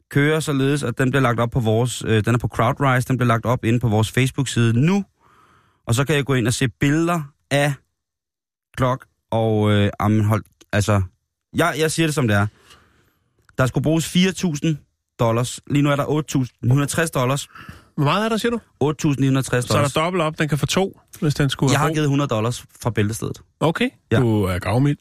kører 0.10 0.40
således, 0.40 0.84
at 0.84 0.98
den 0.98 1.12
bliver 1.12 1.22
lagt 1.22 1.40
op 1.40 1.52
på 1.52 1.60
vores, 1.60 2.04
øh, 2.08 2.26
den 2.26 2.36
er 2.36 2.40
på 2.40 2.48
CrowdRise, 2.48 3.08
den 3.08 3.18
bliver 3.18 3.28
lagt 3.28 3.46
op 3.46 3.66
inde 3.66 3.80
på 3.80 3.88
vores 3.88 4.12
Facebook-side 4.12 4.80
nu, 4.80 5.06
og 5.88 5.96
så 5.96 6.06
kan 6.06 6.16
jeg 6.16 6.26
gå 6.26 6.34
ind 6.34 6.48
og 6.48 6.54
se 6.54 6.68
billeder 6.68 7.22
af 7.52 7.74
klok, 8.78 9.06
og 9.32 9.72
øh, 9.72 9.90
amen, 10.00 10.26
hold, 10.26 10.44
altså, 10.72 11.02
jeg, 11.54 11.76
jeg 11.78 11.92
siger 11.92 12.08
det 12.08 12.16
som 12.16 12.28
det 12.28 12.38
er. 12.38 12.48
Der 13.58 13.66
skulle 13.66 13.84
bruges 13.84 14.16
4.000 14.16 15.16
dollars. 15.20 15.60
Lige 15.68 15.82
nu 15.84 15.90
er 15.92 15.96
der 15.96 16.04
8.960 16.06 17.08
dollars. 17.08 17.48
Hvor 17.96 18.04
meget 18.04 18.26
er 18.26 18.30
der, 18.30 18.38
siger 18.38 18.52
du? 18.52 18.58
8.960 18.84 18.84
dollars. 18.84 19.66
Så 19.66 19.78
er 19.78 19.82
der 19.82 19.90
dobbelt 20.02 20.22
op, 20.24 20.40
den 20.40 20.48
kan 20.50 20.58
få 20.58 20.66
to, 20.66 21.00
hvis 21.22 21.36
den 21.36 21.50
skulle 21.50 21.72
jeg 21.72 21.80
har 21.80 21.90
givet 21.90 22.04
100 22.04 22.28
dollars 22.28 22.66
fra 22.82 22.90
bæltestedet. 22.90 23.42
Okay, 23.60 23.90
Ja. 24.12 24.20
du 24.20 24.44
er 24.44 24.60
gavmild. 24.60 24.98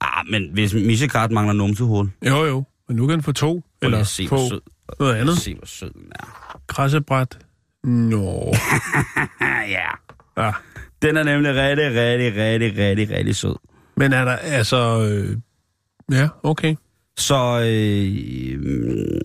Ah, 0.00 0.26
men 0.30 0.50
hvis 0.52 0.74
Michekart 0.74 1.30
mangler 1.30 1.52
numsehul, 1.54 2.10
Jo, 2.26 2.44
jo. 2.44 2.64
Men 2.88 2.96
nu 2.96 3.06
kan 3.06 3.14
den 3.14 3.22
få 3.22 3.32
to, 3.32 3.62
eller 3.82 4.02
se, 4.02 4.28
få 4.28 4.48
sød, 4.48 4.60
noget 5.00 5.14
andet. 5.14 5.38
se, 5.38 5.54
hvor 5.54 5.66
sød 5.66 5.90
den 5.92 6.12
er. 6.20 6.58
Græssebræt. 6.66 7.38
Nå. 7.84 8.54
Ja. 9.68 9.88
Ja. 10.44 10.52
Den 11.02 11.16
er 11.16 11.22
nemlig 11.22 11.54
rigtig, 11.54 11.86
rigtig, 11.86 12.36
rigtig, 12.42 12.78
rigtig, 12.78 13.10
rigtig 13.10 13.36
sød. 13.36 13.54
Men 13.96 14.12
er 14.12 14.24
der, 14.24 14.36
altså... 14.36 15.00
Øh... 15.10 15.36
Ja, 16.12 16.28
okay. 16.42 16.74
Så, 17.16 17.60
øh, 17.60 19.20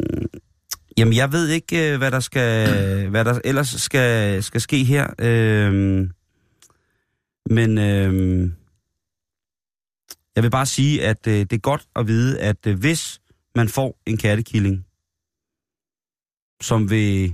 jamen 0.98 1.14
jeg 1.14 1.32
ved 1.32 1.48
ikke, 1.48 1.94
øh, 1.94 1.98
hvad 1.98 2.12
der 2.12 2.20
skal, 2.20 3.10
hvad 3.10 3.26
der 3.26 3.40
ellers 3.44 3.68
skal, 3.68 4.44
skal 4.44 4.62
ske 4.62 4.84
her. 4.84 5.08
Øh, 5.20 6.10
men 7.50 7.78
øh, 7.78 8.52
jeg 10.36 10.44
vil 10.44 10.50
bare 10.52 10.66
sige, 10.66 11.06
at 11.06 11.28
øh, 11.28 11.34
det 11.34 11.54
er 11.54 11.58
godt 11.58 11.88
at 11.96 12.08
vide, 12.08 12.40
at 12.40 12.68
øh, 12.68 12.80
hvis 12.80 13.22
man 13.56 13.70
får 13.70 14.02
en 14.06 14.18
kattekilling, 14.18 14.86
som 16.62 16.90
ved 16.90 17.30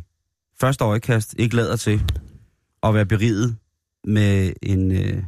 første 0.59 0.83
øjekast 0.83 1.35
ikke 1.37 1.55
lader 1.55 1.75
til 1.75 2.01
at 2.83 2.93
være 2.93 3.05
beriget 3.05 3.57
med, 4.03 4.53
en, 4.61 4.91
øh, 4.91 5.23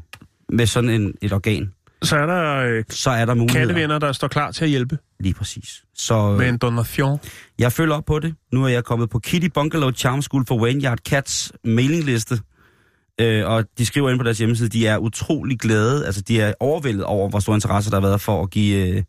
med 0.50 0.66
sådan 0.66 0.90
en, 0.90 1.14
et 1.22 1.34
organ, 1.34 1.74
så 2.02 2.16
er 2.16 2.26
der 2.26 2.56
øh, 2.56 2.84
så 2.90 3.10
er 3.10 3.26
der 3.26 3.34
muligheder. 3.34 3.66
kattevenner, 3.66 4.00
der 4.00 4.12
står 4.12 4.28
klar 4.28 4.52
til 4.52 4.64
at 4.64 4.70
hjælpe 4.70 4.98
Lige 5.20 5.34
præcis. 5.34 5.84
Så 5.96 6.32
med 6.32 6.42
øh, 6.42 6.50
en 6.50 6.58
donation. 6.58 7.20
jeg 7.60 7.72
følger 7.72 7.96
op 7.96 8.06
på 8.06 8.20
det. 8.20 8.36
Nu 8.52 8.64
er 8.64 8.68
jeg 8.68 8.84
kommet 8.84 9.10
på 9.10 9.20
Kitty 9.20 9.48
Bungalow 9.54 9.92
Charm 9.92 10.22
School 10.22 10.46
for 10.48 10.62
Wanyard 10.62 10.98
Cats 10.98 11.52
mailingliste. 11.64 12.40
Øh, 13.22 13.46
og 13.46 13.66
de 13.78 13.86
skriver 13.86 14.10
ind 14.10 14.20
på 14.20 14.24
deres 14.24 14.38
hjemmeside, 14.38 14.70
de 14.70 14.88
er 14.88 14.98
utrolig 14.98 15.60
glade. 15.60 16.06
Altså, 16.06 16.22
de 16.22 16.42
er 16.42 16.54
overvældet 16.60 17.04
over, 17.04 17.30
hvor 17.30 17.40
stor 17.40 17.56
interesse 17.56 17.90
der 17.92 17.96
har 17.96 18.08
været 18.08 18.22
for 18.22 18.44
at 18.44 18.50
give, 18.50 18.88
øh, 18.88 19.04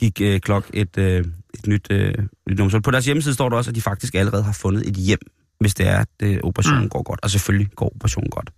give 0.00 0.34
øh, 0.34 0.40
Klok 0.40 0.70
et, 0.74 0.98
øh, 0.98 1.24
et 1.54 1.66
nyt, 1.66 1.86
øh, 1.90 2.14
nyt 2.48 2.58
nummer. 2.58 2.70
Så 2.70 2.80
på 2.80 2.90
deres 2.90 3.04
hjemmeside 3.04 3.34
står 3.34 3.48
der 3.48 3.56
også, 3.56 3.70
at 3.70 3.74
de 3.74 3.80
faktisk 3.80 4.14
allerede 4.14 4.42
har 4.42 4.52
fundet 4.52 4.88
et 4.88 4.94
hjem, 4.94 5.18
hvis 5.60 5.74
det 5.74 5.88
er, 5.88 5.98
at 5.98 6.08
øh, 6.22 6.38
operationen 6.42 6.82
mm. 6.82 6.88
går 6.88 7.02
godt. 7.02 7.20
Og 7.22 7.30
selvfølgelig 7.30 7.70
går 7.76 7.92
operationen 7.96 8.30
godt. 8.30 8.50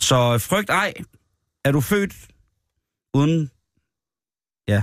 Så 0.00 0.38
frygt 0.38 0.70
ej. 0.70 0.92
Er 1.64 1.72
du 1.72 1.80
født 1.80 2.12
uden, 3.14 3.50
ja, 4.68 4.82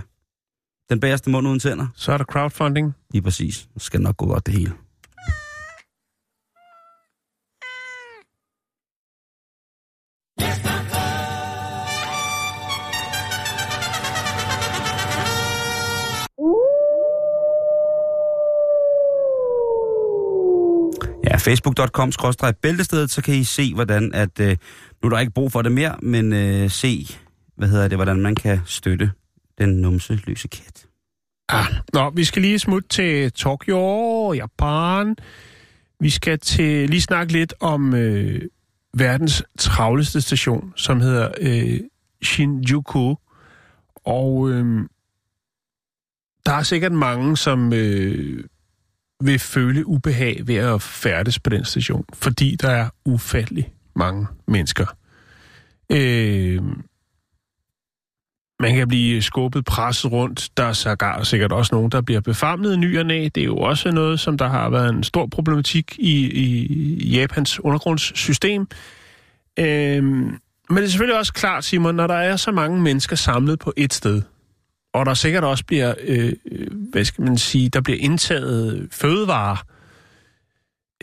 den 0.90 1.00
bagerste 1.00 1.30
mund 1.30 1.48
uden 1.48 1.60
tænder? 1.60 1.88
Så 1.96 2.12
er 2.12 2.18
der 2.18 2.26
crowdfunding. 2.26 2.96
Lige 3.12 3.22
præcis. 3.22 3.56
Så 3.56 3.86
skal 3.86 4.00
det 4.00 4.04
nok 4.04 4.18
gå 4.18 4.26
godt 4.26 4.46
det 4.46 4.54
hele. 4.54 4.74
Ja, 21.24 21.38
facebook.com 21.38 22.12
bæltestedet, 22.62 23.12
så 23.12 23.22
kan 23.22 23.36
I 23.36 23.44
se, 23.44 23.74
hvordan 23.74 24.14
at, 24.14 24.40
øh, 24.40 24.58
nu 25.04 25.06
er 25.06 25.10
der 25.10 25.20
ikke 25.20 25.34
brug 25.34 25.52
for 25.52 25.62
det 25.62 25.72
mere, 25.72 25.96
men 26.02 26.34
øh, 26.34 26.70
se, 26.70 27.08
hvad 27.56 27.68
hedder 27.70 27.88
det, 27.88 27.98
hvordan 27.98 28.22
man 28.22 28.36
kan 28.36 28.60
støtte 28.66 29.12
den 29.58 29.70
numseløse 29.70 30.48
kat. 30.48 30.86
Ah, 31.50 31.66
nå, 31.94 32.10
vi 32.10 32.24
skal 32.24 32.42
lige 32.42 32.60
smutte 32.60 32.90
til 32.90 33.32
Tokyo, 33.32 34.34
Japan. 34.34 35.16
Vi 36.00 36.10
skal 36.10 36.40
til 36.40 36.90
lige 36.90 37.02
snakke 37.02 37.34
lidt 37.34 37.54
om 37.60 37.94
øh, 37.94 38.42
verdens 38.94 39.44
travleste 39.60 40.22
station, 40.22 40.74
som 40.76 41.02
hedder 41.02 41.32
øh, 41.42 41.80
Shinjuku. 42.24 43.16
Og 43.96 44.50
øh, 44.50 44.88
der 46.46 46.52
er 46.52 46.64
sikkert 46.64 46.92
mange, 46.92 47.38
som 47.38 47.74
øh, 47.74 48.44
vil 49.24 49.40
føle 49.40 49.88
ubehag 49.88 50.48
ved 50.48 50.56
at 50.56 50.82
færdes 50.82 51.40
på 51.40 51.50
den 51.50 51.66
station, 51.66 52.06
fordi 52.14 52.56
der 52.56 52.70
er 52.70 52.90
ufattelig 53.06 53.74
mange 53.96 54.28
mennesker. 54.48 54.86
Øh, 55.92 56.62
man 58.62 58.76
kan 58.76 58.88
blive 58.88 59.22
skubbet, 59.22 59.66
presset 59.66 60.12
rundt. 60.12 60.50
Der 60.58 60.64
er 60.64 60.74
sågar 60.74 61.24
sikkert 61.24 61.52
også 61.52 61.76
nogen, 61.76 61.92
der 61.92 62.02
bliver 62.02 62.22
befamlet 62.22 62.74
i 62.74 62.78
ny 62.78 63.00
og 63.00 63.06
næ. 63.06 63.30
Det 63.36 63.42
er 63.42 63.46
jo 63.46 63.58
også 63.58 63.92
noget, 63.92 64.20
som 64.20 64.38
der 64.38 64.48
har 64.48 64.70
været 64.70 64.90
en 64.90 65.04
stor 65.04 65.26
problematik 65.26 65.96
i, 66.00 66.32
i 66.32 67.10
Japans 67.10 67.60
undergrundssystem. 67.60 68.68
Øhm, 69.60 70.06
men 70.70 70.78
det 70.78 70.84
er 70.84 70.88
selvfølgelig 70.88 71.20
også 71.20 71.34
klart, 71.34 71.64
Simon, 71.64 71.96
når 71.96 72.08
der 72.08 72.16
er 72.16 72.36
så 72.36 72.52
mange 72.52 72.82
mennesker 72.82 73.16
samlet 73.16 73.60
på 73.60 73.74
et 73.78 73.94
sted, 73.94 74.22
og 74.94 75.06
der 75.06 75.14
sikkert 75.14 75.44
også 75.44 75.66
bliver, 75.66 75.94
øh, 76.04 76.34
hvad 76.92 77.06
skal 77.06 77.24
man 77.24 77.38
sige, 77.38 77.70
der 77.70 77.82
bliver 77.82 78.00
indtaget 78.00 78.88
fødevarer, 78.92 79.66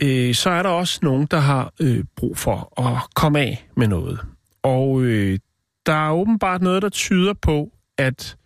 øh, 0.01 0.35
så 0.35 0.49
er 0.49 0.63
der 0.63 0.69
også 0.69 0.99
nogen, 1.01 1.27
der 1.31 1.39
har 1.39 1.73
øh, 1.79 2.03
brug 2.15 2.37
for 2.37 2.81
at 2.81 3.13
komme 3.15 3.39
af 3.39 3.69
med 3.77 3.87
noget. 3.87 4.19
Og 4.63 5.01
øh, 5.01 5.39
der 5.85 5.93
er 6.07 6.11
åbenbart 6.11 6.61
noget, 6.61 6.81
der 6.81 6.89
tyder 6.89 7.33
på, 7.33 7.71
at 7.97 8.37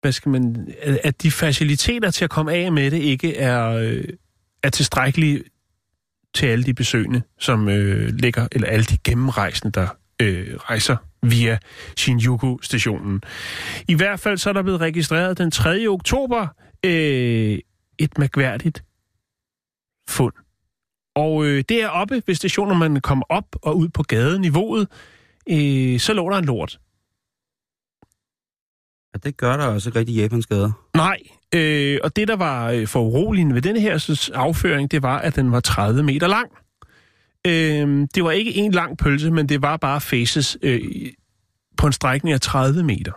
hvad 0.00 0.12
skal 0.12 0.30
man, 0.30 0.74
at 1.04 1.22
de 1.22 1.30
faciliteter 1.30 2.10
til 2.10 2.24
at 2.24 2.30
komme 2.30 2.52
af 2.52 2.72
med 2.72 2.90
det 2.90 2.98
ikke 2.98 3.36
er, 3.36 3.68
øh, 3.68 4.04
er 4.62 4.70
tilstrækkelige 4.70 5.44
til 6.34 6.46
alle 6.46 6.64
de 6.64 6.74
besøgende, 6.74 7.22
som 7.38 7.68
øh, 7.68 8.08
ligger, 8.08 8.48
eller 8.52 8.68
alle 8.68 8.84
de 8.84 8.98
gennemrejsende, 9.04 9.72
der 9.72 9.88
øh, 10.22 10.56
rejser 10.56 10.96
via 11.22 11.58
Shinjuku-stationen. 11.96 13.22
I 13.88 13.94
hvert 13.94 14.20
fald 14.20 14.38
så 14.38 14.48
er 14.48 14.52
der 14.52 14.62
blevet 14.62 14.80
registreret 14.80 15.38
den 15.38 15.50
3. 15.50 15.86
oktober 15.86 16.46
øh, 16.84 17.58
et 17.98 18.18
mærkværdigt 18.18 18.84
fund. 20.08 20.34
Og 21.14 21.44
øh, 21.44 21.64
det 21.68 21.82
er 21.82 21.88
oppe 21.88 22.22
ved 22.26 22.34
stationen, 22.34 22.78
når 22.78 22.88
man 22.88 23.00
kommer 23.00 23.24
op 23.28 23.56
og 23.62 23.78
ud 23.78 23.88
på 23.88 24.02
gadeniveauet, 24.02 24.88
øh, 25.50 26.00
så 26.00 26.12
lå 26.12 26.30
der 26.30 26.38
en 26.38 26.44
lort. 26.44 26.78
Ja, 29.14 29.18
det 29.28 29.36
gør 29.36 29.56
der 29.56 29.66
også 29.66 29.92
rigtig 29.96 30.16
Japans 30.16 30.46
gader. 30.46 30.72
Nej, 30.94 31.18
øh, 31.54 31.98
og 32.02 32.16
det 32.16 32.28
der 32.28 32.36
var 32.36 32.70
øh, 32.70 32.86
for 32.86 33.00
uroligende 33.00 33.54
ved 33.54 33.62
denne 33.62 33.80
her 33.80 34.30
afføring, 34.34 34.90
det 34.90 35.02
var, 35.02 35.18
at 35.18 35.36
den 35.36 35.52
var 35.52 35.60
30 35.60 36.02
meter 36.02 36.26
lang. 36.26 36.50
Øh, 37.46 38.08
det 38.14 38.24
var 38.24 38.30
ikke 38.30 38.54
en 38.54 38.72
lang 38.72 38.98
pølse, 38.98 39.30
men 39.30 39.48
det 39.48 39.62
var 39.62 39.76
bare 39.76 40.00
faces 40.00 40.58
øh, 40.62 40.80
på 41.76 41.86
en 41.86 41.92
strækning 41.92 42.34
af 42.34 42.40
30 42.40 42.82
meter. 42.82 43.12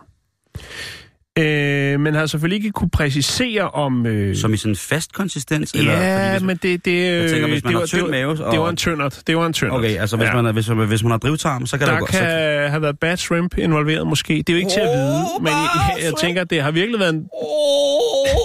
Øh, 1.38 2.00
men 2.00 2.14
har 2.14 2.26
selvfølgelig 2.26 2.56
ikke 2.56 2.70
kunne 2.70 2.90
præcisere 2.90 3.62
om... 3.70 4.06
Øh, 4.06 4.36
Som 4.36 4.54
i 4.54 4.56
sådan 4.56 4.72
en 4.72 4.76
fast 4.76 5.12
konsistens? 5.12 5.74
ja, 5.74 5.78
eller, 5.78 6.32
fordi 6.32 6.44
men 6.46 6.56
det... 6.62 6.84
det 6.84 7.04
jeg 7.22 7.30
tænker, 7.30 7.46
øh, 7.46 7.52
hvis 7.52 7.64
man 7.64 7.72
det 7.72 7.72
har 7.72 7.78
var- 7.78 7.86
tynd 7.86 7.98
det 8.00 8.04
var- 8.04 8.10
mave... 8.10 8.44
Og, 8.44 8.52
Det 8.52 8.60
var 8.60 8.68
en 8.68 8.76
tyndert. 8.76 9.20
Det 9.26 9.36
var 9.36 9.46
en 9.46 9.52
tyndert. 9.52 9.76
Okay, 9.78 9.98
altså 10.00 10.16
hvis, 10.16 10.26
Ja. 10.28 10.42
man, 10.42 10.54
hvis, 10.54 10.66
hvis 10.66 11.02
man 11.02 11.10
har 11.10 11.18
drivtarm, 11.18 11.66
så 11.66 11.78
kan 11.78 11.86
Der 11.86 11.92
der 11.92 12.00
gå... 12.00 12.06
kan 12.06 12.18
Så, 12.18 12.24
have 12.70 12.82
været 12.82 12.98
bad 12.98 13.16
shrimp 13.16 13.58
involveret 13.58 14.06
måske. 14.06 14.34
Det 14.34 14.48
er 14.48 14.52
jo 14.52 14.58
ikke 14.58 14.70
til 14.70 14.80
at 14.80 14.88
vide, 14.98 15.24
men 15.40 15.46
jeg, 15.96 16.04
jeg 16.04 16.12
tænker, 16.20 16.40
at 16.40 16.50
det 16.50 16.62
har 16.62 16.70
virkelig 16.70 17.00
været 17.00 17.14
en, 17.14 17.20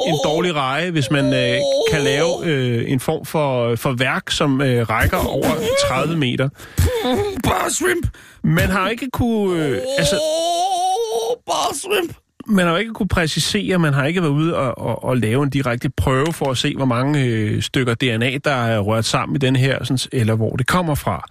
en 0.08 0.16
dårlig 0.26 0.56
reje, 0.56 0.92
hvis 0.92 1.12
man 1.12 1.26
øh, 1.26 1.58
kan 1.92 2.02
lave 2.02 2.46
øh, 2.46 2.92
en 2.92 3.00
form 3.00 3.26
for, 3.26 3.76
for 3.76 3.92
værk, 3.92 4.30
som 4.32 4.62
øh, 4.62 4.90
rækker 4.90 5.18
over 5.18 5.48
30 5.90 6.18
meter. 6.18 6.50
bare 7.44 7.70
shrimp! 7.72 8.08
Man 8.44 8.70
har 8.70 8.90
ikke 8.90 9.08
kunne... 9.14 9.66
Øh, 9.66 9.78
altså, 9.98 10.16
bare 11.48 11.76
shrimp! 11.76 12.14
Man 12.52 12.66
har 12.66 12.72
jo 12.74 12.78
ikke 12.80 12.94
kunne 12.94 13.08
præcisere, 13.08 13.80
man 13.80 13.94
har 13.94 14.06
ikke 14.06 14.22
været 14.22 14.32
ude 14.32 14.56
og, 14.58 14.78
og, 14.78 15.04
og 15.04 15.18
lave 15.18 15.44
en 15.44 15.50
direkte 15.50 15.90
prøve 15.90 16.34
for 16.34 16.52
at 16.52 16.58
se, 16.58 16.76
hvor 16.76 16.86
mange 16.86 17.24
øh, 17.26 17.62
stykker 17.62 17.94
DNA, 17.96 18.38
der 18.44 18.52
er 18.52 18.80
rørt 18.80 19.06
sammen 19.06 19.36
i 19.36 19.40
den 19.40 19.56
her, 19.56 19.84
sådan, 19.84 19.98
eller 20.12 20.36
hvor 20.36 20.56
det 20.56 20.68
kommer 20.68 20.96
fra. 20.96 21.24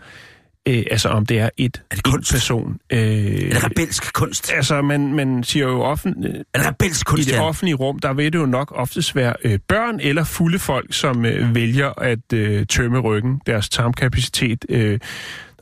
Øh, 0.69 0.83
altså 0.91 1.09
om 1.09 1.27
det 1.27 1.39
er 1.39 1.49
et 1.57 1.83
Er 1.91 1.95
det 1.95 2.05
kunst? 2.05 2.33
person. 2.33 2.77
Øh, 2.93 2.99
Er 2.99 3.53
det 3.53 3.65
rebelsk 3.65 4.13
kunst? 4.13 4.53
altså, 4.53 4.83
man, 4.83 5.15
man 5.15 5.45
siger 5.45 5.67
jo 5.67 5.81
offen, 5.81 6.25
øh, 6.27 6.35
Er 6.55 6.59
det 6.59 6.67
rebelsk 6.69 7.01
i 7.01 7.05
kunst, 7.07 7.27
det 7.29 7.33
Jan? 7.33 7.43
offentlige 7.43 7.75
rum, 7.75 7.99
der 7.99 8.13
vil 8.13 8.33
det 8.33 8.39
jo 8.39 8.47
nok 8.47 8.73
oftest 8.77 9.17
være 9.17 9.35
øh, 9.45 9.59
børn 9.69 10.01
eller 10.01 10.25
fulde 10.25 10.59
folk, 10.59 10.95
som 10.95 11.25
øh, 11.27 11.55
vælger 11.55 11.89
at 12.03 12.33
øh, 12.35 12.67
tømme 12.67 12.99
ryggen, 12.99 13.41
deres 13.47 13.69
tarmkapacitet, 13.69 14.65
øh, 14.69 14.99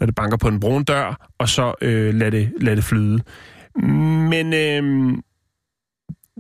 når 0.01 0.07
det 0.07 0.15
banker 0.15 0.37
på 0.37 0.49
en 0.49 0.61
brun 0.61 0.85
dør, 0.85 1.29
og 1.39 1.49
så 1.49 1.75
øh, 1.83 2.15
lade, 2.15 2.31
det, 2.31 2.51
lade 2.61 2.77
det 2.77 2.85
flyde. 2.85 3.23
Men 3.83 4.55
øh, 4.55 5.13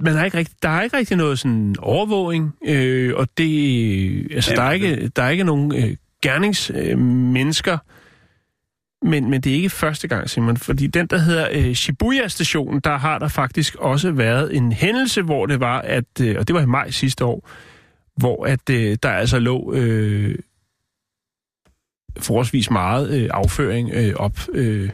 man 0.00 0.14
har 0.14 0.24
ikke 0.24 0.36
rigtig, 0.36 0.56
der 0.62 0.68
er 0.68 0.82
ikke 0.82 0.96
rigtig 0.96 1.16
noget 1.16 1.38
sådan 1.38 1.76
overvågning, 1.78 2.54
øh, 2.66 3.14
og 3.16 3.28
det, 3.38 4.32
altså, 4.32 4.52
der, 4.56 4.62
er 4.62 4.72
ikke, 4.72 5.08
der 5.08 5.22
er 5.22 5.28
ikke 5.28 5.44
nogen 5.44 5.74
øh, 5.74 5.96
gerningsmennesker, 6.22 7.72
øh, 7.72 7.78
men, 9.02 9.30
men 9.30 9.40
det 9.40 9.50
er 9.50 9.56
ikke 9.56 9.70
første 9.70 10.08
gang, 10.08 10.30
Simon, 10.30 10.56
fordi 10.56 10.86
den, 10.86 11.06
der 11.06 11.18
hedder 11.18 11.48
øh, 11.52 11.74
Shibuya-stationen, 11.74 12.80
der 12.80 12.96
har 12.96 13.18
der 13.18 13.28
faktisk 13.28 13.74
også 13.74 14.12
været 14.12 14.56
en 14.56 14.72
hændelse, 14.72 15.22
hvor 15.22 15.46
det 15.46 15.60
var, 15.60 15.80
at, 15.80 16.20
øh, 16.20 16.36
og 16.38 16.48
det 16.48 16.54
var 16.54 16.62
i 16.62 16.66
maj 16.66 16.90
sidste 16.90 17.24
år, 17.24 17.50
hvor 18.16 18.46
at 18.46 18.70
øh, 18.70 18.98
der 19.02 19.10
altså 19.10 19.38
lå 19.38 19.72
øh, 19.74 20.38
forholdsvis 22.18 22.70
meget 22.70 23.10
øh, 23.10 23.30
afføring 23.32 23.90
øh, 23.92 24.14
op, 24.16 24.38
øh, 24.52 24.90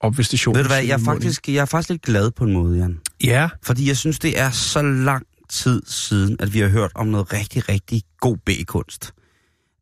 op 0.00 0.16
ved 0.16 0.24
stationen. 0.24 0.56
Ved 0.56 0.64
du 0.64 0.68
hvad, 0.68 0.84
jeg 0.84 1.00
er, 1.00 1.04
faktisk, 1.04 1.48
jeg 1.48 1.56
er 1.56 1.64
faktisk 1.64 1.90
lidt 1.90 2.02
glad 2.02 2.30
på 2.30 2.44
en 2.44 2.52
måde, 2.52 2.78
Jan. 2.78 3.00
Ja. 3.24 3.48
Fordi 3.62 3.88
jeg 3.88 3.96
synes, 3.96 4.18
det 4.18 4.40
er 4.40 4.50
så 4.50 4.82
lang 4.82 5.26
tid 5.50 5.82
siden, 5.86 6.36
at 6.40 6.54
vi 6.54 6.58
har 6.58 6.68
hørt 6.68 6.90
om 6.94 7.06
noget 7.06 7.32
rigtig, 7.32 7.68
rigtig 7.68 8.02
god 8.20 8.36
B-kunst. 8.36 9.12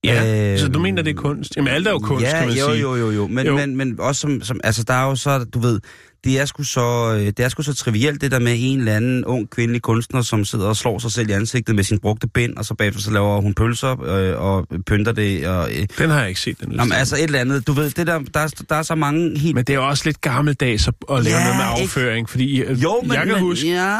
Ja, 0.05 0.52
øh, 0.52 0.59
så 0.59 0.68
du 0.68 0.79
mener, 0.79 1.02
det 1.02 1.11
er 1.11 1.14
kunst? 1.14 1.57
Jamen 1.57 1.72
alt 1.72 1.87
er 1.87 1.90
jo 1.90 1.98
kunst, 1.98 2.24
ja, 2.24 2.38
kan 2.38 2.48
man 2.48 2.57
jo, 2.57 2.70
sige. 2.70 2.81
jo, 2.81 2.96
jo, 2.96 3.11
jo. 3.11 3.26
Men, 3.26 3.46
Jo. 3.46 3.57
Men, 3.57 3.76
men 3.76 4.00
også 4.00 4.20
som, 4.20 4.42
som, 4.42 4.61
altså 4.64 4.83
der 4.83 4.94
er 4.94 5.05
jo 5.05 5.16
så, 5.16 5.44
du 5.44 5.59
ved, 5.59 5.81
det 6.26 6.40
er 6.40 6.44
sgu 6.44 6.62
så, 6.62 7.14
øh, 7.14 7.26
det 7.26 7.40
er 7.40 7.48
sgu 7.48 7.62
så 7.62 7.74
trivielt 7.74 8.20
det 8.20 8.30
der 8.30 8.38
med 8.38 8.54
en 8.58 8.78
eller 8.78 8.96
anden 8.96 9.24
ung 9.24 9.50
kvindelig 9.50 9.82
kunstner, 9.82 10.22
som 10.22 10.44
sidder 10.44 10.66
og 10.66 10.76
slår 10.76 10.98
sig 10.98 11.12
selv 11.12 11.28
i 11.30 11.32
ansigtet 11.32 11.74
med 11.74 11.84
sin 11.84 11.98
brugte 11.98 12.28
bind, 12.28 12.56
og 12.56 12.64
så 12.64 12.74
bagefter 12.74 13.00
så 13.02 13.10
laver 13.10 13.40
hun 13.40 13.54
pølser 13.54 14.02
øh, 14.04 14.42
og 14.42 14.66
pynter 14.86 15.12
det. 15.12 15.46
Og, 15.46 15.70
øh, 15.70 15.86
Den 15.98 16.10
har 16.10 16.20
jeg 16.20 16.28
ikke 16.28 16.40
set. 16.40 16.60
Den 16.60 16.68
Nå, 16.76 16.84
men 16.84 16.92
altså 16.92 17.16
et 17.16 17.22
eller 17.22 17.38
andet, 17.40 17.66
du 17.66 17.72
ved, 17.72 17.90
det 17.90 18.06
der, 18.06 18.18
der, 18.34 18.40
er, 18.40 18.48
der 18.68 18.74
er 18.76 18.82
så 18.82 18.94
mange 18.94 19.38
helt... 19.38 19.54
Men 19.54 19.64
det 19.64 19.74
er 19.74 19.78
også 19.78 20.02
lidt 20.06 20.20
gammeldags 20.20 20.88
at, 20.88 20.94
at 21.10 21.24
lave 21.24 21.36
Ja, 21.36 21.42
noget 21.44 21.56
med 21.56 21.64
ikke? 21.64 21.82
afføring, 21.82 22.28
fordi 22.30 22.60
øh, 22.62 22.82
jo, 22.82 23.00
men, 23.02 23.12
jeg 23.12 23.26
kan 23.26 23.32
men, 23.34 23.40
huske, 23.42 23.68
Ja. 23.68 23.96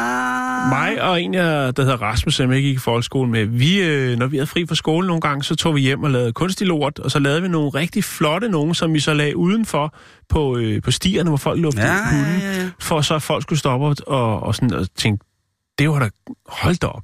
mig 0.69 1.01
og 1.01 1.21
en, 1.21 1.33
der 1.33 1.81
hedder 1.81 2.01
Rasmus, 2.01 2.35
som 2.35 2.51
jeg 2.51 2.61
gik 2.61 2.75
i 2.75 2.79
folkeskole 2.79 3.29
med, 3.29 3.45
vi, 3.45 3.79
øh, 3.81 4.17
når 4.17 4.27
vi 4.27 4.37
havde 4.37 4.47
fri 4.47 4.65
fra 4.67 4.75
skole 4.75 5.07
nogle 5.07 5.21
gange, 5.21 5.43
så 5.43 5.55
tog 5.55 5.75
vi 5.75 5.81
hjem 5.81 6.03
og 6.03 6.11
lavede 6.11 6.33
kunstig 6.33 6.67
lort, 6.67 6.99
og 6.99 7.11
så 7.11 7.19
lavede 7.19 7.41
vi 7.41 7.47
nogle 7.47 7.69
rigtig 7.69 8.03
flotte 8.03 8.49
nogen, 8.49 8.73
som 8.75 8.93
vi 8.93 8.99
så 8.99 9.13
lagde 9.13 9.37
udenfor 9.37 9.95
på, 10.29 10.57
øh, 10.57 10.81
på 10.81 10.91
stierne, 10.91 11.29
hvor 11.29 11.37
folk 11.37 11.61
luftede 11.61 11.87
Ja, 11.87 12.09
kulden, 12.09 12.39
ja, 12.41 12.61
ja, 12.61 12.69
for 12.79 13.01
så 13.01 13.15
at 13.15 13.21
folk 13.23 13.43
skulle 13.43 13.59
stoppe 13.59 13.85
og, 14.07 14.43
og, 14.43 14.55
sådan, 14.55 14.73
og 14.73 14.87
tænke, 14.95 15.25
det 15.79 15.89
var 15.89 15.99
da, 15.99 16.09
hold 16.47 16.75
da 16.75 16.87
op. 16.87 17.03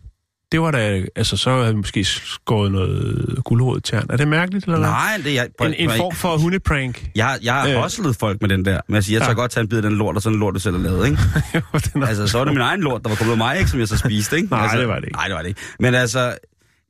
Det 0.52 0.62
var 0.62 0.72
da, 0.72 1.02
altså 1.16 1.38
så 1.38 1.52
havde 1.52 1.68
vi 1.68 1.76
måske 1.76 2.04
skåret 2.04 2.72
noget 2.72 3.40
guldråd 3.46 3.80
til 3.80 3.96
Er 4.10 4.18
det 4.18 4.28
mærkeligt, 4.28 4.66
eller? 4.66 4.80
Nej, 4.80 5.22
det 5.24 5.40
er... 5.40 5.44
En, 5.66 5.74
en 5.78 5.90
form 5.90 6.16
for 6.16 6.38
hundeprank. 6.38 7.10
Jeg, 7.16 7.40
jeg 7.44 7.54
har 7.54 8.08
Øh. 8.08 8.14
folk 8.14 8.42
med 8.42 8.50
den 8.50 8.66
der. 8.66 8.80
Men 8.88 8.96
jeg 8.96 9.04
siger, 9.04 9.16
jeg 9.20 9.22
tager 9.22 9.32
Ja. 9.32 9.42
godt 9.42 9.52
tage 9.52 9.62
en 9.62 9.68
bid 9.68 9.78
af 9.78 9.82
den 9.84 9.94
lort, 9.94 10.16
og 10.16 10.22
sådan 10.22 10.36
en 10.36 10.40
lort, 10.40 10.54
du 10.54 10.60
selv 10.60 10.76
har 10.76 10.84
lavet, 10.84 11.06
ikke? 11.06 11.18
den 11.94 12.04
er, 12.04 12.08
Altså, 12.08 12.28
så 12.28 12.38
var 12.38 12.46
det 12.46 12.54
min 12.54 12.62
egen 12.62 12.82
lort, 12.82 13.04
der 13.04 13.10
var 13.10 13.16
kommet 13.16 13.32
af 13.32 13.38
mig, 13.38 13.58
ikke, 13.58 13.70
som 13.70 13.80
jeg 13.80 13.88
så 13.88 13.98
spiste, 13.98 14.36
ikke? 14.36 14.48
Nej, 14.52 14.62
altså, 14.62 14.80
det 14.80 14.88
var 14.88 14.96
det 14.96 15.04
ikke. 15.06 15.16
Nej, 15.16 15.26
det 15.28 15.36
var 15.36 15.42
det 15.42 15.48
ikke. 15.50 15.62
Men 15.80 15.96
altså, 15.96 16.38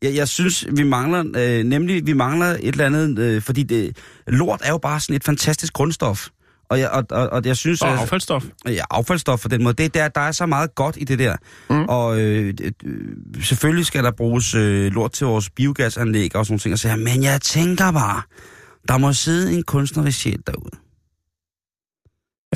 jeg, 0.03 0.15
jeg 0.15 0.27
synes, 0.27 0.65
vi 0.71 0.83
mangler, 0.83 1.23
øh, 1.35 1.63
nemlig, 1.63 2.05
vi 2.05 2.13
mangler 2.13 2.45
et 2.45 2.67
eller 2.67 2.85
andet, 2.85 3.19
øh, 3.19 3.41
fordi 3.41 3.63
det, 3.63 3.97
lort 4.27 4.61
er 4.63 4.69
jo 4.69 4.77
bare 4.77 4.99
sådan 4.99 5.15
et 5.15 5.23
fantastisk 5.23 5.73
grundstof. 5.73 6.27
Og 6.69 6.79
jeg, 6.79 6.89
og, 6.89 7.03
og, 7.11 7.29
og 7.29 7.45
jeg 7.45 7.57
synes... 7.57 7.81
og 7.81 7.89
affaldsstof. 7.89 8.43
Ja, 8.65 8.83
affaldsstof 8.91 9.41
på 9.41 9.47
den 9.47 9.63
måde. 9.63 9.73
Det, 9.73 9.93
der, 9.93 10.07
der 10.07 10.21
er 10.21 10.31
så 10.31 10.45
meget 10.45 10.75
godt 10.75 10.97
i 10.99 11.03
det 11.03 11.19
der. 11.19 11.35
Mm. 11.69 11.83
Og 11.83 12.19
øh, 12.19 12.53
øh, 12.63 12.71
selvfølgelig 13.43 13.85
skal 13.85 14.03
der 14.03 14.11
bruges 14.11 14.55
øh, 14.55 14.91
lort 14.91 15.11
til 15.11 15.27
vores 15.27 15.49
biogasanlæg 15.49 16.35
og 16.35 16.45
sådan 16.45 16.53
nogle 16.53 16.59
ting. 16.59 16.73
Og 16.73 16.79
så, 16.79 16.95
men 16.95 17.23
jeg 17.23 17.41
tænker 17.41 17.91
bare, 17.91 18.21
der 18.87 18.97
må 18.97 19.13
sidde 19.13 19.53
en 19.53 19.63
kunstner 19.63 20.03
ved 20.03 20.11
sjæl 20.11 20.39
derude, 20.47 20.77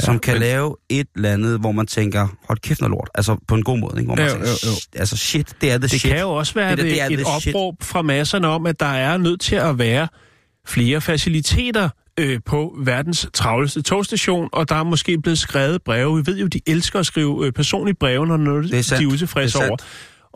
ja, 0.01 0.05
som 0.05 0.19
kan 0.19 0.33
men- 0.33 0.41
lave 0.41 0.75
et 0.89 1.07
eller 1.15 1.31
andet, 1.33 1.59
hvor 1.59 1.71
man 1.71 1.87
tænker, 1.87 2.27
hold 2.47 2.59
kæft 2.59 2.81
noget 2.81 2.91
lort. 2.91 3.09
Altså 3.15 3.35
på 3.47 3.55
en 3.55 3.63
god 3.63 3.77
måde, 3.79 3.93
ikke? 3.97 4.05
Hvor 4.07 4.15
man 4.15 4.25
Jo, 4.25 4.31
tænker, 4.31 4.47
jo, 4.47 4.51
jo. 4.51 4.71
"Shit, 4.75 4.87
altså 4.95 5.17
shit, 5.17 5.47
det 5.61 5.71
er 5.71 5.77
Det 5.77 5.89
shit. 5.89 6.01
kan 6.01 6.19
jo 6.19 6.29
også 6.29 6.53
være 6.53 6.69
Det 6.71 6.77
det 6.77 6.85
det 6.85 7.01
er 7.01 7.05
et, 7.35 7.41
shit. 7.41 7.55
opråb 7.55 7.75
fra 7.83 8.01
masserne 8.01 8.47
om, 8.47 8.65
at 8.65 8.79
der 8.79 8.85
er 8.85 9.17
nødt 9.17 9.41
til 9.41 9.55
at 9.55 9.77
være 9.79 10.07
flere 10.67 11.01
faciliteter 11.01 11.89
øh, 12.19 12.39
på 12.45 12.75
verdens 12.79 13.27
travleste 13.33 13.81
togstation, 13.81 14.49
og 14.53 14.69
der 14.69 14.75
er 14.75 14.83
måske 14.83 15.21
blevet 15.21 15.37
skrevet 15.39 15.81
breve. 15.83 16.15
Vi 16.17 16.31
ved 16.31 16.37
jo, 16.39 16.47
de 16.47 16.61
elsker 16.67 16.99
at 16.99 17.05
skrive 17.05 17.45
øh, 17.45 17.51
personlige 17.51 17.95
breve, 17.99 18.27
når 18.27 18.37
noget, 18.37 18.71
Det 18.71 18.89
de 18.99 19.03
er 19.03 19.07
utilfredse 19.07 19.57
Det 19.57 19.63
er 19.63 19.67
over. 19.69 19.77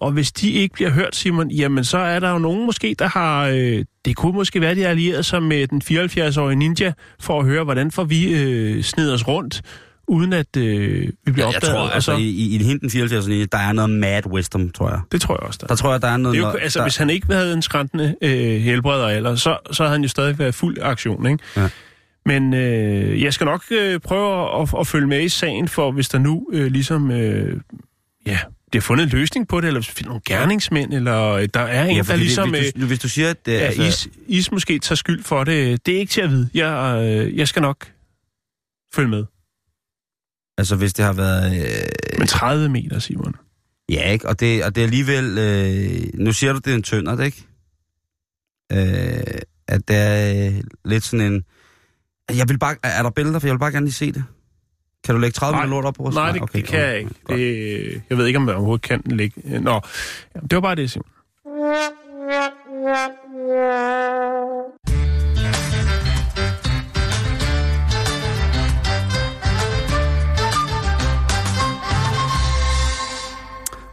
Og 0.02 0.12
hvis 0.12 0.32
de 0.32 0.52
ikke 0.52 0.74
bliver 0.74 0.90
hørt, 0.90 1.16
Simon, 1.16 1.52
jamen 1.52 1.84
så 1.84 1.98
er 1.98 2.20
der 2.20 2.32
jo 2.32 2.38
nogen 2.38 2.66
måske, 2.66 2.96
der 3.00 3.08
har... 3.08 3.48
Øh, 3.48 3.86
det 4.06 4.16
kunne 4.16 4.34
måske 4.34 4.62
være, 4.62 4.76
de 4.76 4.84
er 4.84 4.90
allieret 4.90 5.26
sig 5.26 5.44
med 5.44 5.68
den 5.68 5.82
74-årige 5.86 6.56
ninja, 6.56 6.94
for 7.20 7.40
at 7.40 7.46
høre, 7.46 7.64
hvordan 7.64 7.92
får 7.92 8.04
vi 8.04 8.42
øh, 8.42 8.84
sned 8.84 9.14
os 9.14 9.28
rundt, 9.28 9.62
uden 10.08 10.34
at 10.34 10.58
øh, 10.58 10.64
vi 11.26 11.32
bliver 11.32 11.48
jeg, 11.48 11.54
jeg 11.54 11.56
opdaget. 11.56 11.76
tror, 11.76 11.80
og 11.80 11.94
altså, 11.96 12.12
så, 12.12 12.18
i, 12.18 12.24
i, 12.24 12.56
i 12.56 12.64
hinten 12.64 12.90
74, 12.90 13.26
der 13.52 13.58
er 13.58 13.72
noget 13.72 13.90
mad 13.90 14.28
wisdom, 14.28 14.70
tror 14.70 14.90
jeg. 14.90 15.00
det 15.12 15.22
tror 15.22 15.34
jeg 15.34 15.48
også, 15.48 15.60
der. 15.62 15.68
Der 15.68 15.76
tror 15.76 15.92
jeg, 15.92 16.02
der 16.02 16.08
er 16.08 16.18
noget... 16.18 16.38
Det 16.38 16.44
er 16.44 16.48
jo, 16.48 16.56
altså, 16.56 16.80
der, 16.80 16.86
hvis 16.86 16.98
han 16.98 17.10
ikke 17.10 17.34
havde 17.34 17.54
en 17.54 17.62
skræntende 17.62 18.16
øh, 18.22 18.62
helbred 18.62 19.16
eller 19.16 19.36
så, 19.36 19.58
så 19.72 19.84
havde 19.84 19.92
han 19.92 20.02
jo 20.02 20.08
stadig 20.08 20.40
været 20.40 20.56
fuld 20.56 20.78
aktion, 20.82 21.26
ikke? 21.26 21.44
Ja. 21.58 21.70
Men 22.26 22.54
øh, 22.54 23.22
jeg 23.22 23.34
skal 23.34 23.46
nok 23.46 23.64
øh, 23.72 24.00
prøve 24.00 24.62
at, 24.62 24.70
at 24.80 24.88
følge 24.88 25.08
med 25.08 25.22
i 25.24 25.30
sagen, 25.30 25.68
for 25.68 25.92
hvis 25.92 26.10
der 26.10 26.20
nu 26.20 26.48
øh, 26.54 26.72
ligesom, 26.72 27.12
øh, 27.12 27.60
ja, 28.26 28.40
bliver 28.72 28.82
fundet 28.82 29.04
en 29.04 29.10
løsning 29.10 29.48
på 29.48 29.62
det, 29.62 29.68
eller 29.68 29.82
finder 29.82 30.10
nogle 30.10 30.22
gerningsmænd, 30.26 30.94
eller 30.94 31.28
øh, 31.28 31.50
der 31.54 31.60
er 31.60 31.86
en, 31.86 31.96
ja, 31.96 32.02
der 32.02 32.16
ligesom... 32.16 32.50
hvis, 32.50 32.72
Øh, 32.76 32.82
du, 32.82 32.88
hvis 32.88 33.00
du 33.00 33.10
siger, 33.10 33.30
at 33.30 33.46
det, 33.46 33.52
ja, 33.52 33.58
altså, 33.58 33.84
is, 33.84 34.08
is 34.28 34.52
måske 34.52 34.80
tager 34.80 34.96
skyld 34.96 35.24
for 35.24 35.44
det, 35.44 35.86
det 35.86 35.96
er 35.96 36.00
ikke 36.00 36.12
til 36.12 36.22
at 36.22 36.30
vide. 36.30 36.50
Jeg, 36.54 37.02
øh, 37.06 37.38
jeg 37.38 37.48
skal 37.48 37.62
nok 37.62 37.92
følge 38.94 39.10
med. 39.10 39.26
altså 40.58 40.76
hvis 40.76 40.94
det 40.94 41.06
har 41.06 41.14
været... 41.14 41.62
Øh, 41.62 42.18
Men 42.20 42.28
30 42.28 42.70
meter, 42.70 43.00
Simon. 43.00 43.36
Ja, 43.90 44.12
ikke? 44.12 44.28
Og 44.28 44.40
det, 44.40 44.64
og 44.64 44.76
det 44.76 44.82
er 44.82 44.86
alligevel... 44.86 45.38
Øh, 45.38 46.20
nu 46.20 46.34
siger 46.34 46.54
du, 46.54 46.60
det 46.60 46.72
er 46.72 46.76
en 46.76 46.84
tyndert, 46.84 47.20
ikke? 47.20 47.46
Øh, 48.72 49.24
at 49.68 49.88
det 49.88 49.96
er 49.96 50.46
øh, 50.48 50.64
lidt 50.86 51.04
sådan 51.04 51.34
en... 51.34 51.44
Jeg 52.38 52.50
vil 52.50 52.60
bare... 52.60 52.76
Er 52.84 53.04
der 53.04 53.10
billeder? 53.10 53.40
For 53.40 53.48
jeg 53.48 53.54
vil 53.54 53.60
bare 53.60 53.72
gerne 53.72 53.86
lige 53.86 53.94
se 53.94 54.12
det. 54.12 54.24
Kan 55.06 55.16
du 55.16 55.22
lægge 55.22 55.34
30 55.34 55.56
Nej. 55.56 55.66
minutter 55.66 55.82
lort 55.82 55.86
op 55.86 55.94
på 55.94 56.04
os? 56.04 56.16
Nej, 56.16 56.32
det, 56.32 56.42
okay, 56.42 56.60
det 56.60 56.68
kan 56.68 56.80
jeg 56.80 57.00
ikke. 57.00 57.12
Det, 57.30 58.02
jeg 58.10 58.18
ved 58.18 58.28
ikke, 58.28 58.38
om 58.38 58.48
jeg 58.48 58.56
overhovedet 58.56 58.82
kan 58.82 59.02
ligge. 59.06 59.60
Nå, 59.60 59.82
det 60.42 60.52
var 60.52 60.62
bare 60.62 60.76
det, 60.76 60.92
Simon. 60.92 61.06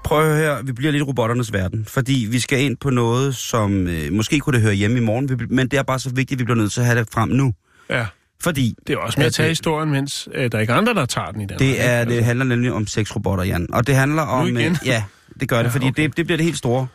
Prøv 0.04 0.20
at 0.20 0.26
høre 0.26 0.36
her, 0.38 0.62
vi 0.62 0.72
bliver 0.72 0.92
lidt 0.92 1.06
robotternes 1.06 1.52
verden, 1.52 1.84
fordi 1.84 2.26
vi 2.30 2.38
skal 2.40 2.60
ind 2.60 2.76
på 2.76 2.90
noget, 2.90 3.34
som 3.36 3.86
øh, 3.86 4.12
måske 4.12 4.40
kunne 4.40 4.54
det 4.54 4.62
høre 4.62 4.74
hjemme 4.74 4.96
i 4.96 5.00
morgen, 5.00 5.40
men 5.50 5.68
det 5.68 5.78
er 5.78 5.82
bare 5.82 5.98
så 5.98 6.10
vigtigt, 6.10 6.32
at 6.32 6.38
vi 6.38 6.44
bliver 6.44 6.56
nødt 6.56 6.72
til 6.72 6.80
at 6.80 6.86
have 6.86 6.98
det 6.98 7.08
frem 7.12 7.28
nu. 7.28 7.52
Ja, 7.90 8.06
Fordi 8.42 8.74
det 8.86 8.92
er 8.92 8.98
også 8.98 9.20
med 9.20 9.26
at 9.26 9.32
tage 9.34 9.44
det- 9.46 9.50
historien, 9.50 9.90
mens 9.90 10.28
øh, 10.34 10.52
der 10.52 10.58
er 10.58 10.62
ikke 10.62 10.72
andre, 10.72 10.94
der 10.94 11.06
tager 11.06 11.30
den 11.30 11.40
i 11.40 11.46
den. 11.46 11.58
det, 11.58 11.84
er, 11.84 12.04
det 12.04 12.24
handler 12.24 12.44
nemlig 12.44 12.72
om 12.72 12.86
sexrobotter, 12.86 13.44
Jan. 13.44 13.72
Og 13.72 13.86
det 13.86 13.94
handler 13.94 14.22
om... 14.22 14.56
øh, 14.56 14.76
ja, 14.84 15.04
det 15.40 15.48
gør 15.48 15.56
det, 15.56 15.64
Ja, 15.64 15.68
fordi 15.74 15.86
okay. 15.88 16.02
det, 16.02 16.16
det 16.16 16.26
bliver 16.26 16.36
det 16.36 16.44
helt 16.44 16.58
store 16.58 16.86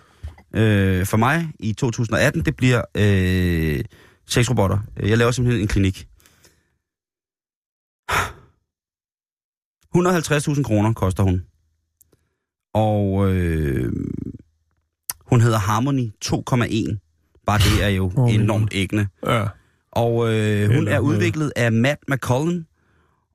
øh, 0.54 1.06
for 1.06 1.18
mig 1.18 1.50
i 1.60 1.74
2018. 1.74 2.42
Det 2.46 2.56
bliver 2.56 2.82
øh, 2.98 3.84
sexrobotter. 4.28 4.80
Jeg 5.00 5.18
laver 5.18 5.32
simpelthen 5.32 5.62
en 5.62 5.68
klinik. 5.68 6.08
150.000 9.96 10.64
kroner 10.64 10.94
koster 10.94 11.24
hun. 11.24 11.44
Og 12.74 13.30
øh, 13.34 13.92
hun 15.30 15.42
hedder 15.42 15.58
Harmony 15.58 16.10
2,1. 16.26 16.98
Bare 17.46 17.58
det 17.60 17.84
er 17.84 17.88
jo 17.90 18.12
min 18.18 18.42
enormt 18.42 18.70
æggende. 18.74 19.08
Ja. 19.28 19.46
Og 19.96 20.34
øh, 20.34 20.68
hun 20.68 20.78
Eller 20.78 20.92
er 20.92 21.00
udviklet 21.00 21.54
af 21.56 21.72
Matt 21.72 22.00
McCullen, 22.10 22.68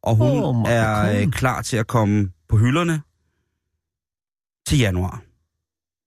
og 0.03 0.17
hun 0.17 0.57
Matt 0.63 0.69
er 0.75 1.21
øh, 1.21 1.31
klar 1.33 1.63
til 1.63 1.77
at 1.77 1.87
komme 1.87 2.31
på 2.49 2.57
hylderne 2.59 3.01
til 4.69 4.79
januar. 4.79 5.23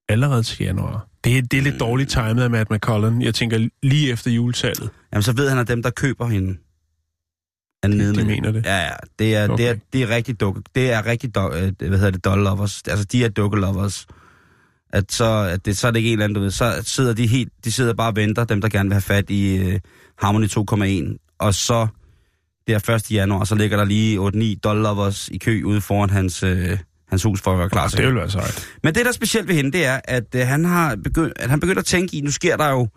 Allerede 0.10 0.44
til 0.44 0.64
januar. 0.66 1.08
Det, 1.24 1.38
er- 1.38 1.42
det 1.42 1.60
er 1.60 1.64
lidt 1.64 1.80
dårligt 1.80 2.10
timet 2.10 2.42
af 2.44 2.50
Matt 2.50 2.72
McCullen. 2.72 3.22
Jeg 3.22 3.36
tænker 3.36 3.68
lige 3.84 4.12
efter 4.12 4.32
julesalget. 4.32 4.90
Jamen, 5.14 5.24
så 5.24 5.34
ved 5.34 5.50
han, 5.50 5.58
at 5.58 5.68
dem, 5.68 5.84
der 5.84 5.90
køber 5.90 6.28
hende, 6.28 6.58
er 7.84 7.88
nede 7.88 8.16
de 8.16 8.26
mener 8.26 8.52
det. 8.52 8.66
Ja, 8.66 8.78
ja. 8.78 8.90
Det 9.20 9.36
er, 9.36 9.50
okay. 9.50 9.58
det 9.64 9.70
er, 9.70 9.76
det 9.94 10.04
er 10.04 10.10
rigtig 10.10 10.40
dukke. 10.40 10.62
Det 10.76 10.92
er 10.92 11.06
rigtig, 11.06 11.36
do, 11.36 11.54
øh, 11.54 11.72
hvad 11.78 11.90
hedder 11.90 12.12
det, 12.12 12.26
doll 12.26 12.44
lovers. 12.44 12.82
Altså, 12.88 13.06
de 13.06 13.26
er 13.26 13.30
dukke 13.30 13.60
lovers. 13.60 14.08
At 14.94 15.12
så, 15.12 15.26
at 15.54 15.66
det, 15.66 15.78
så 15.78 15.88
er 15.88 15.92
det 15.92 16.00
ikke 16.00 16.08
en 16.10 16.14
eller 16.14 16.24
anden, 16.24 16.36
du 16.36 16.42
ved. 16.42 16.52
Så 16.52 16.82
sidder 16.84 17.14
de 17.14 17.28
helt, 17.28 17.54
de 17.66 17.72
sidder 17.72 17.94
bare 17.94 18.12
og 18.12 18.16
venter, 18.16 18.44
dem 18.44 18.62
der 18.62 18.70
gerne 18.70 18.90
vil 18.90 18.94
have 18.94 19.02
fat 19.02 19.30
i 19.30 19.58
øh, 19.58 19.80
Harmony 20.22 20.46
2,1. 20.46 21.36
Og 21.40 21.54
så, 21.54 21.88
det 22.68 22.76
er 22.76 22.96
1. 22.96 23.12
januar, 23.12 23.44
så 23.44 23.56
ligger 23.56 23.78
der 23.78 23.86
lige 23.86 24.20
8-9 24.56 24.60
doll 24.64 24.82
lovers 24.82 25.30
i 25.30 25.38
kø 25.38 25.64
ude 25.64 25.82
foran 25.82 26.10
hans, 26.10 26.44
øh, 26.44 26.78
hans 27.10 27.24
hus 27.24 27.42
for 27.42 27.54
at 27.54 27.60
være 27.60 27.70
klar 27.70 27.88
til 27.88 27.98
det 27.98 28.08
vil 28.08 28.16
være 28.16 28.30
sejt. 28.30 28.68
Men 28.84 28.96
det, 28.96 29.06
der 29.06 29.10
er 29.10 29.14
specielt 29.14 29.48
ved 29.48 29.56
hende, 29.56 29.72
det 29.72 29.86
er, 29.86 30.00
at 30.04 30.36
øh, 30.36 30.48
han 30.48 30.66
har 30.66 30.96
begyndt, 30.96 31.34
at 31.36 31.50
han 31.50 31.60
begynder 31.60 31.80
at 31.80 31.86
tænke 31.86 32.18
i, 32.18 32.22
nu 32.22 32.32
sker 32.32 32.58
der 32.58 32.70
jo, 32.70 32.88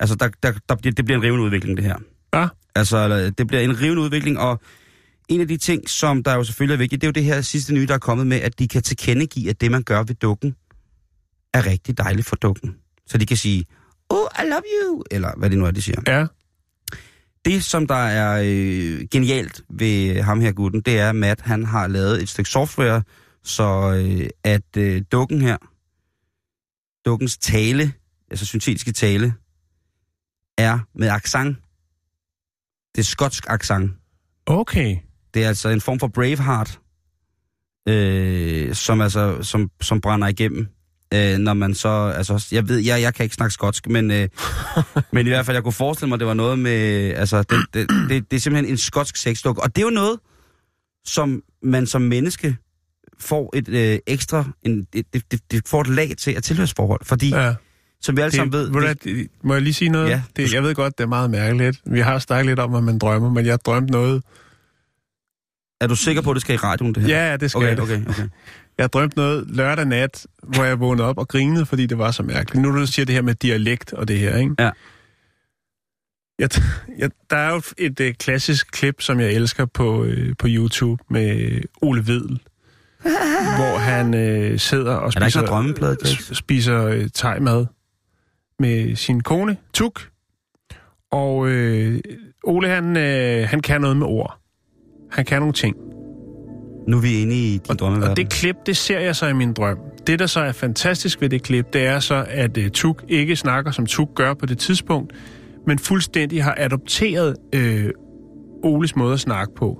altså 0.00 0.14
der, 0.14 0.28
der, 0.42 0.52
der, 0.68 0.74
det 0.74 1.04
bliver 1.04 1.18
en 1.18 1.24
rivende 1.24 1.44
udvikling, 1.44 1.76
det 1.76 1.84
her. 1.84 1.96
Ja. 2.34 2.48
Altså, 2.74 3.30
det 3.38 3.46
bliver 3.46 3.60
en 3.60 3.80
rivende 3.80 4.02
udvikling, 4.02 4.38
og 4.38 4.60
en 5.28 5.40
af 5.40 5.48
de 5.48 5.56
ting, 5.56 5.88
som 5.88 6.22
der 6.22 6.34
jo 6.34 6.44
selvfølgelig 6.44 6.74
er 6.74 6.78
vigtigt, 6.78 7.00
det 7.00 7.06
er 7.06 7.08
jo 7.08 7.12
det 7.12 7.24
her 7.24 7.40
sidste 7.40 7.74
nye, 7.74 7.86
der 7.86 7.94
er 7.94 7.98
kommet 7.98 8.26
med, 8.26 8.40
at 8.40 8.58
de 8.58 8.68
kan 8.68 8.82
tilkendegive, 8.82 9.50
at 9.50 9.60
det, 9.60 9.70
man 9.70 9.82
gør 9.82 10.02
ved 10.02 10.14
dukken, 10.14 10.56
er 11.54 11.66
rigtig 11.66 11.98
dejligt 11.98 12.26
for 12.26 12.36
dukken. 12.36 12.76
Så 13.06 13.18
de 13.18 13.26
kan 13.26 13.36
sige, 13.36 13.64
oh, 14.10 14.26
I 14.38 14.48
love 14.48 14.62
you, 14.82 15.02
eller 15.10 15.32
hvad 15.36 15.50
det 15.50 15.58
nu 15.58 15.66
er, 15.66 15.70
de 15.70 15.82
siger. 15.82 16.00
Ja. 16.06 16.26
Det, 17.44 17.64
som 17.64 17.86
der 17.86 17.94
er 17.94 18.42
øh, 18.44 19.08
genialt 19.10 19.62
ved 19.68 20.22
ham 20.22 20.40
her 20.40 20.52
gutten, 20.52 20.80
det 20.80 20.98
er, 20.98 21.08
at 21.08 21.16
Matt, 21.16 21.40
han 21.40 21.64
har 21.64 21.86
lavet 21.86 22.22
et 22.22 22.28
stykke 22.28 22.50
software, 22.50 23.02
så 23.44 23.92
øh, 23.92 24.28
at 24.44 24.76
øh, 24.76 25.02
dukken 25.12 25.40
her, 25.40 25.56
dukkens 27.04 27.38
tale, 27.38 27.92
altså 28.30 28.46
syntetiske 28.46 28.92
tale, 28.92 29.34
er 30.58 30.78
med 30.94 31.08
accent. 31.08 31.56
Det 32.94 33.00
er 33.00 33.04
skotsk 33.04 33.44
accent. 33.48 33.92
Okay. 34.46 34.96
Det 35.34 35.44
er 35.44 35.48
altså 35.48 35.68
en 35.68 35.80
form 35.80 35.98
for 35.98 36.06
Braveheart, 36.08 36.80
øh, 37.88 38.74
som, 38.74 39.00
altså, 39.00 39.42
som, 39.42 39.70
som 39.80 40.00
brænder 40.00 40.28
igennem. 40.28 40.68
Øh, 41.14 41.38
når 41.38 41.54
man 41.54 41.74
så, 41.74 41.88
altså, 41.88 42.46
jeg 42.52 42.68
ved, 42.68 42.78
jeg, 42.78 43.02
jeg 43.02 43.14
kan 43.14 43.24
ikke 43.24 43.34
snakke 43.34 43.54
skotsk, 43.54 43.88
men, 43.88 44.10
øh, 44.10 44.28
men 45.12 45.26
i 45.26 45.28
hvert 45.28 45.46
fald, 45.46 45.56
jeg 45.56 45.62
kunne 45.62 45.72
forestille 45.72 46.08
mig, 46.08 46.18
det 46.18 46.26
var 46.26 46.34
noget 46.34 46.58
med, 46.58 47.12
altså, 47.14 47.42
det, 47.42 47.58
det, 47.74 47.90
det, 48.08 48.30
det 48.30 48.36
er 48.36 48.40
simpelthen 48.40 48.72
en 48.72 48.78
skotsk 48.78 49.16
sexduk. 49.16 49.58
Og 49.58 49.76
det 49.76 49.82
er 49.82 49.86
jo 49.86 49.90
noget, 49.90 50.18
som 51.04 51.42
man 51.62 51.86
som 51.86 52.02
menneske 52.02 52.56
får 53.18 53.56
et 53.56 53.68
øh, 53.68 53.98
ekstra, 54.06 54.44
en, 54.62 54.86
det, 54.92 55.06
det, 55.12 55.40
det 55.50 55.62
får 55.68 55.80
et 55.80 55.88
lag 55.88 56.12
til 56.18 56.30
at 56.30 56.42
tilhørsforhold. 56.42 57.00
Fordi, 57.04 57.28
ja. 57.28 57.54
Som 58.00 58.16
vi 58.16 58.22
alle 58.22 58.36
sammen 58.36 58.52
ved... 58.52 58.70
hvad, 58.70 58.94
det, 58.94 59.28
må 59.44 59.54
jeg 59.54 59.62
lige 59.62 59.74
sige 59.74 59.88
noget? 59.88 60.10
Ja. 60.10 60.22
Det, 60.36 60.52
jeg 60.52 60.62
ved 60.62 60.74
godt, 60.74 60.98
det 60.98 61.04
er 61.04 61.08
meget 61.08 61.30
mærkeligt. 61.30 61.80
Vi 61.86 62.00
har 62.00 62.18
snakket 62.18 62.46
lidt 62.46 62.58
om, 62.58 62.74
at 62.74 62.84
man 62.84 62.98
drømmer, 62.98 63.30
men 63.30 63.46
jeg 63.46 63.58
drømte 63.64 63.92
noget. 63.92 64.22
er 65.80 65.86
du 65.86 65.96
sikker 65.96 66.22
på, 66.22 66.30
at 66.30 66.34
det 66.34 66.40
skal 66.40 66.54
i 66.54 66.58
radioen, 66.58 66.94
det 66.94 67.02
her? 67.02 67.08
Ja, 67.08 67.30
ja, 67.30 67.36
det 67.36 67.50
skal 67.50 67.58
okay, 67.58 67.70
det. 67.70 67.80
okay, 67.80 68.06
okay. 68.08 68.28
Jeg 68.78 68.92
drømte 68.92 69.16
noget 69.16 69.46
lørdag 69.50 69.84
nat, 69.86 70.26
hvor 70.42 70.64
jeg 70.64 70.80
vågnede 70.80 71.08
op 71.08 71.18
og 71.18 71.28
grinede, 71.28 71.66
fordi 71.66 71.86
det 71.86 71.98
var 71.98 72.10
så 72.10 72.22
mærkeligt. 72.22 72.62
Nu 72.62 72.80
du 72.80 72.86
siger 72.86 73.06
det 73.06 73.14
her 73.14 73.22
med 73.22 73.34
dialekt 73.34 73.92
og 73.92 74.08
det 74.08 74.18
her, 74.18 74.36
ikke? 74.36 74.54
Ja. 74.58 74.70
Jeg, 76.38 76.48
jeg, 76.98 77.10
der 77.30 77.36
er 77.36 77.50
jo 77.54 77.62
et 77.78 78.00
øh, 78.00 78.14
klassisk 78.14 78.66
klip, 78.72 79.00
som 79.02 79.20
jeg 79.20 79.32
elsker 79.32 79.64
på, 79.66 80.04
øh, 80.04 80.34
på 80.38 80.46
YouTube 80.50 81.02
med 81.10 81.60
Ole 81.82 82.06
Vedel, 82.06 82.40
hvor 83.58 83.78
han 83.78 84.14
øh, 84.14 84.58
sidder 84.58 84.94
og 84.94 85.06
Er 85.06 85.10
der 85.10 85.20
ikke 85.20 85.30
spiser, 85.30 85.40
noget 85.40 85.50
drømmeplade, 85.50 85.96
Chris? 86.06 86.18
s- 86.18 86.36
spiser 86.36 86.84
øh, 86.86 87.08
thai-mad 87.14 87.66
med 88.58 88.96
sin 88.96 89.20
kone, 89.22 89.56
Tuk. 89.74 90.08
Og 91.10 91.48
øh, 91.48 92.00
Ole, 92.44 92.68
han, 92.68 92.96
øh, 92.96 93.48
han 93.48 93.60
kan 93.60 93.80
noget 93.80 93.96
med 93.96 94.06
ord. 94.06 94.38
Han 95.10 95.24
kan 95.24 95.40
nogle 95.40 95.52
ting. 95.54 95.76
Nu 96.88 96.96
er 96.96 97.00
vi 97.00 97.20
inde 97.20 97.34
i 97.34 97.60
din 97.68 97.76
drømmeverden. 97.76 98.10
Og 98.10 98.16
det 98.16 98.28
klip, 98.30 98.56
det 98.66 98.76
ser 98.76 98.98
jeg 99.00 99.16
så 99.16 99.26
i 99.26 99.32
min 99.32 99.52
drøm. 99.52 99.78
Det, 100.06 100.18
der 100.18 100.26
så 100.26 100.40
er 100.40 100.52
fantastisk 100.52 101.20
ved 101.20 101.28
det 101.28 101.42
klip, 101.42 101.72
det 101.72 101.86
er 101.86 102.00
så, 102.00 102.24
at 102.28 102.56
uh, 102.58 102.68
Tuk 102.68 103.04
ikke 103.08 103.36
snakker, 103.36 103.70
som 103.70 103.86
Tuk 103.86 104.14
gør 104.14 104.34
på 104.34 104.46
det 104.46 104.58
tidspunkt, 104.58 105.12
men 105.66 105.78
fuldstændig 105.78 106.44
har 106.44 106.54
adopteret 106.58 107.36
øh, 107.54 107.90
Oles 108.64 108.96
måde 108.96 109.12
at 109.12 109.20
snakke 109.20 109.54
på. 109.54 109.78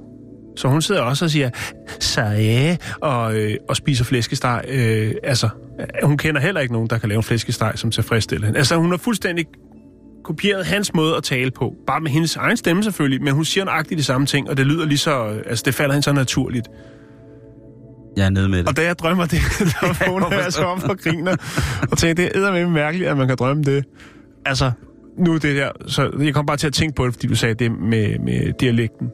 Så 0.56 0.68
hun 0.68 0.82
sidder 0.82 1.00
også 1.00 1.24
og 1.24 1.30
siger, 1.30 1.50
sagde, 2.00 2.78
og, 3.00 3.36
øh, 3.36 3.56
og 3.68 3.76
spiser 3.76 4.04
flæskesteg. 4.04 4.64
Øh, 4.68 5.14
altså, 5.22 5.48
øh, 5.80 5.86
hun 6.08 6.18
kender 6.18 6.40
heller 6.40 6.60
ikke 6.60 6.72
nogen, 6.72 6.90
der 6.90 6.98
kan 6.98 7.08
lave 7.08 7.16
en 7.16 7.22
flæskesteg, 7.22 7.72
som 7.74 7.90
tilfredsstiller 7.90 8.46
hende. 8.46 8.58
Altså, 8.58 8.76
hun 8.76 8.90
har 8.90 8.96
fuldstændig 8.96 9.46
kopieret 10.24 10.66
hans 10.66 10.94
måde 10.94 11.16
at 11.16 11.22
tale 11.22 11.50
på. 11.50 11.74
Bare 11.86 12.00
med 12.00 12.10
hendes 12.10 12.36
egen 12.36 12.56
stemme 12.56 12.82
selvfølgelig, 12.82 13.22
men 13.22 13.34
hun 13.34 13.44
siger 13.44 13.64
nøjagtigt 13.64 13.98
de 13.98 14.04
samme 14.04 14.26
ting, 14.26 14.50
og 14.50 14.56
det 14.56 14.66
lyder 14.66 14.86
lige 14.86 14.98
så... 14.98 15.26
øh, 15.28 15.42
Altså, 15.46 15.62
det 15.66 15.74
falder 15.74 15.94
hende 15.94 16.04
så 16.04 16.12
naturligt. 16.12 16.68
Jeg 18.16 18.26
er 18.26 18.30
nede 18.30 18.48
med 18.48 18.58
det. 18.58 18.68
Og 18.68 18.76
da 18.76 18.82
jeg 18.82 18.98
drømmer 18.98 19.26
det, 19.26 19.40
der 19.58 20.10
vågner 20.10 20.32
jeg 20.42 20.52
så 20.52 20.64
om 20.64 20.82
og 20.82 20.98
griner. 20.98 21.36
Og 21.90 21.98
tænker, 21.98 22.14
det 22.28 22.36
er 22.44 22.52
med 22.52 22.66
mærkeligt, 22.66 23.10
at 23.10 23.16
man 23.16 23.28
kan 23.28 23.36
drømme 23.36 23.62
det. 23.62 23.84
Altså, 24.46 24.70
nu 25.18 25.34
det 25.34 25.56
der, 25.56 25.70
så 25.86 26.10
jeg 26.20 26.34
kom 26.34 26.46
bare 26.46 26.56
til 26.56 26.66
at 26.66 26.72
tænke 26.72 26.94
på 26.94 27.06
det, 27.06 27.14
fordi 27.14 27.26
du 27.26 27.34
sagde 27.34 27.54
det 27.54 27.72
med, 27.72 28.18
med 28.18 28.52
dialekten. 28.60 29.08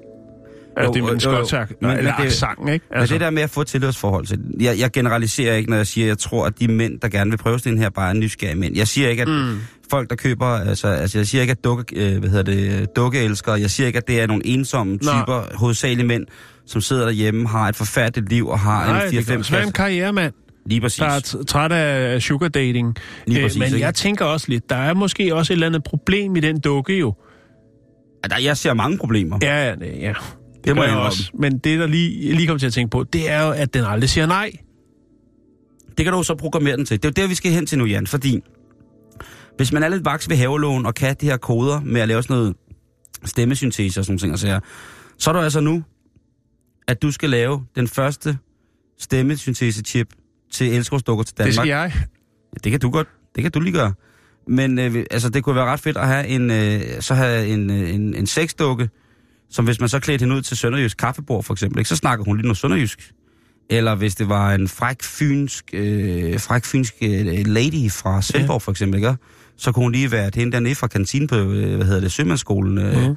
Altså, 0.76 0.92
det 0.92 1.03
med 1.05 1.12
en 1.12 1.18
jo, 1.18 1.30
jo. 1.30 1.66
Men- 1.80 1.96
eller 1.99 2.16
det- 2.16 2.24
accenten, 2.26 2.68
ikke? 2.68 2.86
Altså. 2.90 3.14
Men 3.14 3.20
det 3.20 3.24
der 3.24 3.30
med 3.30 3.42
at 3.42 3.51
få 3.51 3.61
et 3.61 3.66
tilhørsforhold 3.66 4.26
til 4.26 4.40
jeg, 4.61 4.78
jeg 4.78 4.90
generaliserer 4.92 5.55
ikke, 5.55 5.70
når 5.70 5.76
jeg 5.76 5.86
siger, 5.86 6.05
at 6.05 6.09
jeg 6.09 6.18
tror, 6.18 6.46
at 6.46 6.61
de 6.61 6.68
mænd, 6.68 7.01
der 7.01 7.09
gerne 7.09 7.30
vil 7.30 7.36
prøve 7.36 7.59
den 7.59 7.78
her, 7.78 7.90
bare 7.90 8.09
er 8.11 8.14
nysgerrige 8.14 8.59
mænd. 8.59 8.76
Jeg 8.76 8.88
siger 8.88 9.09
ikke, 9.09 9.22
at 9.22 9.28
mm. 9.28 9.59
folk, 9.90 10.11
der 10.11 10.16
køber... 10.16 10.46
Altså, 10.46 10.88
altså 10.88 11.18
jeg 11.18 11.26
siger 11.26 11.42
ikke, 11.42 11.51
at 11.51 11.64
dukke, 11.64 11.84
øh, 12.12 12.18
hvad 12.18 12.30
hedder 12.30 12.42
det, 12.53 12.96
dukkeelskere. 12.96 13.61
Jeg 13.61 13.70
siger 13.70 13.86
ikke, 13.86 13.96
at 13.96 14.09
det 14.09 14.20
er 14.20 14.26
nogle 14.26 14.46
ensomme 14.46 14.99
typer, 14.99 15.57
hovedsagelige 15.57 16.07
mænd, 16.07 16.26
som 16.68 16.80
sidder 16.80 17.04
derhjemme, 17.04 17.48
har 17.48 17.68
et 17.68 17.76
forfærdeligt 17.76 18.28
liv 18.28 18.48
og 18.48 18.58
har 18.58 18.86
Nej, 18.86 19.04
en 19.04 19.12
det 19.12 19.26
kan 19.26 19.34
4-5 19.34 19.38
også 19.38 19.52
være 19.52 19.62
en 19.66 19.72
karrieremand, 19.72 20.32
Lige 20.66 20.80
præcis. 20.80 20.98
der 20.98 21.06
er 21.06 21.44
træt 21.48 21.72
af 21.72 22.22
sugar 22.22 22.48
dating. 22.48 22.96
Lige 23.26 23.42
præcis, 23.42 23.58
men 23.58 23.66
ikke? 23.66 23.80
jeg 23.80 23.94
tænker 23.94 24.24
også 24.24 24.46
lidt, 24.48 24.70
der 24.70 24.76
er 24.76 24.94
måske 24.94 25.34
også 25.34 25.52
et 25.52 25.54
eller 25.54 25.66
andet 25.66 25.84
problem 25.84 26.36
i 26.36 26.40
den 26.40 26.60
dukke 26.60 26.98
jo. 26.98 27.14
Der, 28.30 28.38
jeg 28.38 28.56
ser 28.56 28.74
mange 28.74 28.98
problemer. 28.98 29.38
Ja, 29.42 29.64
ja, 29.64 29.74
ja. 29.80 30.08
Det, 30.08 30.16
Det 30.64 30.76
må 30.76 30.82
jeg 30.82 30.96
også. 30.96 31.30
Men 31.34 31.58
det, 31.58 31.78
der 31.78 31.86
lige, 31.86 32.34
lige 32.34 32.46
kom 32.46 32.58
til 32.58 32.66
at 32.66 32.72
tænke 32.72 32.90
på, 32.90 33.04
det 33.04 33.30
er 33.30 33.46
jo, 33.46 33.50
at 33.52 33.74
den 33.74 33.84
aldrig 33.84 34.10
siger 34.10 34.26
nej. 34.26 34.50
Det 35.96 36.04
kan 36.04 36.12
du 36.12 36.22
så 36.22 36.34
programmere 36.34 36.76
den 36.76 36.86
til. 36.86 37.02
Det 37.02 37.04
er 37.04 37.08
jo 37.08 37.22
der, 37.22 37.28
vi 37.28 37.34
skal 37.34 37.52
hen 37.52 37.66
til 37.66 37.78
nu, 37.78 37.84
Jan, 37.84 38.06
fordi 38.06 38.40
hvis 39.56 39.72
man 39.72 39.82
er 39.82 39.88
lidt 39.88 40.04
vaks 40.04 40.28
ved 40.28 40.36
havelån 40.36 40.86
og 40.86 40.94
kan 40.94 41.16
de 41.20 41.26
her 41.26 41.36
koder 41.36 41.80
med 41.80 42.00
at 42.00 42.08
lave 42.08 42.22
sådan 42.22 42.36
noget 42.36 42.54
stemmesyntese 43.24 44.00
og 44.00 44.04
sådan 44.04 44.12
nogle 44.22 44.38
ting, 44.38 44.62
så 45.18 45.30
er 45.30 45.34
du 45.34 45.38
altså 45.40 45.60
nu, 45.60 45.82
at 46.89 47.03
du 47.03 47.11
skal 47.11 47.30
lave 47.30 47.64
den 47.76 47.89
første 47.89 48.39
stemmesyntese-chip 49.01 50.09
til 50.53 50.72
elskovsdukker 50.74 51.24
til 51.24 51.36
Danmark. 51.39 51.47
Det 51.47 51.55
skal 51.55 51.68
jeg. 51.68 51.93
Ja, 52.55 52.59
det 52.64 52.70
kan 52.72 52.80
du 52.80 52.91
godt. 52.91 53.09
Det 53.34 53.43
kan 53.43 53.51
du 53.53 53.61
lige 53.61 53.72
gøre. 53.74 53.93
Men 54.49 54.78
øh, 54.78 55.05
altså, 55.11 55.28
det 55.28 55.45
kunne 55.45 55.57
være 55.57 55.64
ret 55.64 55.80
fedt 55.80 55.97
at 55.97 56.07
have 56.07 56.26
en, 56.26 56.51
øh, 56.51 56.80
så 57.01 57.14
have 57.14 57.47
en, 57.49 57.70
øh, 57.70 57.95
en, 57.95 58.14
en 58.14 58.26
sexdukke, 58.26 58.89
som 59.51 59.64
hvis 59.64 59.80
man 59.80 59.89
så 59.89 59.99
klædte 60.01 60.22
hende 60.22 60.36
ud 60.36 60.43
til 60.43 60.57
Sønderjysk 60.57 60.97
kaffebord 60.97 61.45
for 61.45 61.55
eksempel, 61.55 61.78
ikke, 61.78 61.89
så 61.89 61.97
snakker 61.97 62.24
hun 62.24 62.36
lige 62.36 62.47
noget 62.47 62.57
sønderjysk. 62.59 63.12
Eller 63.70 63.95
hvis 63.95 64.14
det 64.14 64.28
var 64.28 64.55
en 64.55 64.68
fræk 64.68 65.03
fynsk, 65.03 65.64
øh, 65.72 66.41
fræk 66.41 66.64
fynsk 66.64 66.95
øh, 67.03 67.47
lady 67.47 67.91
fra 67.91 68.22
Svendborg 68.22 68.62
for 68.62 68.70
eksempel, 68.70 68.99
ikke? 68.99 69.16
så 69.57 69.72
kunne 69.72 69.84
hun 69.84 69.93
lige 69.93 70.12
være 70.12 70.30
hende 70.34 70.53
dernede 70.53 70.74
fra 70.74 70.86
kantinen 70.86 71.28
på, 71.28 71.36
øh, 71.36 71.76
hvad 71.76 71.86
hedder 71.86 72.01
det, 72.01 72.12
Sømandsskolen. 72.12 72.78
Øh, 72.78 73.03
Mhm. 73.03 73.16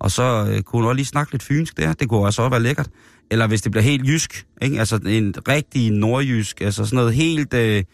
Og 0.00 0.10
så 0.10 0.46
øh, 0.50 0.62
kunne 0.62 0.82
hun 0.82 0.88
også 0.88 0.96
lige 0.96 1.06
snakke 1.06 1.32
lidt 1.32 1.42
fynsk 1.42 1.76
der. 1.76 1.92
Det 1.92 2.08
kunne 2.08 2.20
også 2.20 2.48
være 2.48 2.62
lækkert. 2.62 2.88
Eller 3.30 3.46
hvis 3.46 3.62
det 3.62 3.72
bliver 3.72 3.82
helt 3.82 4.06
jysk, 4.06 4.46
ikke? 4.62 4.78
altså 4.78 4.96
en 4.96 5.34
rigtig 5.48 5.90
nordjysk, 5.90 6.60
altså 6.60 6.84
sådan 6.84 6.96
noget 6.96 7.14
helt, 7.14 7.54
øh, 7.54 7.84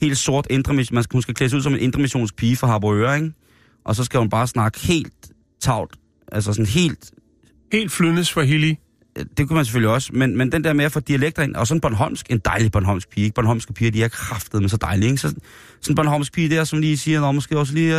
helt 0.00 0.18
sort 0.18 0.46
indre 0.50 0.74
man 0.74 0.84
skal, 0.84 1.04
hun 1.12 1.22
skal 1.22 1.34
klædes 1.34 1.54
ud 1.54 1.62
som 1.62 1.72
en 1.72 1.80
indremissionsk 1.80 2.36
pige 2.36 2.56
fra 2.56 2.66
Harboøre, 2.66 3.16
ikke? 3.16 3.32
Og 3.84 3.96
så 3.96 4.04
skal 4.04 4.18
hun 4.18 4.30
bare 4.30 4.46
snakke 4.46 4.80
helt 4.80 5.30
tavt, 5.60 5.96
altså 6.32 6.52
sådan 6.52 6.66
helt 6.66 7.10
Helt 7.72 7.92
flyndes 7.92 8.32
for 8.32 8.42
Hilly 8.42 8.74
det 9.38 9.48
kunne 9.48 9.54
man 9.56 9.64
selvfølgelig 9.64 9.90
også, 9.94 10.10
men, 10.12 10.36
men 10.36 10.52
den 10.52 10.64
der 10.64 10.72
med 10.72 10.84
at 10.84 10.92
få 10.92 11.00
dialekter 11.00 11.42
ind, 11.42 11.54
og 11.54 11.66
sådan 11.66 11.80
Bornholmsk, 11.80 12.26
en 12.30 12.38
dejlig 12.44 12.72
Bornholmsk 12.72 13.08
pige, 13.10 13.24
ikke? 13.24 13.34
Bornholmske 13.34 13.72
piger, 13.72 13.90
de 13.90 14.02
er 14.02 14.08
kraftet 14.08 14.60
med 14.60 14.68
så 14.68 14.76
dejlige, 14.76 15.10
ikke? 15.10 15.20
Så, 15.20 15.28
sådan 15.28 15.42
en 15.90 15.94
Bornholmsk 15.94 16.32
pige 16.32 16.50
der, 16.50 16.64
som 16.64 16.78
lige 16.78 16.96
siger, 16.96 17.22
at 17.22 17.34
måske 17.34 17.58
også 17.58 17.74
lige 17.74 17.94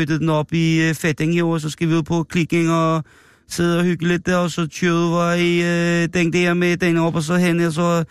øh, 0.00 0.06
den 0.06 0.28
op 0.28 0.52
i 0.52 0.82
øh, 0.88 0.94
Fetting 0.94 1.38
jo, 1.38 1.50
og 1.50 1.60
så 1.60 1.70
skal 1.70 1.88
vi 1.88 1.94
ud 1.94 2.02
på 2.02 2.22
klikking 2.22 2.70
og 2.70 3.04
sidde 3.48 3.78
og 3.78 3.84
hygge 3.84 4.08
lidt 4.08 4.26
der, 4.26 4.36
og 4.36 4.50
så 4.50 4.66
tjøde 4.66 5.10
var 5.10 5.34
i 5.34 5.58
øh, 6.02 6.08
den 6.14 6.32
der 6.32 6.54
med 6.54 6.76
den 6.76 6.96
op, 6.96 7.14
og 7.14 7.22
så 7.22 7.36
hen, 7.36 7.60
og 7.60 7.72
så 7.72 8.04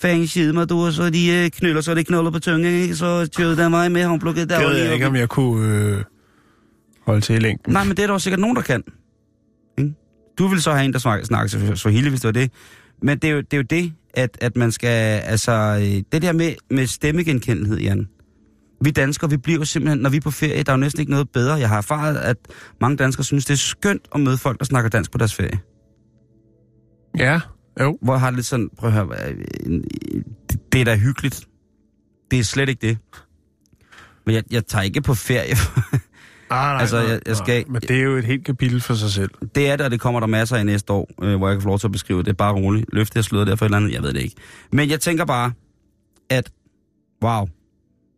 fanden 0.00 0.26
skide 0.26 0.52
mig, 0.52 0.68
du, 0.68 0.86
og 0.86 0.92
så 0.92 1.10
de 1.10 1.28
øh, 1.44 1.50
knyller, 1.50 1.80
så 1.80 1.94
det 1.94 2.06
knuller 2.06 2.30
på 2.30 2.38
tungen, 2.38 2.74
ikke? 2.82 2.96
Så 2.96 3.26
tjøde 3.26 3.56
der 3.56 3.68
mig 3.68 3.92
med, 3.92 4.06
hun 4.06 4.20
plukkede 4.20 4.48
der. 4.48 4.68
Ved 4.68 4.76
jeg 4.76 4.86
op 4.88 4.92
ikke, 4.92 5.04
i- 5.04 5.08
om 5.08 5.16
jeg 5.16 5.28
kunne 5.28 5.76
øh, 5.76 6.04
holde 7.06 7.20
til 7.20 7.34
i 7.34 7.38
længden. 7.38 7.72
Nej, 7.72 7.84
men 7.84 7.96
det 7.96 8.02
er 8.02 8.06
der 8.06 8.14
jo 8.14 8.18
sikkert 8.18 8.40
nogen, 8.40 8.56
der 8.56 8.62
kan. 8.62 8.82
Du 10.38 10.46
vil 10.46 10.62
så 10.62 10.72
have 10.72 10.84
en, 10.84 10.92
der 10.92 10.98
snakker, 10.98 11.26
snakker 11.26 11.74
så 11.74 11.88
hele, 11.88 12.08
hvis 12.10 12.20
det 12.20 12.28
var 12.28 12.32
det. 12.32 12.50
Men 13.02 13.18
det 13.18 13.30
er 13.30 13.34
jo 13.34 13.40
det, 13.40 13.52
er 13.52 13.56
jo 13.56 13.62
det 13.62 13.92
at, 14.14 14.38
at 14.40 14.56
man 14.56 14.72
skal, 14.72 15.20
altså, 15.20 15.52
øh, 15.52 16.02
det 16.12 16.22
der 16.22 16.32
med, 16.32 16.54
med 16.70 16.86
stemmegenkendelighed, 16.86 17.78
Jan. 17.78 18.08
Vi 18.80 18.90
danskere, 18.90 19.30
vi 19.30 19.36
bliver 19.36 19.58
jo 19.58 19.64
simpelthen, 19.64 19.98
når 19.98 20.10
vi 20.10 20.16
er 20.16 20.20
på 20.20 20.30
ferie, 20.30 20.62
der 20.62 20.72
er 20.72 20.76
jo 20.76 20.80
næsten 20.80 21.00
ikke 21.00 21.12
noget 21.12 21.30
bedre. 21.30 21.54
Jeg 21.54 21.68
har 21.68 21.76
erfaret, 21.76 22.16
at 22.16 22.36
mange 22.80 22.96
danskere 22.96 23.24
synes, 23.24 23.44
det 23.44 23.52
er 23.52 23.58
skønt 23.58 24.08
at 24.14 24.20
møde 24.20 24.38
folk, 24.38 24.58
der 24.58 24.64
snakker 24.64 24.90
dansk 24.90 25.12
på 25.12 25.18
deres 25.18 25.34
ferie. 25.34 25.60
Ja, 27.18 27.40
jo. 27.80 27.98
Hvor 28.02 28.14
jeg 28.14 28.20
har 28.20 28.30
lidt 28.30 28.46
sådan, 28.46 28.70
prøv 28.78 28.90
at 28.90 28.94
høre, 28.94 29.08
det 30.72 30.80
er 30.80 30.84
da 30.84 30.96
hyggeligt. 30.96 31.48
Det 32.30 32.38
er 32.38 32.44
slet 32.44 32.68
ikke 32.68 32.86
det. 32.88 32.98
Men 34.26 34.34
jeg, 34.34 34.44
jeg 34.50 34.66
tager 34.66 34.82
ikke 34.82 35.00
på 35.00 35.14
ferie. 35.14 35.54
Ah, 36.52 36.72
nej, 36.74 36.80
Altså, 36.80 36.98
jeg- 36.98 37.20
jeg 37.26 37.36
skal- 37.36 37.54
nej. 37.64 37.72
Men 37.72 37.82
det 37.82 37.90
er 37.90 38.02
jo 38.02 38.16
et 38.16 38.24
helt 38.24 38.44
kapitel 38.44 38.80
for 38.80 38.94
sig 38.94 39.10
selv. 39.10 39.30
Det 39.54 39.70
er 39.70 39.84
og 39.84 39.90
det 39.90 40.00
kommer 40.00 40.20
der 40.20 40.26
masser 40.26 40.56
af 40.56 40.66
næste 40.66 40.92
år, 40.92 41.10
øh, 41.22 41.36
hvor 41.36 41.48
jeg 41.48 41.56
kan 41.56 41.62
få 41.62 41.68
lov 41.68 41.78
til 41.78 41.86
at 41.86 41.92
beskrive 41.92 42.22
det. 42.22 42.36
Bare 42.36 42.52
roligt. 42.54 42.86
Løfte 42.92 43.16
jeg 43.16 43.24
sløret 43.24 43.46
der 43.46 43.56
for 43.56 43.64
et 43.64 43.68
eller 43.68 43.76
andet, 43.76 43.92
jeg 43.92 44.02
ved 44.02 44.12
det 44.12 44.22
ikke. 44.22 44.36
Men 44.72 44.90
jeg 44.90 45.00
tænker 45.00 45.24
bare, 45.24 45.52
at 46.30 46.50
wow, 47.24 47.46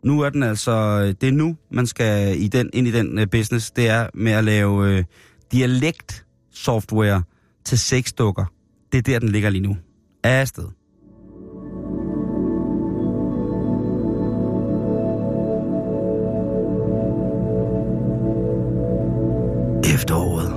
nu 0.04 0.20
er 0.20 0.30
den 0.30 0.42
altså, 0.42 1.06
det 1.20 1.28
er 1.28 1.32
nu, 1.32 1.56
man 1.70 1.86
skal 1.86 2.40
i 2.42 2.48
den, 2.48 2.70
ind 2.72 2.88
i 2.88 2.90
den 2.90 3.18
uh, 3.18 3.24
business, 3.32 3.70
det 3.70 3.88
er 3.88 4.06
med 4.14 4.32
at 4.32 4.44
lave 4.44 4.98
uh, 4.98 5.04
dialekt-software 5.52 7.22
til 7.64 7.78
sexdukker. 7.78 8.44
Det 8.92 8.98
er 8.98 9.02
der, 9.02 9.18
den 9.18 9.28
ligger 9.28 9.50
lige 9.50 9.62
nu. 9.62 9.76
Er 10.24 10.44
afsted. 19.94 20.04
Efteråret 20.04 20.50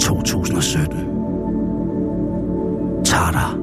2017. 0.00 0.98
Tartar. 3.04 3.56